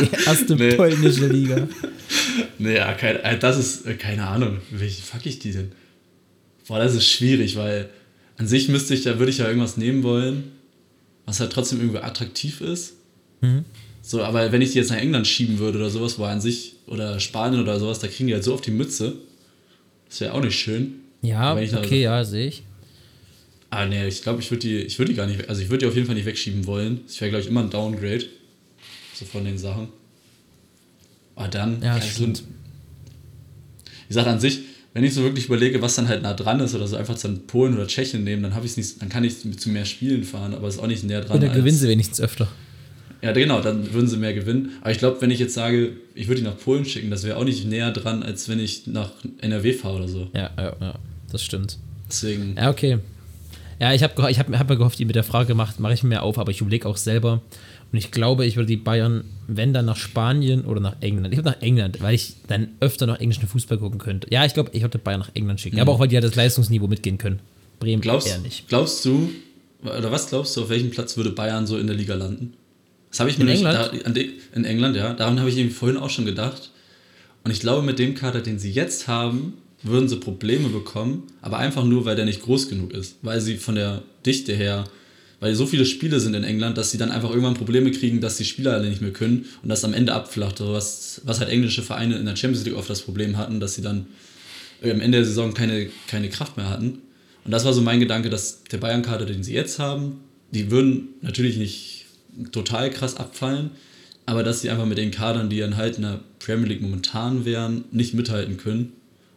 Die 0.00 0.10
erste 0.26 0.56
Nee. 0.56 0.74
polnische 0.74 1.28
Liga. 1.28 1.68
Naja, 2.58 2.92
kein, 2.94 3.16
äh, 3.20 3.38
das 3.38 3.56
ist, 3.56 3.86
äh, 3.86 3.94
keine 3.94 4.26
Ahnung, 4.26 4.58
welche 4.72 5.00
fuck 5.02 5.24
ich 5.24 5.38
die 5.38 5.52
denn? 5.52 5.70
Boah, 6.66 6.78
das 6.80 6.94
ist 6.96 7.06
schwierig, 7.08 7.54
weil 7.56 7.88
an 8.38 8.48
sich 8.48 8.68
müsste 8.68 8.92
ich, 8.94 9.02
da 9.04 9.18
würde 9.20 9.30
ich 9.30 9.38
ja 9.38 9.46
irgendwas 9.46 9.76
nehmen 9.76 10.02
wollen, 10.02 10.50
was 11.26 11.38
halt 11.40 11.52
trotzdem 11.52 11.78
irgendwie 11.80 12.00
attraktiv 12.00 12.60
ist. 12.60 12.94
So, 14.08 14.22
aber 14.22 14.52
wenn 14.52 14.62
ich 14.62 14.70
die 14.70 14.78
jetzt 14.78 14.90
nach 14.90 14.98
England 14.98 15.26
schieben 15.26 15.58
würde 15.58 15.78
oder 15.78 15.90
sowas, 15.90 16.16
wo 16.16 16.22
an 16.26 16.40
sich, 16.40 16.74
oder 16.86 17.18
Spanien 17.18 17.60
oder 17.60 17.80
sowas, 17.80 17.98
da 17.98 18.06
kriegen 18.06 18.28
die 18.28 18.34
halt 18.34 18.44
so 18.44 18.54
auf 18.54 18.60
die 18.60 18.70
Mütze. 18.70 19.14
Das 20.08 20.20
wäre 20.20 20.32
auch 20.32 20.40
nicht 20.40 20.56
schön. 20.56 21.00
Ja, 21.22 21.56
Wenn 21.56 21.64
ich 21.64 21.72
da- 21.72 21.78
okay, 21.78 22.02
ja, 22.02 22.22
sehe 22.24 22.46
ich. 22.46 22.62
Ah, 23.68 23.84
nee, 23.84 24.06
ich 24.06 24.22
glaube, 24.22 24.40
ich 24.40 24.48
würde 24.52 24.60
die, 24.60 24.76
ich 24.76 24.96
würde 25.00 25.10
die 25.10 25.16
gar 25.16 25.26
nicht, 25.26 25.48
also 25.48 25.60
ich 25.60 25.70
würde 25.70 25.78
die 25.80 25.86
auf 25.86 25.94
jeden 25.96 26.06
Fall 26.06 26.14
nicht 26.14 26.24
wegschieben 26.24 26.66
wollen. 26.66 27.00
Das 27.04 27.20
wäre, 27.20 27.30
glaube 27.30 27.42
ich, 27.42 27.48
immer 27.48 27.62
ein 27.64 27.70
Downgrade. 27.70 28.24
So 29.12 29.24
von 29.24 29.44
den 29.44 29.58
Sachen. 29.58 29.88
Aber 31.34 31.48
dann, 31.48 31.82
Ja, 31.82 31.94
also, 31.94 32.06
stimmt. 32.06 32.44
ich 34.08 34.14
sage 34.14 34.30
an 34.30 34.38
sich, 34.38 34.60
wenn 34.94 35.02
ich 35.02 35.14
so 35.14 35.24
wirklich 35.24 35.46
überlege, 35.46 35.82
was 35.82 35.96
dann 35.96 36.06
halt 36.06 36.22
nah 36.22 36.32
dran 36.32 36.60
ist 36.60 36.76
oder 36.76 36.86
so 36.86 36.94
einfach 36.94 37.18
dann 37.18 37.48
Polen 37.48 37.74
oder 37.74 37.88
Tschechien 37.88 38.22
nehmen, 38.22 38.44
dann 38.44 38.54
habe 38.54 38.66
ich 38.66 38.76
nicht, 38.76 39.02
dann 39.02 39.08
kann 39.08 39.24
ich 39.24 39.34
zu 39.58 39.68
mehr 39.68 39.84
Spielen 39.84 40.22
fahren, 40.22 40.54
aber 40.54 40.68
es 40.68 40.76
ist 40.76 40.80
auch 40.80 40.86
nicht 40.86 41.02
näher 41.02 41.22
dran. 41.22 41.32
Und 41.38 41.42
dann 41.42 41.52
gewinnen 41.52 41.76
sie 41.76 41.88
wenigstens 41.88 42.20
öfter. 42.20 42.46
Ja, 43.22 43.32
genau, 43.32 43.60
dann 43.60 43.92
würden 43.92 44.08
sie 44.08 44.16
mehr 44.16 44.34
gewinnen. 44.34 44.72
Aber 44.80 44.90
ich 44.90 44.98
glaube, 44.98 45.20
wenn 45.20 45.30
ich 45.30 45.38
jetzt 45.38 45.54
sage, 45.54 45.92
ich 46.14 46.28
würde 46.28 46.42
die 46.42 46.46
nach 46.46 46.58
Polen 46.58 46.84
schicken, 46.84 47.10
das 47.10 47.24
wäre 47.24 47.36
auch 47.36 47.44
nicht 47.44 47.66
näher 47.66 47.90
dran, 47.90 48.22
als 48.22 48.48
wenn 48.48 48.60
ich 48.60 48.86
nach 48.86 49.12
NRW 49.40 49.72
fahre 49.72 49.96
oder 49.96 50.08
so. 50.08 50.28
Ja, 50.34 50.50
ja, 50.56 50.76
ja, 50.80 50.94
das 51.32 51.42
stimmt. 51.42 51.78
Deswegen, 52.08 52.54
Ja, 52.56 52.70
okay. 52.70 52.98
Ja, 53.78 53.92
ich 53.92 54.02
habe 54.02 54.30
ich 54.30 54.38
hab, 54.38 54.50
hab 54.56 54.68
mir 54.68 54.76
gehofft, 54.76 54.98
die 54.98 55.04
mit 55.04 55.16
der 55.16 55.24
Frage 55.24 55.54
macht, 55.54 55.80
mache 55.80 55.92
ich 55.92 56.02
mir 56.02 56.22
auf, 56.22 56.38
aber 56.38 56.50
ich 56.50 56.60
überlege 56.60 56.88
auch 56.88 56.96
selber. 56.96 57.42
Und 57.92 57.98
ich 57.98 58.10
glaube, 58.10 58.46
ich 58.46 58.56
würde 58.56 58.66
die 58.66 58.76
Bayern, 58.76 59.24
wenn 59.46 59.72
dann 59.72 59.84
nach 59.84 59.96
Spanien 59.96 60.64
oder 60.64 60.80
nach 60.80 60.96
England. 61.00 61.32
Ich 61.34 61.40
glaube 61.40 61.50
nach 61.56 61.62
England, 61.62 62.00
weil 62.00 62.14
ich 62.14 62.36
dann 62.48 62.68
öfter 62.80 63.06
noch 63.06 63.20
englischen 63.20 63.46
Fußball 63.46 63.78
gucken 63.78 63.98
könnte. 63.98 64.28
Ja, 64.30 64.44
ich 64.44 64.54
glaube, 64.54 64.70
ich 64.72 64.82
würde 64.82 64.98
Bayern 64.98 65.20
nach 65.20 65.30
England 65.34 65.60
schicken. 65.60 65.78
Aber 65.78 65.92
auch, 65.92 65.98
weil 65.98 66.08
die 66.08 66.14
ja 66.14 66.20
das 66.20 66.34
Leistungsniveau 66.34 66.88
mitgehen 66.88 67.18
können. 67.18 67.40
Bremen 67.78 68.00
glaubst, 68.00 68.28
eher 68.28 68.38
nicht. 68.38 68.68
glaubst 68.68 69.04
du, 69.04 69.30
oder 69.82 70.10
was 70.10 70.28
glaubst 70.28 70.56
du, 70.56 70.62
auf 70.62 70.70
welchem 70.70 70.90
Platz 70.90 71.16
würde 71.16 71.30
Bayern 71.30 71.66
so 71.66 71.76
in 71.76 71.86
der 71.86 71.96
Liga 71.96 72.14
landen? 72.14 72.54
Das 73.16 73.20
habe 73.20 73.30
ich 73.30 73.38
mir 73.38 73.44
In 73.44 73.48
nämlich 73.48 73.66
England? 73.66 74.06
Da, 74.06 74.10
de, 74.10 74.30
in 74.54 74.64
England, 74.66 74.94
ja. 74.94 75.14
Daran 75.14 75.40
habe 75.40 75.48
ich 75.48 75.56
eben 75.56 75.70
vorhin 75.70 75.96
auch 75.96 76.10
schon 76.10 76.26
gedacht. 76.26 76.70
Und 77.44 77.50
ich 77.50 77.60
glaube, 77.60 77.80
mit 77.80 77.98
dem 77.98 78.14
Kader, 78.14 78.42
den 78.42 78.58
sie 78.58 78.70
jetzt 78.70 79.08
haben, 79.08 79.54
würden 79.82 80.06
sie 80.06 80.16
Probleme 80.16 80.68
bekommen, 80.68 81.22
aber 81.40 81.56
einfach 81.56 81.84
nur, 81.84 82.04
weil 82.04 82.14
der 82.14 82.26
nicht 82.26 82.42
groß 82.42 82.68
genug 82.68 82.92
ist. 82.92 83.16
Weil 83.22 83.40
sie 83.40 83.56
von 83.56 83.74
der 83.74 84.02
Dichte 84.26 84.54
her 84.54 84.84
weil 85.40 85.54
so 85.54 85.66
viele 85.66 85.84
Spiele 85.84 86.18
sind 86.18 86.34
in 86.34 86.44
England, 86.44 86.78
dass 86.78 86.90
sie 86.90 86.98
dann 86.98 87.10
einfach 87.10 87.28
irgendwann 87.28 87.54
Probleme 87.54 87.90
kriegen, 87.90 88.22
dass 88.22 88.38
die 88.38 88.44
Spieler 88.46 88.72
alle 88.72 88.88
nicht 88.88 89.02
mehr 89.02 89.12
können 89.12 89.44
und 89.62 89.68
das 89.68 89.84
am 89.84 89.92
Ende 89.92 90.14
abflacht. 90.14 90.60
Was, 90.60 91.20
was 91.24 91.40
halt 91.40 91.50
englische 91.50 91.82
Vereine 91.82 92.16
in 92.16 92.24
der 92.24 92.36
Champions 92.36 92.64
League 92.64 92.76
oft 92.76 92.88
das 92.88 93.02
Problem 93.02 93.36
hatten, 93.36 93.60
dass 93.60 93.74
sie 93.74 93.82
dann 93.82 94.06
am 94.82 95.00
Ende 95.00 95.18
der 95.18 95.24
Saison 95.26 95.52
keine, 95.52 95.88
keine 96.06 96.30
Kraft 96.30 96.56
mehr 96.56 96.70
hatten. 96.70 97.00
Und 97.44 97.50
das 97.50 97.64
war 97.64 97.72
so 97.72 97.82
mein 97.82 98.00
Gedanke, 98.00 98.30
dass 98.30 98.64
der 98.64 98.78
Bayern-Kader, 98.78 99.26
den 99.26 99.42
sie 99.42 99.52
jetzt 99.52 99.78
haben, 99.78 100.20
die 100.52 100.70
würden 100.70 101.08
natürlich 101.20 101.58
nicht 101.58 101.95
total 102.52 102.90
krass 102.90 103.16
abfallen, 103.16 103.70
aber 104.26 104.42
dass 104.42 104.60
sie 104.60 104.70
einfach 104.70 104.86
mit 104.86 104.98
den 104.98 105.10
Kadern, 105.10 105.50
die 105.50 105.60
dann 105.60 105.76
halt 105.76 105.96
in 105.96 106.02
der 106.02 106.20
Premier 106.38 106.68
League 106.68 106.82
momentan 106.82 107.44
wären, 107.44 107.84
nicht 107.92 108.14
mithalten 108.14 108.56
können. 108.56 108.92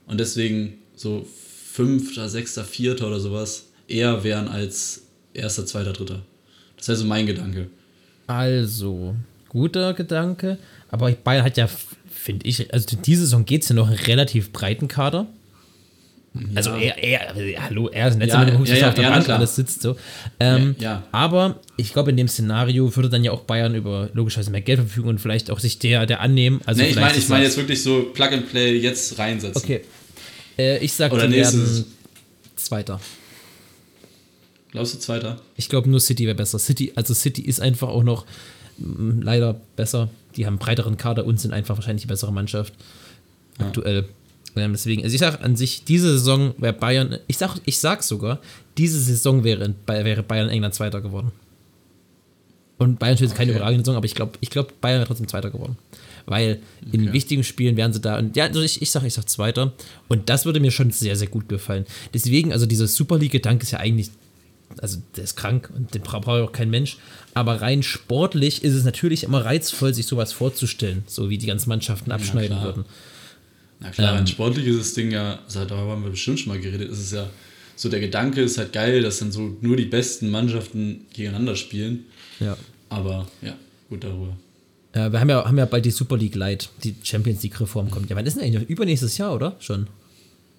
Und 0.07 0.19
deswegen 0.19 0.79
so 0.95 1.25
Fünfter, 1.71 2.27
Sechster, 2.27 2.63
Vierter 2.63 3.07
oder 3.07 3.19
sowas 3.19 3.67
eher 3.87 4.23
wären 4.23 4.47
als 4.47 5.03
Erster, 5.33 5.65
Zweiter, 5.65 5.93
Dritter. 5.93 6.21
Das 6.77 6.87
wäre 6.87 6.97
so 6.97 7.05
mein 7.05 7.25
Gedanke. 7.25 7.69
Also, 8.27 9.15
guter 9.47 9.93
Gedanke. 9.93 10.57
Aber 10.89 11.11
Bayern 11.11 11.45
hat 11.45 11.57
ja, 11.57 11.69
finde 12.09 12.47
ich, 12.47 12.73
also 12.73 12.97
diese 12.97 13.21
Saison 13.21 13.45
geht 13.45 13.63
es 13.63 13.69
ja 13.69 13.75
noch 13.75 13.87
einen 13.87 13.97
relativ 13.97 14.51
breiten 14.51 14.87
Kader. 14.87 15.27
Also 16.53 16.71
er, 16.71 16.97
er, 17.03 17.35
er, 17.35 17.69
hallo, 17.69 17.87
er 17.87 18.07
ist 18.07 18.13
ein 18.13 18.19
letzter 18.19 18.39
Ja, 18.39 18.45
mit 18.45 18.67
dem 18.67 18.75
ja, 18.75 18.87
auf 18.87 18.93
der 18.93 19.03
ja, 19.03 19.09
Bank 19.09 19.29
alles 19.29 19.55
sitzt 19.55 19.81
so. 19.81 19.95
Ähm, 20.39 20.75
Ja. 20.79 21.03
Aber 21.11 21.59
ich 21.75 21.91
glaube, 21.91 22.11
in 22.11 22.17
dem 22.17 22.27
Szenario 22.27 22.95
würde 22.95 23.09
dann 23.09 23.23
ja 23.23 23.31
auch 23.31 23.41
Bayern 23.41 23.73
über 23.73 24.09
logischerweise 24.13 24.51
mehr 24.51 24.61
Geld 24.61 24.79
verfügen 24.79 25.09
und 25.09 25.19
vielleicht 25.19 25.49
auch 25.49 25.59
sich 25.59 25.79
der, 25.79 26.05
der 26.05 26.21
annehmen. 26.21 26.61
Also 26.65 26.81
nee, 26.81 26.89
ich 26.89 26.95
meine 26.95 27.17
ich 27.17 27.27
mein 27.29 27.41
jetzt 27.41 27.57
wirklich 27.57 27.81
so 27.81 28.03
Plug 28.13 28.27
and 28.27 28.49
Play 28.49 28.77
jetzt 28.77 29.17
reinsetzen. 29.17 29.61
Okay. 29.61 29.81
Äh, 30.57 30.77
ich 30.79 30.93
sag, 30.93 31.11
Oder 31.11 31.27
die 31.27 31.35
werden 31.35 31.85
Zweiter. 32.55 32.99
Glaubst 34.71 34.93
du 34.93 34.99
Zweiter? 34.99 35.41
Ich 35.55 35.67
glaube, 35.67 35.89
nur 35.89 35.99
City 35.99 36.25
wäre 36.25 36.35
besser. 36.35 36.59
City, 36.59 36.91
also 36.95 37.13
City 37.13 37.41
ist 37.41 37.59
einfach 37.59 37.87
auch 37.87 38.03
noch 38.03 38.25
mm, 38.77 39.21
leider 39.21 39.59
besser. 39.75 40.09
Die 40.35 40.45
haben 40.45 40.53
einen 40.53 40.59
breiteren 40.59 40.97
Kader 40.97 41.25
und 41.25 41.39
sind 41.39 41.53
einfach 41.53 41.75
wahrscheinlich 41.77 42.03
die 42.03 42.07
bessere 42.07 42.31
Mannschaft 42.31 42.73
aktuell. 43.57 44.05
Ähm, 44.59 44.73
deswegen, 44.73 45.03
also 45.03 45.13
ich 45.13 45.19
sage 45.19 45.41
an 45.41 45.55
sich, 45.55 45.83
diese 45.83 46.11
Saison 46.17 46.53
wäre 46.57 46.73
Bayern, 46.73 47.17
ich 47.27 47.37
sag, 47.37 47.57
ich 47.65 47.79
sag 47.79 48.03
sogar, 48.03 48.39
diese 48.77 48.99
Saison 48.99 49.43
wäre, 49.43 49.73
wäre 49.87 50.23
Bayern 50.23 50.49
England 50.49 50.73
Zweiter 50.75 51.01
geworden. 51.01 51.31
Und 52.77 52.97
Bayern 52.99 53.17
spielt 53.17 53.35
keine 53.35 53.51
Okay. 53.51 53.57
überragende 53.57 53.83
Saison, 53.83 53.95
aber 53.97 54.05
ich 54.05 54.15
glaube, 54.15 54.33
ich 54.39 54.49
glaub, 54.49 54.79
Bayern 54.79 54.99
wäre 54.99 55.07
trotzdem 55.07 55.27
Zweiter 55.27 55.51
geworden. 55.51 55.77
Weil 56.25 56.59
in 56.91 57.03
Okay. 57.03 57.13
wichtigen 57.13 57.43
Spielen 57.43 57.75
wären 57.75 57.91
sie 57.91 57.99
da. 57.99 58.17
Und 58.17 58.35
ja, 58.37 58.45
also 58.45 58.61
ich, 58.61 58.81
ich 58.81 58.91
sage, 58.91 59.07
ich 59.07 59.13
sag 59.15 59.27
Zweiter. 59.27 59.73
Und 60.07 60.29
das 60.29 60.45
würde 60.45 60.59
mir 60.59 60.71
schon 60.71 60.91
sehr, 60.91 61.15
sehr 61.15 61.27
gut 61.27 61.49
gefallen. 61.49 61.85
Deswegen, 62.13 62.53
also 62.53 62.65
dieser 62.65 62.87
Super 62.87 63.17
League-Gedanke 63.17 63.63
ist 63.63 63.71
ja 63.71 63.79
eigentlich 63.79 64.11
also 64.77 64.99
der 65.15 65.23
ist 65.23 65.35
krank 65.35 65.71
und 65.75 65.95
den 65.95 66.03
bra- 66.03 66.19
braucht 66.19 66.37
ja 66.37 66.43
auch 66.43 66.51
kein 66.51 66.69
Mensch. 66.69 66.97
Aber 67.33 67.59
rein 67.59 67.81
sportlich 67.81 68.63
ist 68.63 68.75
es 68.75 68.83
natürlich 68.83 69.23
immer 69.23 69.43
reizvoll, 69.43 69.95
sich 69.95 70.05
sowas 70.05 70.31
vorzustellen, 70.31 71.03
so 71.07 71.31
wie 71.31 71.39
die 71.39 71.47
ganzen 71.47 71.69
Mannschaften 71.69 72.11
abschneiden 72.11 72.55
klar. 72.59 72.63
würden. 72.63 72.85
Na 73.79 73.89
klar, 73.91 74.11
Ähm. 74.11 74.17
rein 74.17 74.27
sportlich 74.27 74.65
ist 74.67 74.79
das 74.79 74.93
Ding 74.93 75.11
ja, 75.11 75.39
also 75.45 75.63
darüber 75.65 75.91
haben 75.91 76.03
wir 76.03 76.09
bestimmt 76.11 76.39
schon 76.39 76.49
mal 76.53 76.59
geredet, 76.59 76.89
ist 76.91 76.99
es 76.99 77.11
ja 77.11 77.29
so, 77.75 77.87
der 77.87 78.01
Gedanke 78.01 78.41
ist 78.41 78.57
halt 78.57 78.73
geil, 78.73 79.01
dass 79.01 79.19
dann 79.19 79.31
so 79.31 79.55
nur 79.61 79.77
die 79.77 79.85
besten 79.85 80.29
Mannschaften 80.31 81.05
gegeneinander 81.13 81.55
spielen. 81.55 82.05
Ja. 82.41 82.57
Aber 82.89 83.25
ja, 83.41 83.55
gut 83.89 84.03
darüber. 84.03 84.35
Äh, 84.91 85.09
wir 85.11 85.19
haben 85.21 85.29
ja, 85.29 85.45
haben 85.45 85.57
ja 85.57 85.65
bald 85.65 85.85
die 85.85 85.91
Super 85.91 86.17
League 86.17 86.35
Light, 86.35 86.67
die 86.83 86.93
Champions 87.03 87.41
League-Reform 87.41 87.89
kommt. 87.89 88.09
Ja, 88.09 88.17
wann 88.17 88.25
ist 88.25 88.35
denn 88.35 88.43
eigentlich? 88.43 88.67
Übernächstes 88.69 89.17
Jahr, 89.17 89.33
oder? 89.33 89.55
Schon. 89.59 89.87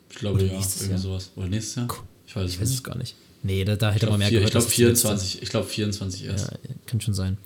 Ich 0.09 0.17
glaube 0.17 0.37
Oder 0.39 0.47
ja, 0.47 0.53
nächstes 0.55 0.83
irgendwie 0.83 0.93
Jahr? 0.95 1.01
sowas. 1.03 1.31
Oder 1.37 1.49
nächstes 1.49 1.75
Jahr? 1.77 1.89
Ich 2.27 2.35
weiß 2.37 2.45
es 2.47 2.55
Ich 2.55 2.61
weiß 2.61 2.71
es 2.71 2.83
gar 2.83 2.97
nicht. 2.97 3.15
Nee, 3.43 3.65
da, 3.65 3.77
da 3.77 3.91
hätte 3.93 4.07
Ich 4.07 4.11
man 4.11 4.19
glaube 4.19 4.19
mehr 4.21 4.29
vier, 4.29 4.39
gehört. 4.39 4.49
ich 4.49 4.53
glaub 4.53 4.65
letzte- 4.65 4.77
24, 4.77 5.43
ich 5.43 5.49
glaube 5.51 5.67
24 5.67 6.25
erst. 6.25 6.51
Ja, 6.53 6.59
kann 6.87 7.01
schon 7.03 7.13
sein. 7.15 7.37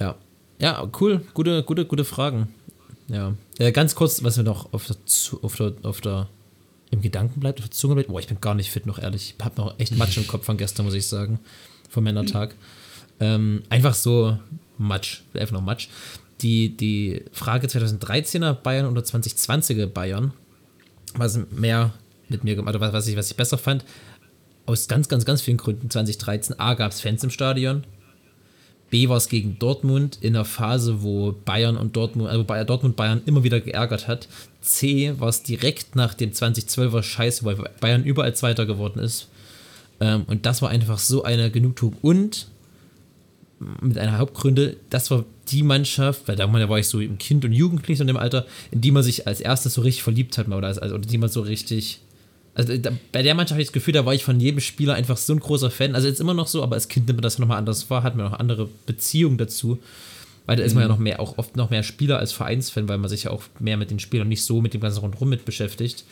Ja. 0.00 0.14
Ja, 0.60 0.88
cool. 1.00 1.22
Gute, 1.34 1.62
gute, 1.64 1.84
gute 1.84 2.04
Fragen. 2.04 2.48
Ja. 3.08 3.34
Äh, 3.58 3.72
ganz 3.72 3.94
kurz, 3.94 4.22
was 4.22 4.36
mir 4.36 4.44
noch 4.44 4.72
auf 4.72 4.86
der, 4.86 4.96
auf 5.42 5.56
der, 5.56 5.74
auf 5.82 6.00
der 6.00 6.28
im 6.90 7.00
Gedanken 7.00 7.40
bleibt, 7.40 7.58
auf 7.58 7.66
der 7.66 7.72
Zunge 7.72 7.94
bleibt. 7.94 8.08
Boah, 8.08 8.20
ich 8.20 8.28
bin 8.28 8.40
gar 8.40 8.54
nicht 8.54 8.70
fit 8.70 8.86
noch, 8.86 8.98
ehrlich. 8.98 9.34
Ich 9.36 9.44
habe 9.44 9.60
noch 9.60 9.78
echt 9.78 9.96
Matsch 9.96 10.18
im 10.18 10.26
Kopf 10.26 10.44
von 10.44 10.58
gestern, 10.58 10.84
muss 10.84 10.94
ich 10.94 11.06
sagen. 11.06 11.40
Vom 11.88 12.04
Männertag. 12.04 12.54
Ähm, 13.18 13.62
einfach 13.70 13.94
so 13.94 14.38
Matsch. 14.76 15.22
Einfach 15.32 15.54
noch 15.54 15.62
Matsch. 15.62 15.88
Die, 16.42 16.76
die 16.76 17.24
Frage 17.32 17.66
2013er 17.66 18.52
Bayern 18.52 18.86
oder 18.86 19.00
2020er 19.00 19.86
Bayern, 19.86 20.32
was 21.14 21.38
mehr 21.50 21.94
mit 22.28 22.44
mir 22.44 22.56
gemacht, 22.56 22.74
was 22.78 23.06
ich, 23.06 23.16
was 23.16 23.30
ich 23.30 23.36
besser 23.36 23.58
fand, 23.58 23.84
aus 24.66 24.88
ganz, 24.88 25.08
ganz, 25.08 25.24
ganz 25.24 25.40
vielen 25.40 25.56
Gründen 25.56 25.88
2013. 25.88 26.58
A, 26.60 26.74
gab 26.74 26.92
es 26.92 27.00
Fans 27.00 27.24
im 27.24 27.30
Stadion. 27.30 27.84
B, 28.92 29.08
war 29.08 29.16
es 29.16 29.30
gegen 29.30 29.58
Dortmund 29.58 30.18
in 30.20 30.36
einer 30.36 30.44
Phase, 30.44 31.02
wo 31.02 31.32
Bayern 31.32 31.78
und 31.78 31.96
Dortmund, 31.96 32.28
also 32.28 32.44
Bayer, 32.44 32.66
Dortmund 32.66 32.94
Bayern 32.94 33.22
immer 33.24 33.42
wieder 33.42 33.58
geärgert 33.58 34.06
hat. 34.06 34.28
C, 34.60 35.14
war 35.18 35.30
es 35.30 35.42
direkt 35.42 35.96
nach 35.96 36.12
dem 36.12 36.32
2012er 36.32 37.02
Scheiß, 37.02 37.42
weil 37.42 37.56
Bayern 37.80 38.04
überall 38.04 38.34
Zweiter 38.34 38.66
geworden 38.66 38.98
ist. 38.98 39.28
Ähm, 39.98 40.24
und 40.26 40.44
das 40.44 40.60
war 40.60 40.68
einfach 40.68 40.98
so 40.98 41.22
eine 41.22 41.50
Genugtuung. 41.50 41.96
Und 42.02 42.48
mit 43.80 43.96
einer 43.96 44.18
Hauptgründe, 44.18 44.76
das 44.90 45.10
war 45.10 45.24
die 45.48 45.62
Mannschaft, 45.62 46.28
weil 46.28 46.36
da 46.36 46.52
war 46.52 46.78
ich 46.78 46.88
so 46.88 47.00
im 47.00 47.16
Kind 47.16 47.46
und 47.46 47.52
Jugendlich 47.52 47.96
so 47.96 48.02
in 48.02 48.08
dem 48.08 48.18
Alter, 48.18 48.44
in 48.72 48.82
die 48.82 48.90
man 48.90 49.02
sich 49.02 49.26
als 49.26 49.40
erstes 49.40 49.72
so 49.72 49.80
richtig 49.80 50.02
verliebt 50.02 50.36
hat, 50.36 50.48
oder, 50.48 50.66
als, 50.66 50.82
oder 50.82 50.98
die 50.98 51.18
man 51.18 51.30
so 51.30 51.40
richtig. 51.40 52.02
Also 52.54 52.76
da, 52.76 52.90
bei 53.12 53.22
der 53.22 53.34
Mannschaft 53.34 53.52
habe 53.52 53.62
ich 53.62 53.68
das 53.68 53.72
Gefühl, 53.72 53.94
da 53.94 54.04
war 54.04 54.14
ich 54.14 54.24
von 54.24 54.38
jedem 54.38 54.60
Spieler 54.60 54.94
einfach 54.94 55.16
so 55.16 55.32
ein 55.32 55.40
großer 55.40 55.70
Fan. 55.70 55.94
Also 55.94 56.08
jetzt 56.08 56.20
immer 56.20 56.34
noch 56.34 56.46
so, 56.46 56.62
aber 56.62 56.74
als 56.74 56.88
Kind 56.88 57.06
nimmt 57.06 57.18
man 57.18 57.22
das 57.22 57.38
nochmal 57.38 57.58
anders 57.58 57.88
wahr, 57.88 58.02
hat 58.02 58.14
man 58.14 58.26
noch 58.26 58.38
andere 58.38 58.68
Beziehungen 58.86 59.38
dazu. 59.38 59.78
Weil 60.44 60.56
da 60.56 60.64
ist 60.64 60.74
man 60.74 60.82
ja 60.82 60.88
noch 60.88 60.98
mehr, 60.98 61.20
auch 61.20 61.38
oft 61.38 61.56
noch 61.56 61.70
mehr 61.70 61.82
Spieler 61.82 62.18
als 62.18 62.32
Vereinsfan, 62.32 62.88
weil 62.88 62.98
man 62.98 63.08
sich 63.08 63.24
ja 63.24 63.30
auch 63.30 63.44
mehr 63.60 63.76
mit 63.76 63.90
den 63.90 64.00
Spielern 64.00 64.28
nicht 64.28 64.42
so 64.44 64.60
mit 64.60 64.74
dem 64.74 64.80
ganzen 64.80 64.98
Rundherum 64.98 65.28
mit 65.28 65.44
beschäftigt. 65.44 66.04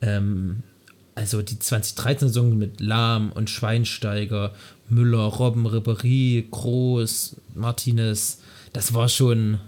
Ähm, 0.00 0.62
also 1.14 1.42
die 1.42 1.56
2013-Saison 1.56 2.56
mit 2.56 2.80
Lahm 2.80 3.32
und 3.32 3.50
Schweinsteiger, 3.50 4.52
Müller, 4.88 5.24
Robben, 5.24 5.66
Ribéry, 5.66 6.44
Groß, 6.50 7.36
Martinez, 7.54 8.40
das 8.72 8.94
war 8.94 9.08
schon, 9.08 9.58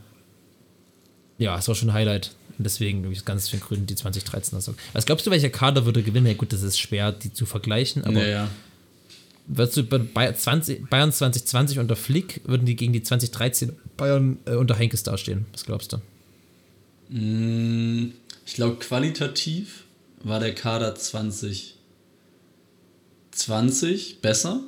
ja, 1.38 1.56
es 1.58 1.68
war 1.68 1.74
schon 1.74 1.90
ein 1.90 1.94
Highlight. 1.94 2.34
Und 2.58 2.64
deswegen, 2.64 3.06
aus 3.10 3.24
ganz 3.24 3.48
vielen 3.50 3.62
Gründen, 3.62 3.86
die 3.86 3.94
2013er 3.96 4.56
Saison. 4.56 4.74
Was 4.92 5.06
glaubst 5.06 5.26
du, 5.26 5.30
welcher 5.30 5.50
Kader 5.50 5.84
würde 5.84 6.02
gewinnen? 6.02 6.26
Ja, 6.26 6.34
gut, 6.34 6.52
das 6.52 6.62
ist 6.62 6.78
schwer, 6.78 7.12
die 7.12 7.32
zu 7.32 7.44
vergleichen, 7.46 8.02
aber 8.04 8.14
Naja. 8.14 8.48
würdest 9.46 9.76
du 9.76 9.82
bei 9.84 9.98
Bayern 9.98 10.34
20, 10.34 10.88
Bayern 10.88 11.12
2020 11.12 11.78
unter 11.78 11.96
Flick, 11.96 12.40
würden 12.44 12.64
die 12.66 12.76
gegen 12.76 12.92
die 12.94 13.02
2013 13.02 13.72
Bayern 13.96 14.38
äh, 14.46 14.54
unter 14.54 14.74
Henkes 14.74 15.02
dastehen? 15.02 15.44
Was 15.52 15.64
glaubst 15.66 15.92
du? 15.92 15.98
Mm, 17.14 18.12
Ich 18.46 18.54
glaube, 18.54 18.76
qualitativ 18.76 19.84
war 20.22 20.40
der 20.40 20.54
Kader 20.54 20.94
2020 20.94 21.74
besser. 24.22 24.60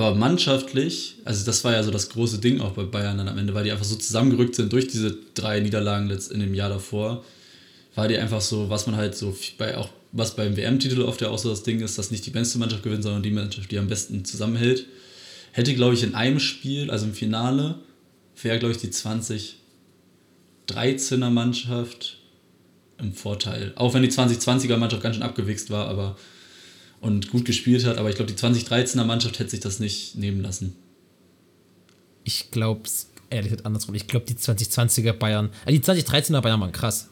Aber 0.00 0.16
mannschaftlich, 0.16 1.16
also 1.26 1.44
das 1.44 1.62
war 1.62 1.72
ja 1.72 1.82
so 1.82 1.90
das 1.90 2.08
große 2.08 2.38
Ding 2.38 2.62
auch 2.62 2.72
bei 2.72 2.84
Bayern 2.84 3.18
dann 3.18 3.28
am 3.28 3.36
Ende, 3.36 3.52
weil 3.52 3.64
die 3.64 3.70
einfach 3.70 3.84
so 3.84 3.96
zusammengerückt 3.96 4.54
sind 4.54 4.72
durch 4.72 4.88
diese 4.88 5.14
drei 5.34 5.60
Niederlagen 5.60 6.10
in 6.10 6.40
dem 6.40 6.54
Jahr 6.54 6.70
davor, 6.70 7.22
war 7.94 8.08
die 8.08 8.16
einfach 8.16 8.40
so, 8.40 8.70
was 8.70 8.86
man 8.86 8.96
halt 8.96 9.14
so 9.14 9.36
bei 9.58 9.76
auch 9.76 9.90
was 10.12 10.36
beim 10.36 10.56
WM-Titel 10.56 11.02
oft 11.02 11.20
ja 11.20 11.28
auch 11.28 11.36
so 11.36 11.50
das 11.50 11.64
Ding 11.64 11.80
ist, 11.80 11.98
dass 11.98 12.10
nicht 12.10 12.24
die 12.24 12.30
beste 12.30 12.58
Mannschaft 12.58 12.82
gewinnt, 12.82 13.02
sondern 13.02 13.22
die 13.22 13.30
Mannschaft, 13.30 13.70
die 13.70 13.78
am 13.78 13.88
besten 13.88 14.24
zusammenhält. 14.24 14.86
Hätte, 15.52 15.74
glaube 15.74 15.92
ich, 15.92 16.02
in 16.02 16.14
einem 16.14 16.40
Spiel, 16.40 16.90
also 16.90 17.04
im 17.04 17.12
Finale, 17.12 17.74
wäre, 18.42 18.58
glaube 18.58 18.72
ich, 18.72 18.80
die 18.80 18.88
2013er 18.88 21.28
Mannschaft 21.28 22.16
im 22.98 23.12
Vorteil. 23.12 23.74
Auch 23.76 23.92
wenn 23.92 24.02
die 24.02 24.10
2020er 24.10 24.78
Mannschaft 24.78 25.02
ganz 25.02 25.16
schön 25.16 25.24
abgewichst 25.24 25.68
war, 25.68 25.88
aber 25.88 26.16
und 27.00 27.30
gut 27.30 27.44
gespielt 27.44 27.84
hat, 27.86 27.98
aber 27.98 28.10
ich 28.10 28.16
glaube, 28.16 28.32
die 28.32 28.38
2013er 28.38 29.04
Mannschaft 29.04 29.38
hätte 29.38 29.50
sich 29.50 29.60
das 29.60 29.80
nicht 29.80 30.16
nehmen 30.16 30.40
lassen. 30.42 30.74
Ich 32.24 32.50
glaube 32.50 32.82
es 32.84 33.10
ehrlich 33.30 33.50
gesagt 33.50 33.66
andersrum. 33.66 33.94
Ich 33.94 34.06
glaube, 34.06 34.26
die 34.26 34.34
2020er 34.34 35.12
Bayern, 35.12 35.50
äh, 35.64 35.72
die 35.72 35.80
2013er 35.80 36.40
Bayern 36.40 36.60
waren 36.60 36.72
krass. 36.72 37.08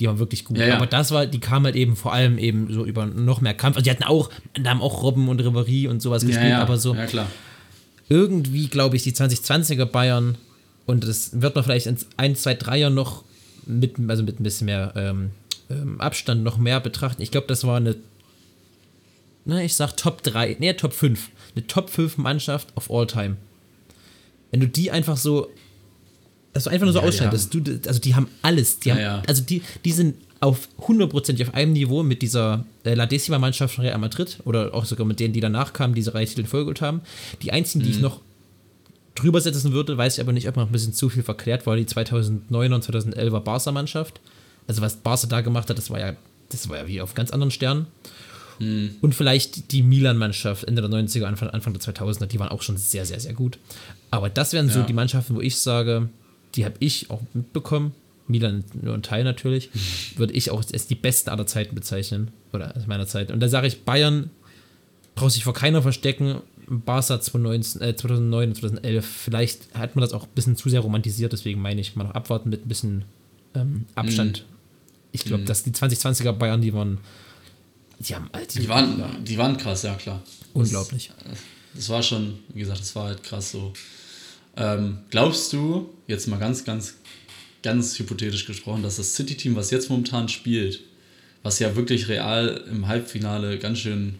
Die 0.00 0.06
waren 0.06 0.18
wirklich 0.18 0.44
gut. 0.44 0.56
Ja, 0.56 0.66
ja. 0.66 0.76
Aber 0.76 0.86
das 0.86 1.10
war, 1.10 1.26
die 1.26 1.40
kamen 1.40 1.66
halt 1.66 1.76
eben 1.76 1.94
vor 1.94 2.14
allem 2.14 2.38
eben 2.38 2.72
so 2.72 2.86
über 2.86 3.04
noch 3.06 3.42
mehr 3.42 3.52
Kampf. 3.52 3.76
Also 3.76 3.84
die 3.84 3.90
hatten 3.90 4.04
auch, 4.04 4.30
da 4.54 4.70
haben 4.70 4.80
auch 4.80 5.02
Robben 5.02 5.28
und 5.28 5.40
Ribéry 5.42 5.88
und 5.88 6.00
sowas 6.00 6.24
gespielt, 6.24 6.54
aber 6.54 6.78
so 6.78 6.94
Ja, 6.94 7.04
klar. 7.06 7.30
irgendwie 8.08 8.68
glaube 8.68 8.96
ich, 8.96 9.02
die 9.02 9.12
2020er 9.12 9.84
Bayern 9.84 10.38
und 10.86 11.04
das 11.04 11.42
wird 11.42 11.54
man 11.54 11.64
vielleicht 11.64 11.86
in 11.86 11.98
ein, 12.16 12.34
zwei, 12.34 12.54
drei 12.54 12.78
Jahren 12.78 12.94
noch 12.94 13.24
mit, 13.66 13.96
also 14.08 14.22
mit 14.22 14.40
ein 14.40 14.42
bisschen 14.42 14.64
mehr 14.64 14.94
ähm, 14.96 15.30
ähm, 15.68 16.00
Abstand 16.00 16.42
noch 16.42 16.56
mehr 16.56 16.80
betrachten. 16.80 17.20
Ich 17.20 17.30
glaube, 17.30 17.46
das 17.46 17.64
war 17.64 17.76
eine, 17.76 17.96
na, 19.44 19.62
ich 19.62 19.74
sag 19.74 19.96
Top 19.96 20.22
3, 20.22 20.56
nee, 20.60 20.72
Top 20.74 20.92
5. 20.92 21.30
Eine 21.54 21.66
Top 21.66 21.90
5 21.90 22.18
Mannschaft 22.18 22.68
of 22.76 22.90
all 22.90 23.06
time. 23.06 23.36
Wenn 24.50 24.60
du 24.60 24.68
die 24.68 24.90
einfach 24.90 25.16
so, 25.16 25.48
dass 26.52 26.64
du 26.64 26.70
einfach 26.70 26.84
nur 26.84 26.92
so 26.92 27.00
Ja, 27.00 27.06
ausschneidest, 27.06 27.54
du, 27.54 27.80
also 27.86 28.00
die 28.00 28.14
haben 28.14 28.28
alles, 28.42 28.80
die 28.80 28.88
Ja, 28.88 28.94
haben, 28.94 29.02
ja. 29.02 29.22
also 29.26 29.42
die, 29.42 29.62
die 29.84 29.92
sind 29.92 30.16
auf 30.40 30.68
hundertprozentig 30.78 31.46
auf 31.46 31.54
einem 31.54 31.72
Niveau 31.72 32.02
mit 32.02 32.22
dieser 32.22 32.64
äh, 32.84 32.94
La 32.94 33.06
Decima-Mannschaft 33.06 33.74
von 33.74 33.84
Real 33.84 33.98
Madrid 33.98 34.38
oder 34.44 34.74
auch 34.74 34.84
sogar 34.86 35.06
mit 35.06 35.20
denen, 35.20 35.34
die 35.34 35.40
danach 35.40 35.72
kamen, 35.72 35.94
diese 35.94 36.10
drei 36.12 36.24
Titel 36.24 36.40
in 36.40 36.46
Folge 36.46 36.64
geholt 36.66 36.80
haben. 36.80 37.02
Die 37.42 37.52
einzigen, 37.52 37.84
die 37.84 37.90
ich 37.90 38.00
noch 38.00 38.20
drüber 39.14 39.40
setzen 39.40 39.72
würde, 39.72 39.98
weiß 39.98 40.14
ich 40.16 40.20
aber 40.20 40.32
nicht, 40.32 40.48
ob 40.48 40.56
man 40.56 40.66
ein 40.66 40.72
bisschen 40.72 40.94
zu 40.94 41.08
viel 41.10 41.22
verklärt 41.22 41.66
war, 41.66 41.76
die 41.76 41.84
2009 41.86 42.72
und 42.72 42.84
2011er 42.84 43.40
Barca-Mannschaft. 43.40 44.20
Also 44.66 44.80
was 44.82 44.96
Barca 44.96 45.26
da 45.26 45.40
gemacht 45.42 45.68
hat, 45.68 45.76
das 45.76 45.90
war 45.90 46.00
ja, 46.00 46.14
das 46.48 46.68
war 46.68 46.78
ja 46.78 46.86
wie 46.88 47.00
auf 47.02 47.14
ganz 47.14 47.30
anderen 47.32 47.50
Sternen. 47.50 47.86
Und 48.60 49.14
vielleicht 49.14 49.72
die 49.72 49.82
Milan-Mannschaft 49.82 50.64
Ende 50.64 50.82
der 50.82 50.90
90er, 50.90 51.24
Anfang, 51.24 51.48
Anfang 51.48 51.72
der 51.72 51.80
2000er, 51.82 52.26
die 52.26 52.38
waren 52.38 52.50
auch 52.50 52.60
schon 52.62 52.76
sehr, 52.76 53.06
sehr, 53.06 53.18
sehr 53.18 53.32
gut. 53.32 53.58
Aber 54.10 54.28
das 54.28 54.52
wären 54.52 54.68
so 54.68 54.80
Ja. 54.80 54.84
die 54.86 54.92
Mannschaften, 54.92 55.34
wo 55.34 55.40
ich 55.40 55.56
sage, 55.56 56.08
die 56.54 56.64
habe 56.66 56.74
ich 56.80 57.08
auch 57.10 57.22
mitbekommen. 57.32 57.92
Milan 58.28 58.62
nur 58.80 58.94
ein 58.94 59.02
Teil 59.02 59.24
natürlich, 59.24 59.70
würde 60.16 60.34
ich 60.34 60.50
auch 60.50 60.62
als 60.72 60.86
die 60.86 60.94
besten 60.94 61.30
aller 61.30 61.46
Zeiten 61.46 61.74
bezeichnen. 61.74 62.28
Oder 62.52 62.76
aus 62.76 62.86
meiner 62.86 63.06
Zeit. 63.06 63.30
Und 63.30 63.40
da 63.40 63.48
sage 63.48 63.66
ich, 63.66 63.84
Bayern 63.84 64.28
braucht 65.14 65.32
sich 65.32 65.44
vor 65.44 65.54
keiner 65.54 65.80
verstecken. 65.82 66.36
Barca 66.68 67.20
2019, 67.20 67.80
äh, 67.82 67.96
2009 67.96 68.50
und 68.50 68.54
2011, 68.56 69.04
vielleicht 69.06 69.74
hat 69.74 69.96
man 69.96 70.02
das 70.02 70.12
auch 70.12 70.24
ein 70.24 70.30
bisschen 70.34 70.56
zu 70.56 70.68
sehr 70.68 70.80
romantisiert, 70.80 71.32
deswegen 71.32 71.60
meine 71.60 71.80
ich, 71.80 71.96
mal 71.96 72.04
noch 72.04 72.14
abwarten 72.14 72.50
mit 72.50 72.64
ein 72.64 72.68
bisschen 72.68 73.04
ähm, 73.54 73.86
Abstand. 73.96 74.44
Ich 75.12 75.24
glaube, 75.24 75.42
dass 75.44 75.64
die 75.64 75.72
2020er 75.72 76.30
Bayern, 76.32 76.60
die 76.60 76.72
waren, 76.72 76.98
die 78.00 78.14
haben, 78.14 78.28
die 78.54 78.60
Die 78.60 78.68
waren, 78.68 79.24
die 79.24 79.38
waren 79.38 79.56
krass, 79.56 79.82
ja 79.82 79.94
klar. 79.94 80.22
unglaublich. 80.54 81.10
Das 81.74 81.88
war 81.88 82.02
schon, 82.02 82.38
wie 82.48 82.60
gesagt, 82.60 82.80
das 82.80 82.94
war 82.96 83.04
halt 83.06 83.22
krass 83.22 83.52
so. 83.52 83.72
Ähm, 84.56 84.98
glaubst 85.10 85.52
du, 85.52 85.90
jetzt 86.08 86.26
mal 86.26 86.38
ganz, 86.38 86.64
ganz, 86.64 86.94
ganz 87.62 87.98
hypothetisch 87.98 88.46
gesprochen, 88.46 88.82
dass 88.82 88.96
das 88.96 89.14
City-Team, 89.14 89.54
was 89.54 89.70
jetzt 89.70 89.88
momentan 89.90 90.28
spielt, 90.28 90.80
was 91.42 91.58
ja 91.60 91.76
wirklich 91.76 92.08
real 92.08 92.64
im 92.70 92.88
Halbfinale 92.88 93.58
ganz 93.58 93.78
schön 93.78 94.18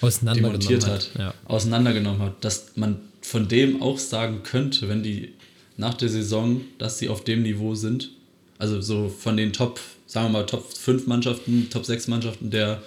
Auseinandergenommen 0.00 0.60
demontiert 0.60 0.86
hat. 0.90 1.10
hat, 1.14 1.20
Ja. 1.20 1.34
auseinandergenommen 1.44 2.20
hat, 2.22 2.44
dass 2.44 2.72
man 2.76 3.00
von 3.22 3.46
dem 3.48 3.82
auch 3.82 3.98
sagen 3.98 4.42
könnte, 4.42 4.88
wenn 4.88 5.02
die 5.02 5.34
nach 5.76 5.94
der 5.94 6.08
Saison, 6.08 6.60
dass 6.78 6.98
sie 6.98 7.08
auf 7.08 7.24
dem 7.24 7.42
Niveau 7.42 7.74
sind, 7.74 8.10
also 8.58 8.80
so 8.80 9.08
von 9.08 9.36
den 9.36 9.52
Top, 9.52 9.80
sagen 10.06 10.26
wir 10.26 10.40
mal, 10.40 10.46
Top 10.46 10.72
5 10.72 11.06
Mannschaften, 11.06 11.68
Top 11.70 11.84
6 11.84 12.08
Mannschaften 12.08 12.50
der 12.50 12.82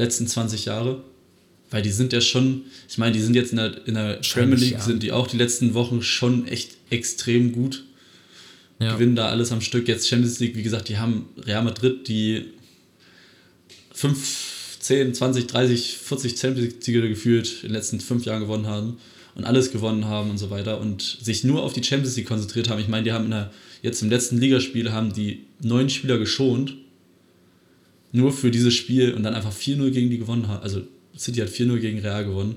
letzten 0.00 0.26
20 0.26 0.64
Jahre, 0.64 1.02
weil 1.70 1.82
die 1.82 1.90
sind 1.90 2.12
ja 2.12 2.20
schon, 2.20 2.62
ich 2.88 2.98
meine, 2.98 3.12
die 3.12 3.20
sind 3.22 3.34
jetzt 3.34 3.52
in 3.52 3.58
der, 3.58 3.86
in 3.86 3.94
der 3.94 4.20
Premier 4.32 4.56
League, 4.56 4.72
ja. 4.72 4.80
sind 4.80 5.02
die 5.02 5.12
auch 5.12 5.26
die 5.28 5.36
letzten 5.36 5.74
Wochen 5.74 6.02
schon 6.02 6.46
echt 6.48 6.72
extrem 6.90 7.52
gut, 7.52 7.84
Ja. 8.80 8.94
gewinnen 8.94 9.14
da 9.14 9.28
alles 9.28 9.52
am 9.52 9.60
Stück. 9.60 9.86
Jetzt 9.86 10.08
Champions 10.08 10.40
League, 10.40 10.56
wie 10.56 10.62
gesagt, 10.62 10.88
die 10.88 10.98
haben 10.98 11.26
Real 11.46 11.62
Madrid, 11.62 12.08
die 12.08 12.46
5, 13.92 14.76
10, 14.80 15.14
20, 15.14 15.46
30, 15.46 15.98
40 15.98 16.38
Champions 16.38 16.72
League-Siege 16.72 17.08
gefühlt 17.08 17.62
in 17.62 17.68
den 17.68 17.72
letzten 17.72 18.00
fünf 18.00 18.24
Jahren 18.24 18.40
gewonnen 18.40 18.66
haben 18.66 18.96
und 19.34 19.44
alles 19.44 19.70
gewonnen 19.70 20.06
haben 20.06 20.30
und 20.30 20.38
so 20.38 20.50
weiter 20.50 20.80
und 20.80 21.18
sich 21.22 21.44
nur 21.44 21.62
auf 21.62 21.72
die 21.72 21.84
Champions 21.84 22.16
League 22.16 22.26
konzentriert 22.26 22.68
haben. 22.68 22.80
Ich 22.80 22.88
meine, 22.88 23.04
die 23.04 23.12
haben 23.12 23.26
in 23.26 23.30
der, 23.32 23.52
jetzt 23.82 24.02
im 24.02 24.10
letzten 24.10 24.38
Ligaspiel 24.38 24.90
haben 24.92 25.12
die 25.12 25.44
neun 25.62 25.90
Spieler 25.90 26.18
geschont, 26.18 26.74
nur 28.12 28.32
für 28.32 28.50
dieses 28.50 28.74
Spiel 28.74 29.14
und 29.14 29.22
dann 29.22 29.34
einfach 29.34 29.52
4-0 29.52 29.90
gegen 29.90 30.10
die 30.10 30.18
gewonnen 30.18 30.48
haben. 30.48 30.62
Also 30.62 30.82
City 31.16 31.40
hat 31.40 31.48
4-0 31.48 31.78
gegen 31.78 31.98
Real 32.00 32.24
gewonnen 32.24 32.56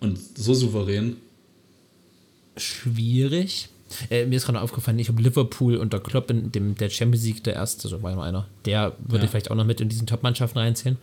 und 0.00 0.18
so 0.36 0.54
souverän. 0.54 1.16
Schwierig. 2.56 3.68
Äh, 4.10 4.26
mir 4.26 4.36
ist 4.36 4.44
gerade 4.46 4.60
aufgefallen, 4.60 4.98
ich 4.98 5.08
habe 5.08 5.22
Liverpool 5.22 5.76
unter 5.76 5.98
Klopp 6.00 6.30
in 6.30 6.52
dem, 6.52 6.74
der 6.74 6.90
Champions 6.90 7.24
League, 7.24 7.44
der 7.44 7.54
erste, 7.54 7.84
also 7.84 8.02
war 8.02 8.10
ja 8.10 8.16
nur 8.16 8.24
einer, 8.24 8.46
der 8.66 8.94
würde 8.98 9.18
Ja. 9.18 9.24
ich 9.24 9.30
vielleicht 9.30 9.50
auch 9.50 9.54
noch 9.56 9.64
mit 9.64 9.80
in 9.80 9.88
diesen 9.88 10.06
Top-Mannschaften 10.06 10.58
reinzählen. 10.58 10.98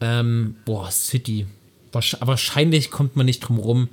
Ähm, 0.00 0.56
boah, 0.64 0.90
City. 0.90 1.46
Wahrsch- 1.92 2.16
Wahrscheinlich 2.20 2.90
kommt 2.90 3.16
man 3.16 3.26
nicht 3.26 3.40
drum 3.40 3.58
rum, 3.58 3.88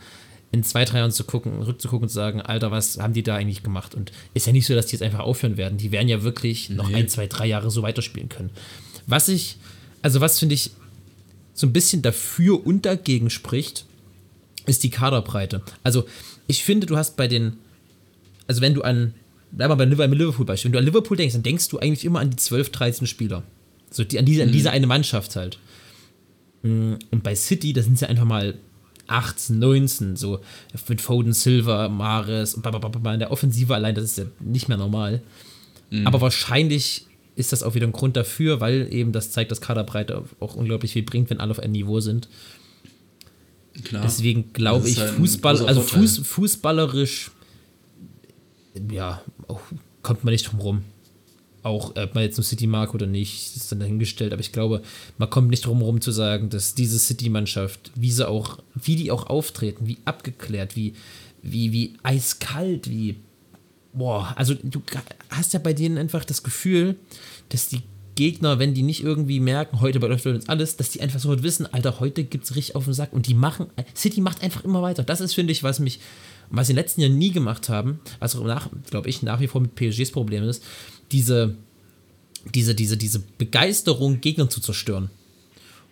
in 0.51 0.63
zwei, 0.63 0.85
drei 0.85 0.99
Jahren 0.99 1.11
zu 1.11 1.23
gucken, 1.25 1.61
rückzugucken 1.61 2.03
und 2.03 2.09
zu 2.09 2.15
sagen, 2.15 2.41
Alter, 2.41 2.71
was 2.71 2.97
haben 2.99 3.13
die 3.13 3.23
da 3.23 3.35
eigentlich 3.35 3.63
gemacht? 3.63 3.93
Und 3.95 4.11
ist 4.33 4.47
ja 4.47 4.53
nicht 4.53 4.65
so, 4.65 4.73
dass 4.73 4.85
die 4.87 4.93
jetzt 4.93 5.01
einfach 5.01 5.19
aufhören 5.19 5.57
werden. 5.57 5.77
Die 5.77 5.91
werden 5.91 6.07
ja 6.07 6.23
wirklich 6.23 6.69
noch 6.69 6.87
Nee. 6.89 6.95
ein, 6.95 7.09
zwei, 7.09 7.27
drei 7.27 7.45
Jahre 7.47 7.69
so 7.71 7.81
weiterspielen 7.81 8.29
können. 8.29 8.51
Was 9.07 9.27
ich, 9.27 9.57
also 10.01 10.21
was 10.21 10.39
finde 10.39 10.55
ich 10.55 10.71
so 11.53 11.67
ein 11.67 11.73
bisschen 11.73 12.01
dafür 12.01 12.65
und 12.65 12.85
dagegen 12.85 13.29
spricht, 13.29 13.85
ist 14.65 14.83
die 14.83 14.89
Kaderbreite. 14.89 15.61
Also, 15.83 16.05
ich 16.47 16.63
finde, 16.63 16.87
du 16.87 16.97
hast 16.97 17.17
bei 17.17 17.27
den, 17.27 17.57
also 18.47 18.61
wenn 18.61 18.73
du 18.73 18.81
an, 18.81 19.13
bleib 19.51 19.69
mal 19.69 19.75
bei 19.75 19.85
Liverpool- 19.85 20.17
Liverpool-Beispiel, 20.17 20.69
wenn 20.69 20.73
du 20.73 20.79
an 20.79 20.85
Liverpool 20.85 21.17
denkst, 21.17 21.33
dann 21.33 21.43
denkst 21.43 21.67
du 21.69 21.79
eigentlich 21.79 22.03
immer 22.05 22.19
an 22.19 22.29
die 22.31 22.35
12, 22.37 22.71
13 22.71 23.07
Spieler. 23.07 23.43
So 23.91 24.03
die, 24.03 24.17
an, 24.19 24.25
diese, 24.25 24.43
an 24.43 24.51
diese 24.51 24.71
eine 24.71 24.87
Mannschaft 24.87 25.35
halt. 25.35 25.59
Mm, 26.63 26.93
Und 27.11 27.23
bei 27.23 27.35
City, 27.35 27.73
da 27.73 27.81
sind 27.83 27.97
sie 27.99 28.07
einfach 28.09 28.25
mal 28.25 28.55
18, 29.07 29.59
19, 29.59 30.15
so 30.15 30.39
mit 30.87 31.01
Foden, 31.01 31.33
Silva, 31.33 31.89
Mares 31.89 32.55
und 32.55 32.65
in 32.65 33.19
der 33.19 33.31
Offensive 33.31 33.73
allein, 33.73 33.95
das 33.95 34.05
ist 34.05 34.17
ja 34.17 34.25
nicht 34.39 34.67
mehr 34.67 34.77
normal. 34.77 35.21
Aber 36.03 36.19
wahrscheinlich 36.19 37.05
ist 37.35 37.51
das 37.51 37.63
auch 37.63 37.75
wieder 37.75 37.87
ein 37.87 37.91
Grund 37.91 38.17
dafür, 38.17 38.59
weil 38.59 38.91
eben 38.91 39.11
das 39.11 39.31
zeigt, 39.31 39.51
dass 39.51 39.61
Kaderbreite 39.61 40.23
auch 40.39 40.55
unglaublich 40.55 40.93
viel 40.93 41.03
bringt, 41.03 41.29
wenn 41.29 41.39
alle 41.39 41.51
auf 41.51 41.59
einem 41.59 41.73
Niveau 41.73 41.99
sind. 41.99 42.27
Klar. 43.83 44.03
Deswegen 44.03 44.53
glaube 44.53 44.89
ich, 44.89 44.99
halt 44.99 45.11
Fußball, 45.11 45.65
also. 45.65 45.81
Fuß, 45.81 46.19
fußballerisch, 46.19 47.31
ja, 48.91 49.21
auch, 49.47 49.59
kommt 50.01 50.23
man 50.23 50.31
nicht 50.31 50.49
drum 50.49 50.59
rum. 50.59 50.81
Auch, 51.65 51.95
ob 51.95 52.13
man 52.13 52.23
jetzt 52.23 52.37
nur 52.37 52.43
City 52.43 52.67
mag 52.67 52.93
oder 52.93 53.07
nicht, 53.07 53.55
ist 53.55 53.71
dann 53.71 53.79
dahingestellt. 53.79 54.33
Aber 54.33 54.39
ich 54.39 54.51
glaube, 54.51 54.83
man 55.17 55.29
kommt 55.29 55.49
nicht 55.49 55.65
drum 55.65 55.81
rum 55.81 55.99
zu 55.99 56.11
sagen, 56.11 56.49
dass 56.49 56.75
diese 56.75 56.99
City-Mannschaft, 56.99 57.91
wie 57.95 58.11
sie 58.11 58.27
auch, 58.27 58.59
wie 58.75 58.95
die 58.95 59.09
auch 59.09 59.25
auftreten, 59.27 59.87
wie 59.87 59.97
abgeklärt, 60.05 60.75
wie, 60.75 60.93
wie, 61.41 61.71
wie 61.71 61.93
eiskalt, 62.03 62.87
wie, 62.89 63.15
boah, 63.93 64.31
also 64.35 64.53
du 64.53 64.81
hast 65.29 65.53
ja 65.53 65.59
bei 65.59 65.73
denen 65.73 65.97
einfach 65.97 66.23
das 66.23 66.43
Gefühl, 66.43 66.97
dass 67.49 67.67
die 67.67 67.81
Gegner, 68.15 68.59
wenn 68.59 68.73
die 68.73 68.81
nicht 68.81 69.03
irgendwie 69.03 69.39
merken, 69.39 69.81
heute 69.81 69.99
läuft 69.99 70.25
uns 70.25 70.47
alles, 70.47 70.77
dass 70.77 70.89
die 70.89 71.01
einfach 71.01 71.19
sofort 71.19 71.43
wissen, 71.43 71.71
Alter, 71.73 71.99
heute 71.99 72.23
gibt's 72.23 72.55
richtig 72.55 72.75
auf 72.75 72.85
den 72.85 72.93
Sack 72.93 73.11
und 73.11 73.27
die 73.27 73.33
machen, 73.33 73.67
City 73.95 74.21
macht 74.21 74.41
einfach 74.41 74.63
immer 74.63 74.81
weiter. 74.81 75.03
Das 75.03 75.19
ist, 75.19 75.33
finde 75.33 75.51
ich, 75.51 75.63
was 75.63 75.79
mich, 75.79 75.99
was 76.49 76.67
sie 76.67 76.73
in 76.73 76.75
den 76.77 76.83
letzten 76.83 77.01
Jahren 77.01 77.17
nie 77.17 77.31
gemacht 77.31 77.69
haben, 77.69 77.99
was 78.19 78.35
auch 78.35 78.69
glaube 78.89 79.09
ich, 79.09 79.21
nach 79.21 79.41
wie 79.41 79.47
vor 79.47 79.61
mit 79.61 79.75
PSGs 79.75 80.11
Problem 80.11 80.43
ist, 80.43 80.63
diese, 81.15 81.55
diese, 82.53 82.75
diese, 82.75 82.97
diese 82.97 83.23
Begeisterung, 83.37 84.19
Gegner 84.19 84.49
zu 84.49 84.59
zerstören. 84.59 85.09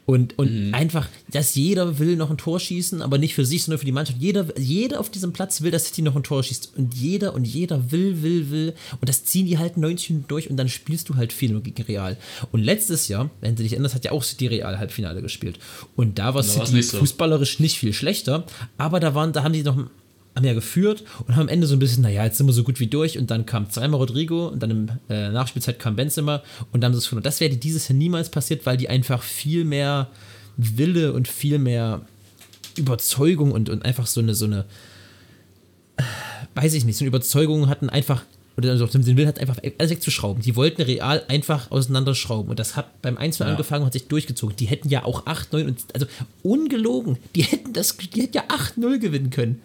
Und, 0.05 0.37
und 0.37 0.73
einfach, 0.73 1.07
dass 1.31 1.55
jeder 1.55 1.97
will 1.97 2.17
noch 2.17 2.29
ein 2.29 2.37
Tor 2.37 2.59
schießen, 2.59 3.01
aber 3.01 3.17
nicht 3.17 3.35
für 3.35 3.45
sich, 3.45 3.63
sondern 3.63 3.79
für 3.79 3.85
die 3.85 3.93
Mannschaft. 3.93 4.19
Jeder, 4.19 4.45
jeder 4.59 4.99
auf 4.99 5.09
diesem 5.09 5.31
Platz 5.31 5.61
will, 5.61 5.71
dass 5.71 5.85
City 5.85 6.01
noch 6.01 6.17
ein 6.17 6.23
Tor 6.23 6.43
schießt. 6.43 6.73
Und 6.75 6.93
jeder 6.93 7.33
und 7.33 7.45
jeder 7.45 7.89
will, 7.93 8.21
will, 8.21 8.51
will. 8.51 8.73
Und 8.99 9.07
das 9.07 9.23
ziehen 9.23 9.45
die 9.45 9.57
halt 9.57 9.77
90 9.77 10.09
Minuten 10.09 10.27
durch 10.27 10.49
und 10.49 10.57
dann 10.57 10.67
spielst 10.67 11.07
du 11.07 11.15
halt 11.15 11.31
viel 11.31 11.53
nur 11.53 11.63
gegen 11.63 11.83
Real. 11.83 12.17
Und 12.51 12.61
letztes 12.61 13.07
Jahr, 13.07 13.29
wenn 13.39 13.55
du 13.55 13.63
dich 13.63 13.71
erinnerst, 13.71 13.95
hat 13.95 14.03
ja 14.03 14.11
auch 14.11 14.23
City 14.23 14.47
Real 14.47 14.77
Halbfinale 14.77 15.21
gespielt. 15.21 15.57
Und 15.95 16.19
da 16.19 16.33
war 16.33 16.41
Da 16.41 16.49
City 16.49 16.73
nicht 16.73 16.89
so. 16.89 16.97
fußballerisch 16.97 17.61
nicht 17.61 17.77
viel 17.79 17.93
schlechter, 17.93 18.45
aber 18.77 18.99
da 18.99 19.15
waren, 19.15 19.31
da 19.31 19.43
haben 19.43 19.53
die 19.53 19.63
noch 19.63 19.77
haben 20.35 20.45
ja 20.45 20.53
geführt 20.53 21.03
und 21.27 21.35
haben 21.35 21.43
am 21.43 21.47
Ende 21.47 21.67
so 21.67 21.75
ein 21.75 21.79
bisschen, 21.79 22.01
naja, 22.03 22.23
jetzt 22.23 22.37
sind 22.37 22.47
wir 22.47 22.53
so 22.53 22.63
gut 22.63 22.79
wie 22.79 22.87
durch 22.87 23.17
und 23.19 23.29
dann 23.29 23.45
kam 23.45 23.69
zweimal 23.69 23.99
Rodrigo 23.99 24.47
und 24.47 24.61
dann 24.63 24.71
im 24.71 24.89
äh, 25.09 25.29
Nachspielzeit 25.29 25.77
kam 25.79 25.95
Benzema 25.95 26.41
und 26.71 26.81
dann 26.81 26.89
haben 26.89 26.93
sie 26.93 26.99
es 26.99 27.05
verloren. 27.05 27.23
Das 27.23 27.39
wäre 27.39 27.55
dieses 27.55 27.87
Jahr 27.87 27.97
niemals 27.97 28.29
passiert, 28.29 28.65
weil 28.65 28.77
die 28.77 28.89
einfach 28.89 29.21
viel 29.21 29.63
mehr 29.63 30.07
Wille 30.57 31.13
und 31.13 31.27
viel 31.27 31.59
mehr 31.59 32.01
Überzeugung 32.75 33.51
und, 33.51 33.69
und 33.69 33.85
einfach 33.85 34.07
so 34.07 34.21
eine, 34.21 34.33
so 34.33 34.45
eine, 34.45 34.65
äh, 35.97 36.03
weiß 36.55 36.73
ich 36.73 36.85
nicht, 36.85 36.97
so 36.97 37.03
eine 37.03 37.09
Überzeugung 37.09 37.69
hatten 37.69 37.89
einfach, 37.89 38.23
oder 38.57 38.71
also 38.71 38.85
den 38.87 39.05
Willen 39.17 39.27
hat 39.27 39.39
einfach 39.39 39.57
alles 39.79 39.91
wegzuschrauben. 39.91 40.41
Die 40.43 40.55
wollten 40.55 40.81
real 40.83 41.23
einfach 41.27 41.71
auseinanderschrauben. 41.71 42.49
Und 42.49 42.59
das 42.59 42.75
hat 42.75 43.01
beim 43.01 43.17
1 43.17 43.39
Ja. 43.39 43.47
angefangen 43.47 43.81
und 43.81 43.87
hat 43.87 43.93
sich 43.93 44.07
durchgezogen. 44.07 44.55
Die 44.55 44.65
hätten 44.65 44.89
ja 44.89 45.05
auch 45.05 45.25
8, 45.25 45.53
9 45.53 45.67
und 45.67 45.79
also 45.93 46.05
ungelogen. 46.43 47.17
Die 47.35 47.43
hätten 47.43 47.73
das, 47.73 47.97
die 47.97 48.21
hätten 48.21 48.33
ja 48.35 48.43
8-0 48.49 48.99
gewinnen 48.99 49.29
können. 49.31 49.61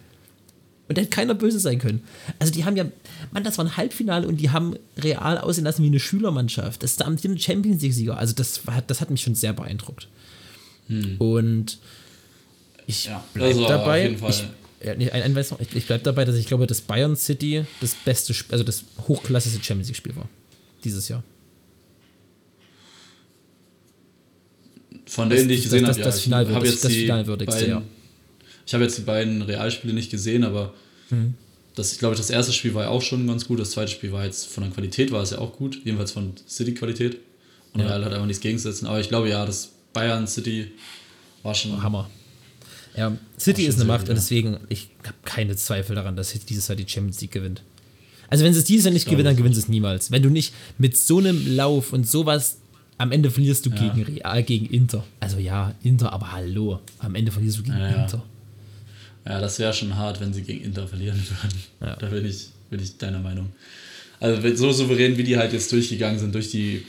Und 0.89 0.97
da 0.97 1.03
hätte 1.03 1.11
keiner 1.11 1.35
böse 1.35 1.61
sein 1.61 1.79
können. 1.79 2.03
Also 2.39 2.53
die 2.53 2.65
haben 2.65 2.77
ja, 2.77 2.87
Mann, 3.33 3.45
das 3.45 3.59
war 3.59 3.65
ein 3.67 3.77
Halbfinale 3.77 4.27
und 4.27 4.39
die 4.39 4.51
haben 4.51 4.75
real 4.97 5.37
aussehen 5.39 5.65
lassen 5.65 5.83
wie 5.83 5.89
eine 5.89 6.01
Schülermannschaft. 6.01 6.83
Das 6.83 6.93
ist 6.93 7.01
der 7.01 7.07
amtierende 7.09 7.41
Champions 7.43 7.83
League-Sieger. 7.83 8.17
Also 8.17 8.35
das, 8.35 8.67
war, 8.67 8.83
das 8.87 9.01
hat 9.03 9.11
mich 9.11 9.21
schon 9.21 9.35
sehr 9.35 9.53
beeindruckt. 9.53 10.09
Und 11.19 11.79
ich 12.87 13.05
Ja, 13.05 13.23
bleib 13.35 13.55
auf 13.57 13.67
dabei. 13.67 14.09
Ich, 14.29 14.45
ja, 14.83 14.95
nee, 14.95 15.11
ein, 15.11 15.23
ein, 15.23 15.35
weiß 15.35 15.51
noch, 15.51 15.61
ich, 15.61 15.75
ich 15.77 15.87
bleibe 15.87 16.05
dabei, 16.05 16.25
dass 16.25 16.37
ich 16.37 16.47
glaube, 16.47 16.67
dass 16.67 16.81
Bayern 16.81 17.17
City 17.17 17.65
das 17.83 17.95
beste, 17.95 18.33
also 18.51 18.65
das 18.65 18.85
hochklassigste 19.07 19.63
Champions 19.63 19.89
League-Spiel 19.89 20.17
war. 20.17 20.29
Dieses 20.85 21.09
Jahr. 21.09 21.23
Von 25.07 25.29
Das- 25.29 25.39
denen, 25.39 25.49
die 25.49 25.55
ich 25.57 25.63
das- 25.65 25.71
gesehen 25.73 25.85
das- 25.87 25.97
habe, 25.97 26.05
das 26.05 26.17
ja. 26.17 26.23
Finalwürdig- 26.23 26.51
ich 26.51 26.55
habe 26.57 26.67
jetzt 26.67 26.85
das 26.85 26.93
Finalwürdigste, 26.93 27.67
ja. 27.69 27.83
Ich 28.69 28.75
habe 28.75 28.85
jetzt 28.85 28.99
die 28.99 29.03
beiden 29.03 29.41
Realspiele 29.41 29.95
nicht 29.95 30.11
gesehen, 30.11 30.45
aber 30.45 30.75
Mhm. 31.09 31.33
das, 31.75 31.93
ich 31.95 31.99
glaube, 31.99 32.17
das 32.17 32.29
erste 32.29 32.53
Spiel 32.53 32.75
war 32.75 32.83
ja 32.85 32.89
auch 32.91 33.01
schon 33.01 33.27
ganz 33.27 33.47
gut. 33.47 33.59
Das 33.59 33.71
zweite 33.71 33.91
Spiel 33.91 34.13
war 34.13 34.27
jetzt 34.27 34.47
von 34.47 34.63
der 34.63 34.71
Qualität 34.71 35.11
war 35.11 35.23
es 35.23 35.31
ja 35.31 35.39
auch 35.39 35.55
gut, 35.57 35.81
jedenfalls 35.87 36.13
von 36.13 36.35
City-Qualität. 36.47 37.17
Und 37.73 37.81
Ja. 37.81 37.87
Real 37.87 38.05
hat 38.05 38.13
einfach 38.13 38.27
nichts 38.27 38.43
gegensetzen. 38.43 38.87
Aber 38.87 39.01
ich 39.01 39.09
glaube 39.09 39.31
ja, 39.31 39.47
das 39.47 39.73
Bayern 39.95 40.27
City 40.27 40.71
war 41.43 41.55
schon. 41.55 41.83
Hammer. 41.83 42.11
Ja, 42.95 43.17
City 43.39 43.65
ist 43.65 43.77
eine 43.77 43.87
Macht 43.87 44.01
gut, 44.01 44.11
und 44.11 44.17
ja. 44.17 44.21
deswegen, 44.21 44.59
ich 44.69 44.89
habe 45.03 45.17
keine 45.25 45.57
Zweifel 45.57 45.97
daran, 45.97 46.15
dass 46.15 46.29
City 46.31 46.45
dieses 46.47 46.69
Jahr 46.69 46.77
die 46.77 46.87
Champions 46.87 47.23
League 47.23 47.31
gewinnt. 47.31 47.63
Also 48.29 48.45
wenn 48.45 48.53
sie 48.53 48.59
es 48.59 48.67
dieses 48.67 48.85
Jahr 48.85 48.93
nicht 48.93 49.07
gewinnen, 49.07 49.25
dann 49.25 49.37
gewinnen 49.37 49.55
sie 49.55 49.61
es 49.61 49.69
niemals. 49.69 50.11
Wenn 50.11 50.23
du 50.23 50.29
nicht 50.29 50.53
mit 50.77 50.95
so 50.95 51.19
einem 51.21 51.57
Lauf 51.57 51.95
und 51.95 52.07
sowas, 52.07 52.59
am 52.99 53.13
Ende 53.13 53.31
verlierst 53.31 53.65
du 53.65 53.71
gegen 53.71 54.03
Real, 54.03 54.43
gegen 54.43 54.67
Inter. 54.67 55.05
Also 55.21 55.39
ja, 55.39 55.75
Inter, 55.83 56.13
aber 56.13 56.33
hallo, 56.33 56.81
am 56.99 57.15
Ende 57.15 57.33
verlierst 57.33 57.59
du 57.59 57.63
gegen 57.63 57.79
Ja, 57.79 57.91
ja. 57.91 58.03
Inter. 58.03 58.23
Ja, 59.27 59.41
das 59.41 59.59
wäre 59.59 59.73
schon 59.73 59.97
hart, 59.97 60.21
wenn 60.21 60.33
sie 60.33 60.43
gegen 60.43 60.65
Inter 60.65 60.89
verlieren 60.89 61.23
würden. 61.43 61.59
Ja. 61.81 61.97
Da 61.97 62.07
bin 62.07 62.25
ich, 62.25 62.49
bin 62.71 62.81
ich 62.81 62.97
deiner 62.99 63.21
Meinung. 63.21 63.51
Also 64.21 64.55
so 64.57 64.73
souverän, 64.73 65.17
wie 65.17 65.25
die 65.25 65.37
halt 65.37 65.53
jetzt 65.53 65.71
durchgegangen 65.71 66.19
sind, 66.19 66.35
durch 66.35 66.51
die 66.51 66.85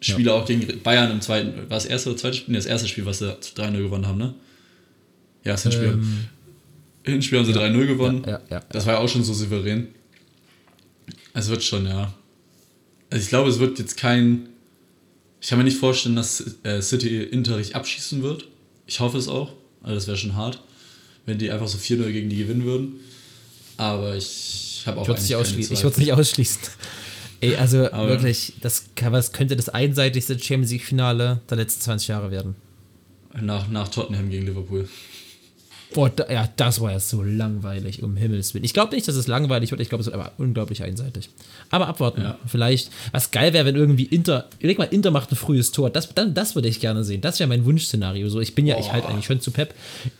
Spiele 0.00 0.32
auch 0.32 0.46
gegen 0.46 0.80
Bayern 0.82 1.10
im 1.10 1.20
zweiten, 1.20 1.56
war 1.56 1.66
das 1.70 1.86
erste 1.86 2.10
oder 2.10 2.18
zweite 2.18 2.36
Spiel? 2.36 2.52
Nee, 2.52 2.58
das 2.58 2.66
erste 2.66 2.86
Spiel, 2.86 3.04
was 3.04 3.18
sie 3.18 3.32
3-0 3.32 3.78
gewonnen 3.78 4.06
haben, 4.06 4.18
ne? 4.18 4.34
Ja, 5.44 5.52
das 5.52 5.62
Hinspiel. 5.62 5.88
Ähm, 5.88 6.26
Hinspiel 7.04 7.38
haben 7.38 7.46
sie 7.46 7.52
3-0 7.52 7.86
gewonnen. 7.86 8.22
ja, 8.26 8.40
ja. 8.50 8.62
Das 8.70 8.86
war 8.86 8.94
ja 8.94 9.00
auch 9.00 9.08
schon 9.08 9.24
so 9.24 9.32
souverän. 9.32 9.88
Es 11.34 11.48
wird 11.48 11.64
schon, 11.64 11.86
ja. 11.86 12.12
Also 13.10 13.22
ich 13.22 13.28
glaube, 13.28 13.50
es 13.50 13.58
wird 13.58 13.78
jetzt 13.78 13.96
kein. 13.96 14.48
Ich 15.40 15.48
kann 15.48 15.58
mir 15.58 15.64
nicht 15.64 15.78
vorstellen, 15.78 16.16
dass 16.16 16.58
äh, 16.64 16.82
City 16.82 17.22
Inter 17.22 17.56
richtig 17.56 17.76
abschießen 17.76 18.22
wird. 18.22 18.46
Ich 18.86 19.00
hoffe 19.00 19.18
es 19.18 19.28
auch. 19.28 19.52
Also 19.82 19.94
das 19.94 20.06
wäre 20.06 20.16
schon 20.16 20.34
hart, 20.34 20.60
wenn 21.28 21.38
die 21.38 21.50
einfach 21.50 21.68
so 21.68 21.78
4-0 21.78 22.10
gegen 22.10 22.28
die 22.30 22.36
gewinnen 22.38 22.64
würden. 22.64 23.00
Aber 23.76 24.16
ich 24.16 24.82
habe 24.86 24.98
auch 24.98 25.02
Ich 25.02 25.08
würde 25.08 25.20
es 25.20 25.28
nicht, 25.28 25.98
nicht 25.98 26.12
ausschließen. 26.12 26.60
Ey, 27.40 27.54
also 27.56 27.90
Aber- 27.92 28.08
wirklich, 28.08 28.54
das, 28.60 28.86
was 29.00 29.32
könnte 29.32 29.54
das 29.54 29.68
einseitigste 29.68 30.38
Champions 30.38 30.72
League-Finale 30.72 31.40
der 31.48 31.56
letzten 31.56 31.82
20 31.82 32.08
Jahre 32.08 32.30
werden? 32.30 32.56
Nach, 33.40 33.68
nach 33.68 33.88
Tottenham 33.88 34.30
gegen 34.30 34.46
Liverpool. 34.46 34.88
Boah, 35.94 36.10
da, 36.10 36.30
ja, 36.30 36.48
das 36.56 36.80
war 36.82 36.92
ja 36.92 37.00
so 37.00 37.22
langweilig, 37.22 38.02
um 38.02 38.14
Himmels 38.16 38.52
Willen. 38.52 38.64
Ich 38.64 38.74
glaube 38.74 38.94
nicht, 38.94 39.08
dass 39.08 39.14
es 39.16 39.26
langweilig 39.26 39.70
wird, 39.70 39.80
ich 39.80 39.88
glaube, 39.88 40.00
es 40.02 40.06
wird 40.06 40.14
aber 40.14 40.32
unglaublich 40.36 40.82
einseitig. 40.82 41.30
Aber 41.70 41.88
abwarten, 41.88 42.20
Ja. 42.22 42.38
vielleicht. 42.46 42.90
Was 43.12 43.30
geil 43.30 43.52
wäre, 43.54 43.64
wenn 43.64 43.74
irgendwie 43.74 44.04
Inter, 44.04 44.48
überleg 44.58 44.76
mal, 44.78 44.84
Inter 44.84 45.10
macht 45.10 45.32
ein 45.32 45.36
frühes 45.36 45.72
Tor. 45.72 45.88
Das, 45.88 46.12
dann, 46.14 46.34
das 46.34 46.54
würde 46.54 46.68
ich 46.68 46.80
gerne 46.80 47.04
sehen. 47.04 47.22
Das 47.22 47.38
wäre 47.40 47.48
mein 47.48 47.64
Wunschszenario. 47.64 48.28
So, 48.28 48.40
ich 48.40 48.54
bin 48.54 48.66
ja, 48.66 48.78
ich 48.78 48.92
halte 48.92 49.08
eigentlich 49.08 49.24
schon 49.26 49.40
zu 49.40 49.50
Pep. 49.50 49.74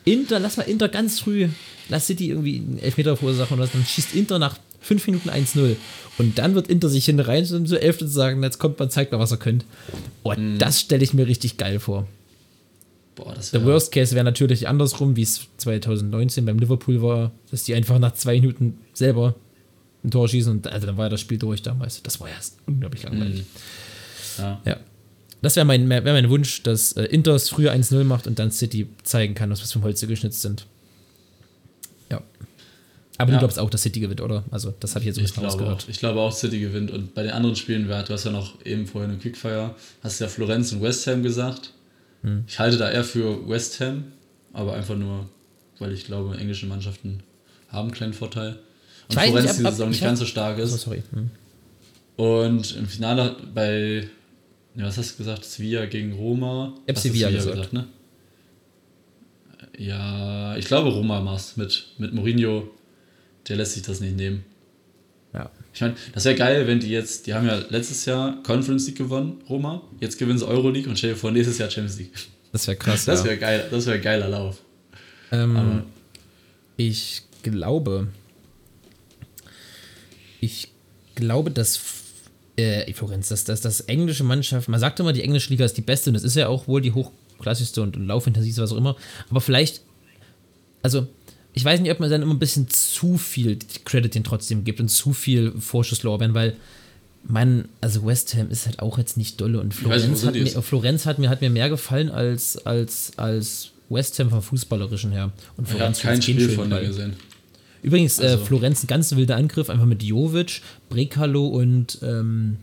Inter, 0.05 0.39
lass 0.39 0.57
mal 0.57 0.63
Inter 0.63 0.89
ganz 0.89 1.19
früh, 1.19 1.49
lass 1.89 2.07
City 2.07 2.29
irgendwie 2.29 2.57
einen 2.57 2.79
Elfmeter 2.79 3.15
verursachen 3.15 3.53
oder 3.55 3.63
was, 3.65 3.71
dann 3.71 3.85
schießt 3.85 4.15
Inter 4.15 4.39
nach 4.39 4.57
5 4.81 5.05
Minuten 5.07 5.29
1-0. 5.29 5.75
Und 6.17 6.37
dann 6.39 6.55
wird 6.55 6.67
Inter 6.67 6.89
sich 6.89 7.05
hinten 7.05 7.21
rein 7.21 7.45
um 7.53 7.67
so 7.67 7.75
elf 7.75 7.97
zu 7.99 8.07
sagen, 8.07 8.41
jetzt 8.43 8.57
kommt 8.57 8.79
man, 8.79 8.89
zeigt 8.89 9.11
mal, 9.11 9.19
was 9.19 9.31
er 9.31 9.37
könnt. 9.37 9.65
Oh, 10.23 10.33
Mhm. 10.33 10.57
das 10.57 10.79
stelle 10.79 11.03
ich 11.03 11.13
mir 11.13 11.27
richtig 11.27 11.57
geil 11.57 11.79
vor. 11.79 12.07
Boah, 13.23 13.33
das 13.35 13.51
Der. 13.51 13.63
Worst 13.65 13.91
Case 13.91 14.15
wäre 14.15 14.23
natürlich 14.25 14.67
andersrum, 14.67 15.15
wie 15.15 15.23
es 15.23 15.47
2019 15.57 16.45
beim 16.45 16.57
Liverpool 16.59 17.01
war, 17.01 17.31
dass 17.51 17.63
die 17.65 17.73
einfach 17.75 17.99
nach 17.99 18.13
zwei 18.13 18.39
Minuten 18.39 18.77
selber 18.93 19.35
ein 20.03 20.11
Tor 20.11 20.27
schießen 20.29 20.51
und 20.51 20.67
also 20.67 20.87
dann 20.87 20.97
war 20.97 21.05
ja 21.05 21.09
das 21.09 21.21
Spiel 21.21 21.37
durch 21.37 21.61
damals. 21.61 22.01
Das 22.03 22.19
war 22.21 22.29
ja 22.29 22.35
unglaublich 22.65 23.03
langweilig. 23.03 23.43
Ja. 24.37 24.61
Ja. 24.65 24.77
Das 25.41 25.55
wäre 25.55 25.65
mein, 25.65 25.87
wär 25.89 26.01
mein 26.01 26.29
Wunsch, 26.29 26.63
dass 26.63 26.93
äh, 26.93 27.03
Inter 27.05 27.33
es 27.35 27.49
früher 27.49 27.71
1-0 27.73 28.03
macht 28.03 28.27
und 28.27 28.39
dann 28.39 28.51
City 28.51 28.87
zeigen 29.03 29.35
kann, 29.35 29.49
was 29.49 29.61
wir 29.61 29.67
vom 29.67 29.83
Holz 29.83 29.99
geschnitzt 30.05 30.41
sind. 30.41 30.65
Ja. 32.11 32.21
Aber 33.17 33.31
Ja. 33.31 33.35
du 33.37 33.39
glaubst 33.39 33.59
auch, 33.59 33.69
dass 33.69 33.81
City 33.83 33.99
gewinnt, 34.01 34.21
oder? 34.21 34.43
Also, 34.51 34.73
das 34.79 34.95
habe 34.95 35.03
ich 35.03 35.07
jetzt 35.07 35.17
ein 35.17 35.23
bisschen 35.23 35.43
rausgehört. 35.43 35.83
auch, 35.83 35.89
ich 35.89 35.99
glaube 35.99 36.19
auch, 36.19 36.31
City 36.33 36.59
gewinnt. 36.59 36.91
Und 36.91 37.13
bei 37.13 37.23
den 37.23 37.31
anderen 37.31 37.55
Spielen, 37.55 37.87
du 37.87 37.93
hast 37.93 38.23
ja 38.25 38.31
noch 38.31 38.63
eben 38.65 38.85
vorhin 38.85 39.11
im 39.11 39.19
Quickfire, 39.19 39.75
hast 40.03 40.19
ja 40.19 40.27
Florenz 40.27 40.71
und 40.73 40.81
West 40.81 41.07
Ham 41.07 41.23
gesagt. 41.23 41.73
Hm. 42.23 42.43
Ich 42.47 42.59
halte 42.59 42.77
da 42.77 42.89
eher 42.91 43.03
für 43.03 43.47
West 43.47 43.79
Ham, 43.79 44.05
aber 44.53 44.73
einfach 44.73 44.95
nur, 44.95 45.29
weil 45.79 45.91
ich 45.93 46.05
glaube, 46.05 46.37
englische 46.37 46.65
Mannschaften 46.65 47.21
haben 47.69 47.87
einen 47.87 47.91
kleinen 47.91 48.13
Vorteil. 48.13 48.59
Und 49.09 49.15
weiß 49.15 49.29
Florenz 49.29 49.51
diese 49.57 49.63
Saison 49.71 49.87
ich 49.87 49.95
nicht 49.97 50.03
ganz 50.03 50.19
so 50.19 50.25
stark 50.25 50.57
Oh, 50.59 50.61
ist. 50.63 50.79
sorry. 50.81 51.03
Hm. 51.11 51.29
Und 52.17 52.75
im 52.75 52.87
Finale 52.87 53.35
bei, 53.53 54.07
ja, 54.75 54.85
was 54.85 54.97
hast 54.97 55.13
du 55.13 55.17
gesagt? 55.17 55.45
Sevilla 55.45 55.85
gegen 55.85 56.13
Roma. 56.13 56.73
Ich 56.85 56.95
hab 56.95 57.01
Sevilla 57.01 57.31
gesagt. 57.31 57.73
ne? 57.73 57.87
Ja, 59.77 60.57
ich 60.57 60.65
glaube 60.65 60.89
Roma 60.89 61.21
mach's 61.21 61.55
mit, 61.57 61.87
mit 61.97 62.13
Mourinho. 62.13 62.69
Der 63.47 63.55
lässt 63.55 63.73
sich 63.73 63.83
das 63.83 64.01
nicht 64.01 64.17
nehmen. 64.17 64.43
Ja. 65.73 65.73
Ich 65.73 65.81
meine, 65.81 65.95
das 66.13 66.25
wäre 66.25 66.35
geil, 66.35 66.67
wenn 66.67 66.79
die 66.79 66.89
jetzt, 66.89 67.27
die 67.27 67.33
haben 67.33 67.45
ja 67.45 67.55
letztes 67.69 68.05
Jahr 68.05 68.41
Conference 68.43 68.87
League 68.87 68.97
gewonnen, 68.97 69.41
Roma. 69.49 69.81
Jetzt 69.99 70.17
gewinnen 70.17 70.39
sie 70.39 70.47
Euroleague 70.47 70.89
und 70.89 70.97
stell 70.97 71.11
dir 71.11 71.15
vor, 71.15 71.31
nächstes 71.31 71.57
Jahr 71.57 71.69
Champions 71.69 71.99
League. 71.99 72.11
Das 72.51 72.67
wäre 72.67 72.77
krass. 72.77 73.05
Das 73.05 73.19
ja. 73.19 73.25
wäre 73.25 73.37
geil, 73.37 73.67
das 73.69 73.85
wäre 73.85 73.97
ein 73.97 74.01
geiler 74.01 74.27
Lauf. 74.27 74.57
Ähm, 75.31 75.83
ich 76.77 77.23
glaube, 77.43 78.07
ich 80.41 80.69
glaube, 81.15 81.51
dass 81.51 81.79
äh, 82.55 82.91
Florenz, 82.93 83.29
dass, 83.29 83.43
dass 83.43 83.61
das 83.61 83.81
englische 83.81 84.23
Mannschaft, 84.23 84.67
man 84.67 84.79
sagt 84.79 84.99
immer, 84.99 85.13
die 85.13 85.23
englische 85.23 85.49
Liga 85.49 85.65
ist 85.65 85.77
die 85.77 85.81
beste 85.81 86.09
und 86.09 86.15
das 86.15 86.23
ist 86.23 86.35
ja 86.35 86.47
auch 86.47 86.67
wohl 86.67 86.81
die 86.81 86.91
hochklassigste 86.91 87.81
und, 87.81 87.95
und 87.95 88.07
laufintensivste, 88.07 88.61
was 88.61 88.71
auch 88.71 88.77
immer, 88.77 88.95
aber 89.29 89.41
vielleicht, 89.41 89.81
also 90.81 91.07
ich 91.53 91.65
weiß 91.65 91.79
nicht, 91.81 91.91
ob 91.91 91.99
man 91.99 92.09
dann 92.09 92.21
immer 92.21 92.33
ein 92.33 92.39
bisschen 92.39 92.69
zu 92.69 93.17
viel 93.17 93.57
Credit 93.85 94.13
den 94.15 94.23
trotzdem 94.23 94.63
gibt 94.63 94.79
und 94.79 94.89
zu 94.89 95.13
viel 95.13 95.51
Vorschusslorbeeren, 95.59 96.33
weil 96.33 96.55
man, 97.27 97.67
also 97.81 98.05
West 98.05 98.33
Ham 98.35 98.49
ist 98.49 98.65
halt 98.65 98.79
auch 98.79 98.97
jetzt 98.97 99.17
nicht 99.17 99.41
dolle 99.41 99.59
und 99.59 99.73
Florenz, 99.73 100.23
hat 100.25 100.33
mir? 100.35 100.45
Florenz 100.47 101.05
hat 101.05 101.19
mir, 101.19 101.29
hat 101.29 101.41
mir 101.41 101.49
mehr 101.49 101.69
gefallen 101.69 102.09
als, 102.09 102.57
als, 102.65 103.11
als 103.17 103.71
West 103.89 104.17
Ham 104.19 104.29
vom 104.29 104.41
Fußballerischen 104.41 105.11
her. 105.11 105.31
Und 105.57 105.65
Ich 105.67 105.71
habe 105.73 105.79
Florenz 105.79 105.99
kein 105.99 106.21
Spiel 106.21 106.49
von 106.49 106.69
denen 106.69 106.87
gesehen. 106.87 107.13
Übrigens, 107.81 108.19
äh, 108.19 108.23
Also- 108.27 108.45
Florenz, 108.45 108.83
ein 108.83 108.87
ganz 108.87 109.15
wilder 109.15 109.35
Angriff, 109.35 109.69
einfach 109.69 109.85
mit 109.85 110.03
Jovic, 110.03 110.61
Brekalo 110.89 111.47
und 111.47 111.97
ähm, 112.03 112.57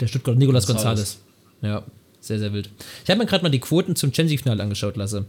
der 0.00 0.06
Stuttgart 0.08 0.36
Nicolas 0.36 0.66
Gonzalez. 0.66 1.18
Gonzalez. 1.60 1.82
Ja, 1.84 1.84
sehr, 2.20 2.38
sehr 2.38 2.52
wild. 2.52 2.70
Ich 3.04 3.10
habe 3.10 3.18
mir 3.18 3.26
gerade 3.26 3.42
mal 3.44 3.50
die 3.50 3.60
Quoten 3.60 3.96
zum 3.96 4.10
Champions 4.10 4.30
League-Finale 4.30 4.62
angeschaut, 4.62 4.96
Lasse. 4.96 5.26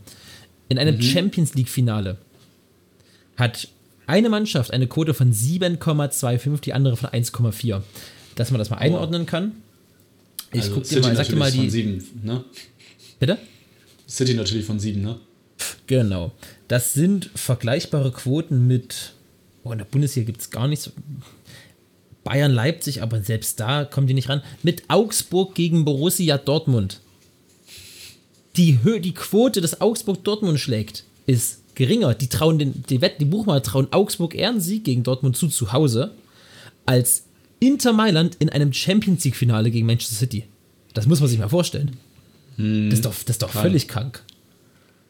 In 0.69 0.75
Mhm. 0.75 0.81
einem 0.81 1.01
Champions 1.01 1.53
League-Finale 1.55 2.17
hat 3.37 3.67
eine 4.07 4.29
Mannschaft 4.29 4.71
eine 4.71 4.87
Quote 4.87 5.13
von 5.13 5.33
7,25, 5.33 6.61
die 6.61 6.73
andere 6.73 6.97
von 6.97 7.09
1,4. 7.09 7.81
Dass 8.35 8.51
man 8.51 8.59
das 8.59 8.69
mal 8.69 8.77
einordnen 8.77 9.25
kann. 9.25 9.53
Ich 10.51 10.61
Also 10.61 10.75
guck 10.75 10.83
dir 10.83 10.89
City 10.89 11.01
mal, 11.01 11.15
sag 11.15 11.27
dir 11.27 11.35
mal 11.35 11.51
die. 11.51 11.57
von 11.59 11.69
sieben, 11.69 12.03
ne? 12.23 12.43
Bitte? 13.19 13.37
City 14.07 14.33
natürlich 14.33 14.65
von 14.65 14.79
sieben, 14.79 15.01
ne? 15.01 15.19
Genau. 15.87 16.31
Das 16.67 16.93
sind 16.93 17.29
vergleichbare 17.35 18.11
Quoten 18.11 18.67
mit, 18.67 19.13
oh, 19.63 19.71
in 19.71 19.77
der 19.77 19.85
Bundesliga 19.85 20.25
gibt 20.25 20.41
es 20.41 20.49
gar 20.49 20.67
nichts. 20.67 20.91
Bayern, 22.23 22.51
Leipzig, 22.51 23.01
aber 23.01 23.21
selbst 23.21 23.59
da 23.59 23.83
kommen 23.85 24.07
die 24.07 24.13
nicht 24.13 24.29
ran. 24.29 24.41
Mit 24.61 24.83
Augsburg 24.87 25.55
gegen 25.55 25.85
Borussia 25.85 26.37
Dortmund. 26.37 27.01
Die, 28.55 28.79
Hö 28.83 28.99
die 28.99 29.13
Quote, 29.13 29.61
dass 29.61 29.81
Augsburg 29.81 30.23
Dortmund 30.23 30.59
schlägt, 30.59 31.03
ist 31.25 31.62
geringer. 31.75 32.13
Die 32.13 32.27
trauen 32.27 32.59
den, 32.59 32.83
die 32.89 33.01
Wett, 33.01 33.19
die 33.19 33.25
Buchmacher 33.25 33.63
trauen 33.63 33.87
Augsburg 33.91 34.35
eher 34.35 34.49
einen 34.49 34.61
Sieg 34.61 34.83
gegen 34.83 35.03
Dortmund 35.03 35.37
zu, 35.37 35.47
zu 35.47 35.73
Hause, 35.73 36.11
als 36.85 37.25
Inter 37.59 37.93
Mailand 37.93 38.35
in 38.39 38.49
einem 38.49 38.73
Champions 38.73 39.23
League-Finale 39.23 39.71
gegen 39.71 39.85
Manchester 39.85 40.15
City. 40.15 40.45
Das 40.93 41.07
muss 41.07 41.19
man 41.19 41.29
sich 41.29 41.39
mal 41.39 41.49
vorstellen. 41.49 41.97
Das 42.57 42.93
ist 42.93 43.05
doch, 43.05 43.13
das 43.13 43.35
ist 43.35 43.41
doch 43.41 43.51
krank. 43.51 43.65
völlig 43.65 43.87
krank. 43.87 44.23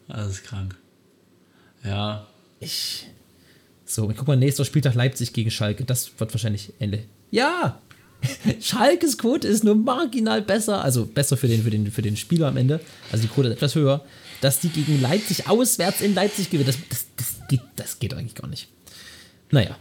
Das 0.08 0.30
ist 0.30 0.44
krank. 0.44 0.76
Ja, 1.84 2.26
Ich. 2.60 3.06
So, 3.86 4.10
guck 4.16 4.26
mal, 4.26 4.36
nächster 4.36 4.64
Spieltag 4.64 4.94
Leipzig 4.94 5.34
gegen 5.34 5.50
Schalke. 5.50 5.84
Das 5.84 6.10
wird 6.18 6.32
wahrscheinlich 6.32 6.72
Ende. 6.78 7.04
Ja! 7.30 7.80
Schalkes 8.60 9.18
Quote 9.18 9.46
ist 9.46 9.62
nur 9.64 9.74
marginal 9.74 10.40
besser, 10.40 10.82
also 10.82 11.04
besser 11.04 11.36
für 11.36 11.48
den, 11.48 11.62
für, 11.62 11.70
den, 11.70 11.90
für 11.90 12.00
den 12.00 12.16
Spieler 12.16 12.48
am 12.48 12.56
Ende. 12.56 12.80
Also 13.12 13.22
die 13.22 13.28
Quote 13.28 13.48
ist 13.48 13.56
etwas 13.56 13.74
höher, 13.74 14.02
dass 14.40 14.60
die 14.60 14.68
gegen 14.68 15.00
Leipzig 15.00 15.48
auswärts 15.48 16.00
in 16.00 16.14
Leipzig 16.14 16.50
gewinnen. 16.50 16.66
Das, 16.66 16.78
das, 16.88 17.06
das, 17.16 17.48
geht, 17.48 17.60
das 17.76 17.98
geht 17.98 18.14
eigentlich 18.14 18.34
gar 18.34 18.48
nicht. 18.48 18.68
Naja, 19.50 19.76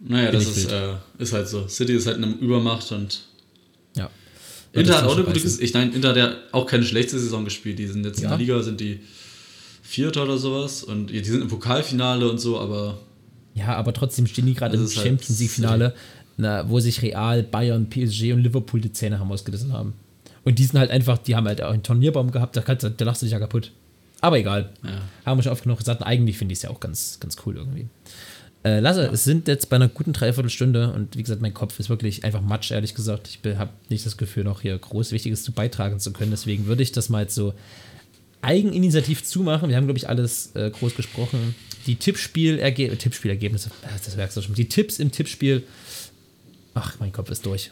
naja, 0.00 0.30
Bin 0.30 0.38
das 0.40 0.56
ist, 0.56 0.70
äh, 0.70 0.94
ist 1.18 1.32
halt 1.32 1.48
so. 1.48 1.66
City 1.68 1.94
ist 1.94 2.06
halt 2.06 2.18
eine 2.18 2.26
Übermacht 2.26 2.90
und 2.92 3.20
ja. 3.96 4.08
Inter 4.72 4.98
hat 4.98 5.04
auch 5.04 5.16
eine 5.16 5.24
gute. 5.24 5.38
Ich 5.38 5.74
meine, 5.74 5.92
Inter 5.92 6.10
hat 6.10 6.16
ja 6.16 6.36
auch 6.52 6.66
keine 6.66 6.84
schlechte 6.84 7.18
Saison 7.18 7.44
gespielt. 7.44 7.78
Die 7.78 7.86
sind 7.86 8.04
jetzt 8.04 8.18
in 8.18 8.24
Ja. 8.24 8.28
der 8.30 8.38
Liga, 8.38 8.62
sind 8.62 8.80
die 8.80 9.00
Vierter 9.82 10.22
oder 10.24 10.38
sowas. 10.38 10.84
Und 10.84 11.08
die 11.08 11.24
sind 11.24 11.42
im 11.42 11.48
Pokalfinale 11.48 12.30
und 12.30 12.38
so, 12.38 12.60
aber 12.60 12.98
Ja, 13.54 13.74
aber 13.76 13.92
trotzdem 13.92 14.26
stehen 14.26 14.46
die 14.46 14.54
gerade 14.54 14.76
im 14.76 14.82
halt 14.82 14.92
Champions 14.92 15.40
League-Finale, 15.40 15.94
na, 16.36 16.68
wo 16.68 16.78
sich 16.78 17.02
Real, 17.02 17.42
Bayern, 17.42 17.88
PSG 17.90 18.32
und 18.32 18.42
Liverpool 18.42 18.80
die 18.80 18.92
Zähne 18.92 19.18
haben 19.18 19.32
ausgerissen 19.32 19.72
haben. 19.72 19.94
Und 20.48 20.58
die 20.58 20.64
sind 20.64 20.78
halt 20.78 20.90
einfach, 20.90 21.18
die 21.18 21.36
haben 21.36 21.46
halt 21.46 21.60
auch 21.60 21.72
einen 21.74 21.82
Turnierbaum 21.82 22.30
gehabt, 22.30 22.56
da, 22.56 22.62
kannst, 22.62 22.82
da 22.82 23.04
lachst 23.04 23.20
du 23.20 23.26
dich 23.26 23.34
ja 23.34 23.38
kaputt. 23.38 23.70
Aber 24.22 24.38
egal. 24.38 24.70
ja. 24.82 25.02
Haben 25.26 25.36
wir 25.36 25.42
schon 25.42 25.52
oft 25.52 25.62
genug 25.62 25.76
gesagt. 25.76 26.02
Eigentlich 26.02 26.38
finde 26.38 26.54
ich 26.54 26.60
es 26.60 26.62
ja 26.62 26.70
auch 26.70 26.80
ganz, 26.80 27.20
ganz 27.20 27.36
cool 27.44 27.58
irgendwie. 27.58 27.86
Äh, 28.64 28.80
Lasse, 28.80 29.10
es 29.12 29.24
sind 29.24 29.46
jetzt 29.46 29.68
bei 29.68 29.76
einer 29.76 29.88
guten 29.88 30.14
Dreiviertelstunde 30.14 30.90
und 30.94 31.18
wie 31.18 31.22
gesagt, 31.22 31.42
mein 31.42 31.52
Kopf 31.52 31.78
ist 31.78 31.90
wirklich 31.90 32.24
einfach 32.24 32.40
matsch, 32.40 32.70
ehrlich 32.70 32.94
gesagt. 32.94 33.28
Ich 33.28 33.58
habe 33.58 33.72
nicht 33.90 34.06
das 34.06 34.16
Gefühl, 34.16 34.44
noch 34.44 34.62
hier 34.62 34.78
groß 34.78 35.12
Wichtiges 35.12 35.42
zu 35.42 35.52
beitragen 35.52 36.00
zu 36.00 36.14
können. 36.14 36.30
Deswegen 36.30 36.64
würde 36.64 36.82
ich 36.82 36.92
das 36.92 37.10
mal 37.10 37.24
jetzt 37.24 37.34
so 37.34 37.52
eigeninitiativ 38.40 39.24
zumachen. 39.24 39.68
Wir 39.68 39.76
haben, 39.76 39.84
glaube 39.84 39.98
ich, 39.98 40.08
alles 40.08 40.52
äh, 40.54 40.70
groß 40.70 40.94
gesprochen. 40.94 41.54
Die 41.86 41.96
Tippspielerge 41.96 42.96
Tippspielergebnisse, 42.96 43.68
äh, 43.82 43.88
das 44.02 44.16
merkst 44.16 44.38
du 44.38 44.40
schon. 44.40 44.54
Die 44.54 44.70
Tipps 44.70 44.98
im 44.98 45.12
Tippspiel. 45.12 45.64
Ach, 46.72 46.98
mein 47.00 47.12
Kopf 47.12 47.30
ist 47.30 47.44
durch. 47.44 47.70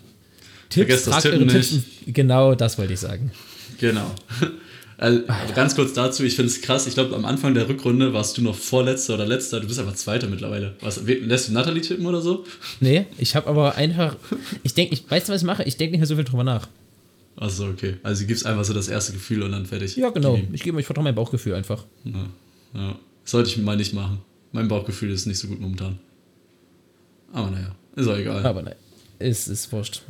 Vergesst 0.70 1.06
das 1.06 1.22
Tippen 1.22 1.46
nicht. 1.46 1.72
in- 2.06 2.12
Genau, 2.14 2.54
das 2.54 2.78
wollte 2.78 2.92
ich 2.94 3.00
sagen. 3.00 3.30
Genau. 3.78 4.10
Also, 4.98 5.24
ganz 5.54 5.74
kurz 5.76 5.92
dazu, 5.92 6.24
ich 6.24 6.36
finde 6.36 6.50
es 6.50 6.62
krass, 6.62 6.86
ich 6.86 6.94
glaube, 6.94 7.14
am 7.14 7.26
Anfang 7.26 7.52
der 7.52 7.68
Rückrunde 7.68 8.14
warst 8.14 8.38
du 8.38 8.42
noch 8.42 8.54
Vorletzter 8.56 9.12
oder 9.16 9.26
Letzter, 9.26 9.60
du 9.60 9.66
bist 9.66 9.78
einfach 9.78 9.92
Zweiter 9.94 10.26
mittlerweile. 10.26 10.74
Was, 10.80 11.02
lässt 11.04 11.48
du 11.48 11.52
Natalie 11.52 11.82
tippen 11.82 12.06
oder 12.06 12.22
so? 12.22 12.46
Nee, 12.80 13.04
ich 13.18 13.36
habe 13.36 13.46
aber 13.46 13.74
einfach. 13.74 14.16
Ich 14.62 14.72
denke, 14.72 14.94
ich 14.94 15.04
weißt 15.10 15.28
du, 15.28 15.34
was 15.34 15.42
ich 15.42 15.46
mache? 15.46 15.64
Ich 15.64 15.76
denke 15.76 15.90
nicht 15.92 16.00
mehr 16.00 16.06
so 16.06 16.14
viel 16.16 16.24
drüber 16.24 16.44
nach. 16.44 16.66
Achso, 17.36 17.68
okay. 17.68 17.96
Also 18.02 18.22
du 18.22 18.26
gibst 18.28 18.46
einfach 18.46 18.64
so 18.64 18.72
das 18.72 18.88
erste 18.88 19.12
Gefühl 19.12 19.42
und 19.42 19.52
dann 19.52 19.66
fertig. 19.66 19.96
Ja, 19.96 20.08
genau. 20.08 20.40
Ich 20.54 20.62
gebe 20.62 20.78
euch 20.78 20.86
vertraue 20.86 21.04
mein 21.04 21.14
Bauchgefühl 21.14 21.52
einfach. 21.52 21.84
Ja, 22.04 22.26
ja. 22.72 22.98
Sollte 23.26 23.50
ich 23.50 23.58
mal 23.58 23.76
nicht 23.76 23.92
machen. 23.92 24.20
Mein 24.52 24.66
Bauchgefühl 24.66 25.10
ist 25.10 25.26
nicht 25.26 25.38
so 25.38 25.48
gut 25.48 25.60
momentan. 25.60 25.98
Aber 27.34 27.50
naja, 27.50 27.74
ist 27.96 28.08
auch 28.08 28.16
egal. 28.16 28.46
Aber 28.46 28.62
nein, 28.62 28.76
es 29.18 29.46
ist 29.46 29.70
wurscht. 29.72 30.00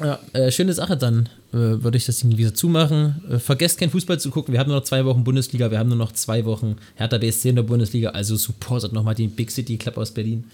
Ja, 0.00 0.20
äh, 0.32 0.50
schöne 0.52 0.72
Sache 0.72 0.96
dann. 0.96 1.28
Äh, 1.52 1.82
würde 1.82 1.96
ich 1.96 2.06
das 2.06 2.18
Ding 2.18 2.36
wieder 2.36 2.54
zumachen. 2.54 3.22
Äh, 3.30 3.38
vergesst 3.38 3.78
kein 3.78 3.90
Fußball 3.90 4.20
zu 4.20 4.30
gucken. 4.30 4.52
Wir 4.52 4.60
haben 4.60 4.68
nur 4.68 4.78
noch 4.78 4.84
zwei 4.84 5.04
Wochen 5.04 5.24
Bundesliga. 5.24 5.70
Wir 5.70 5.78
haben 5.78 5.88
nur 5.88 5.98
noch 5.98 6.12
zwei 6.12 6.44
Wochen 6.44 6.76
Hertha 6.94 7.18
BSC 7.18 7.48
in 7.48 7.56
der 7.56 7.62
Bundesliga. 7.64 8.10
Also 8.10 8.36
supportet 8.36 8.92
nochmal 8.92 9.14
den 9.14 9.30
Big 9.30 9.50
City 9.50 9.76
Club 9.76 9.96
aus 9.96 10.12
Berlin. 10.12 10.44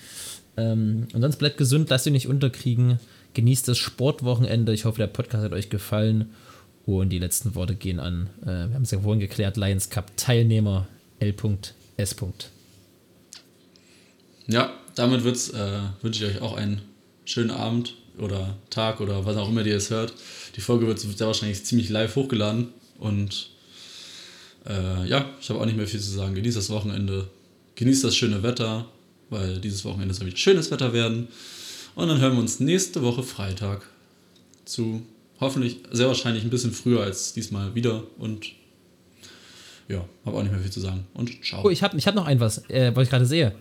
Ähm, 0.57 1.09
und 1.13 1.21
sonst 1.21 1.37
bleibt 1.37 1.59
gesund, 1.59 1.91
lasst 1.91 2.07
euch 2.07 2.13
nicht 2.13 2.29
unterkriegen. 2.29 3.01
Genießt 3.35 3.69
das 3.69 3.79
Sportwochenende. 3.79 4.73
Ich 4.73 4.85
hoffe, 4.85 4.99
der 4.99 5.09
Podcast 5.09 5.45
hat 5.45 5.53
euch 5.53 5.69
gefallen. 5.69 6.31
Und 6.87 7.11
die 7.11 7.19
letzten 7.19 7.55
Worte 7.55 7.75
gehen 7.75 7.99
an, 7.99 8.29
äh, 8.43 8.47
wir 8.47 8.75
haben 8.75 8.83
es 8.83 8.91
ja 8.91 9.01
vorhin 9.01 9.21
geklärt, 9.21 9.57
Lions 9.57 9.89
Cup 9.89 10.13
Teilnehmer 10.17 10.87
L.S. 11.19 12.17
Ja, 14.47 14.71
damit 14.95 15.21
äh, 15.21 15.81
wünsche 16.03 16.27
ich 16.27 16.37
euch 16.37 16.43
auch 16.43 16.57
einen 16.57 16.83
schönen 17.25 17.51
Abend 17.51 17.95
oder 18.19 18.57
Tag 18.71 19.01
oder 19.01 19.25
was 19.25 19.37
auch 19.37 19.49
immer 19.49 19.65
ihr 19.65 19.77
es 19.77 19.91
hört. 19.91 20.15
Die 20.57 20.61
Folge 20.61 20.87
wird 20.87 21.01
sehr 21.01 21.27
wahrscheinlich 21.27 21.65
ziemlich 21.65 21.89
live 21.89 22.15
hochgeladen 22.17 22.69
und 22.99 23.51
äh, 24.67 25.07
ja, 25.07 25.31
ich 25.41 25.51
habe 25.51 25.61
auch 25.61 25.67
nicht 25.67 25.77
mehr 25.77 25.87
viel 25.87 26.01
zu 26.01 26.11
sagen. 26.11 26.35
Genießt 26.35 26.57
das 26.57 26.71
Wochenende, 26.71 27.29
genießt 27.75 28.05
das 28.05 28.17
schöne 28.17 28.43
Wetter, 28.43 28.87
weil 29.31 29.61
dieses 29.61 29.85
Wochenende 29.85 30.15
soll 30.15 30.27
wieder 30.27 30.37
schönes 30.37 30.71
Wetter 30.71 30.93
werden. 30.93 31.29
Und 31.95 32.09
dann 32.09 32.21
hören 32.21 32.33
wir 32.35 32.41
uns 32.41 32.61
nächste 32.61 33.03
Woche 33.03 33.23
Freitag 33.23 33.89
zu 34.65 35.03
hoffentlich 35.41 35.79
sehr 35.91 36.09
wahrscheinlich 36.09 36.45
ein 36.45 36.51
bisschen 36.51 36.73
früher 36.73 37.03
als 37.03 37.33
diesmal 37.33 37.75
wieder 37.75 38.05
und 38.19 38.53
ja, 39.89 40.05
habe 40.25 40.39
auch 40.39 40.43
nicht 40.43 40.53
mehr 40.53 40.61
viel 40.61 40.71
zu 40.71 40.81
sagen. 40.81 41.07
Und 41.15 41.45
ciao. 41.45 41.63
Oh, 41.65 41.71
ich 41.71 41.83
habe 41.83 41.97
ich 41.97 42.07
hab 42.07 42.15
noch 42.15 42.27
ein 42.27 42.41
was, 42.41 42.69
äh, 42.71 42.93
was 42.95 43.05
ich 43.05 43.11
gerade 43.11 43.27
sehe. 43.27 43.55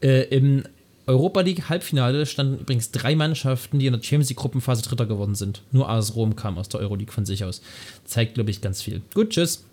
Äh, 0.00 0.28
Im 0.28 0.62
Europa 1.06 1.40
League 1.40 1.68
Halbfinale 1.68 2.26
standen 2.26 2.58
übrigens 2.58 2.90
drei 2.90 3.14
Mannschaften, 3.14 3.78
die 3.78 3.86
in 3.86 3.92
der 3.92 4.02
Champions 4.02 4.28
League 4.28 4.38
Gruppenphase 4.38 4.82
Dritter 4.82 5.06
geworden 5.06 5.36
sind. 5.36 5.62
Nur 5.70 5.88
AS 5.88 6.16
Rom 6.16 6.34
kam 6.34 6.58
aus 6.58 6.68
der 6.68 6.80
Euroleague 6.80 7.12
von 7.12 7.24
sich 7.24 7.44
aus. 7.44 7.62
Zeigt, 8.04 8.34
glaube 8.34 8.50
ich, 8.50 8.60
ganz 8.60 8.82
viel. 8.82 9.02
Gut, 9.14 9.30
tschüss. 9.30 9.64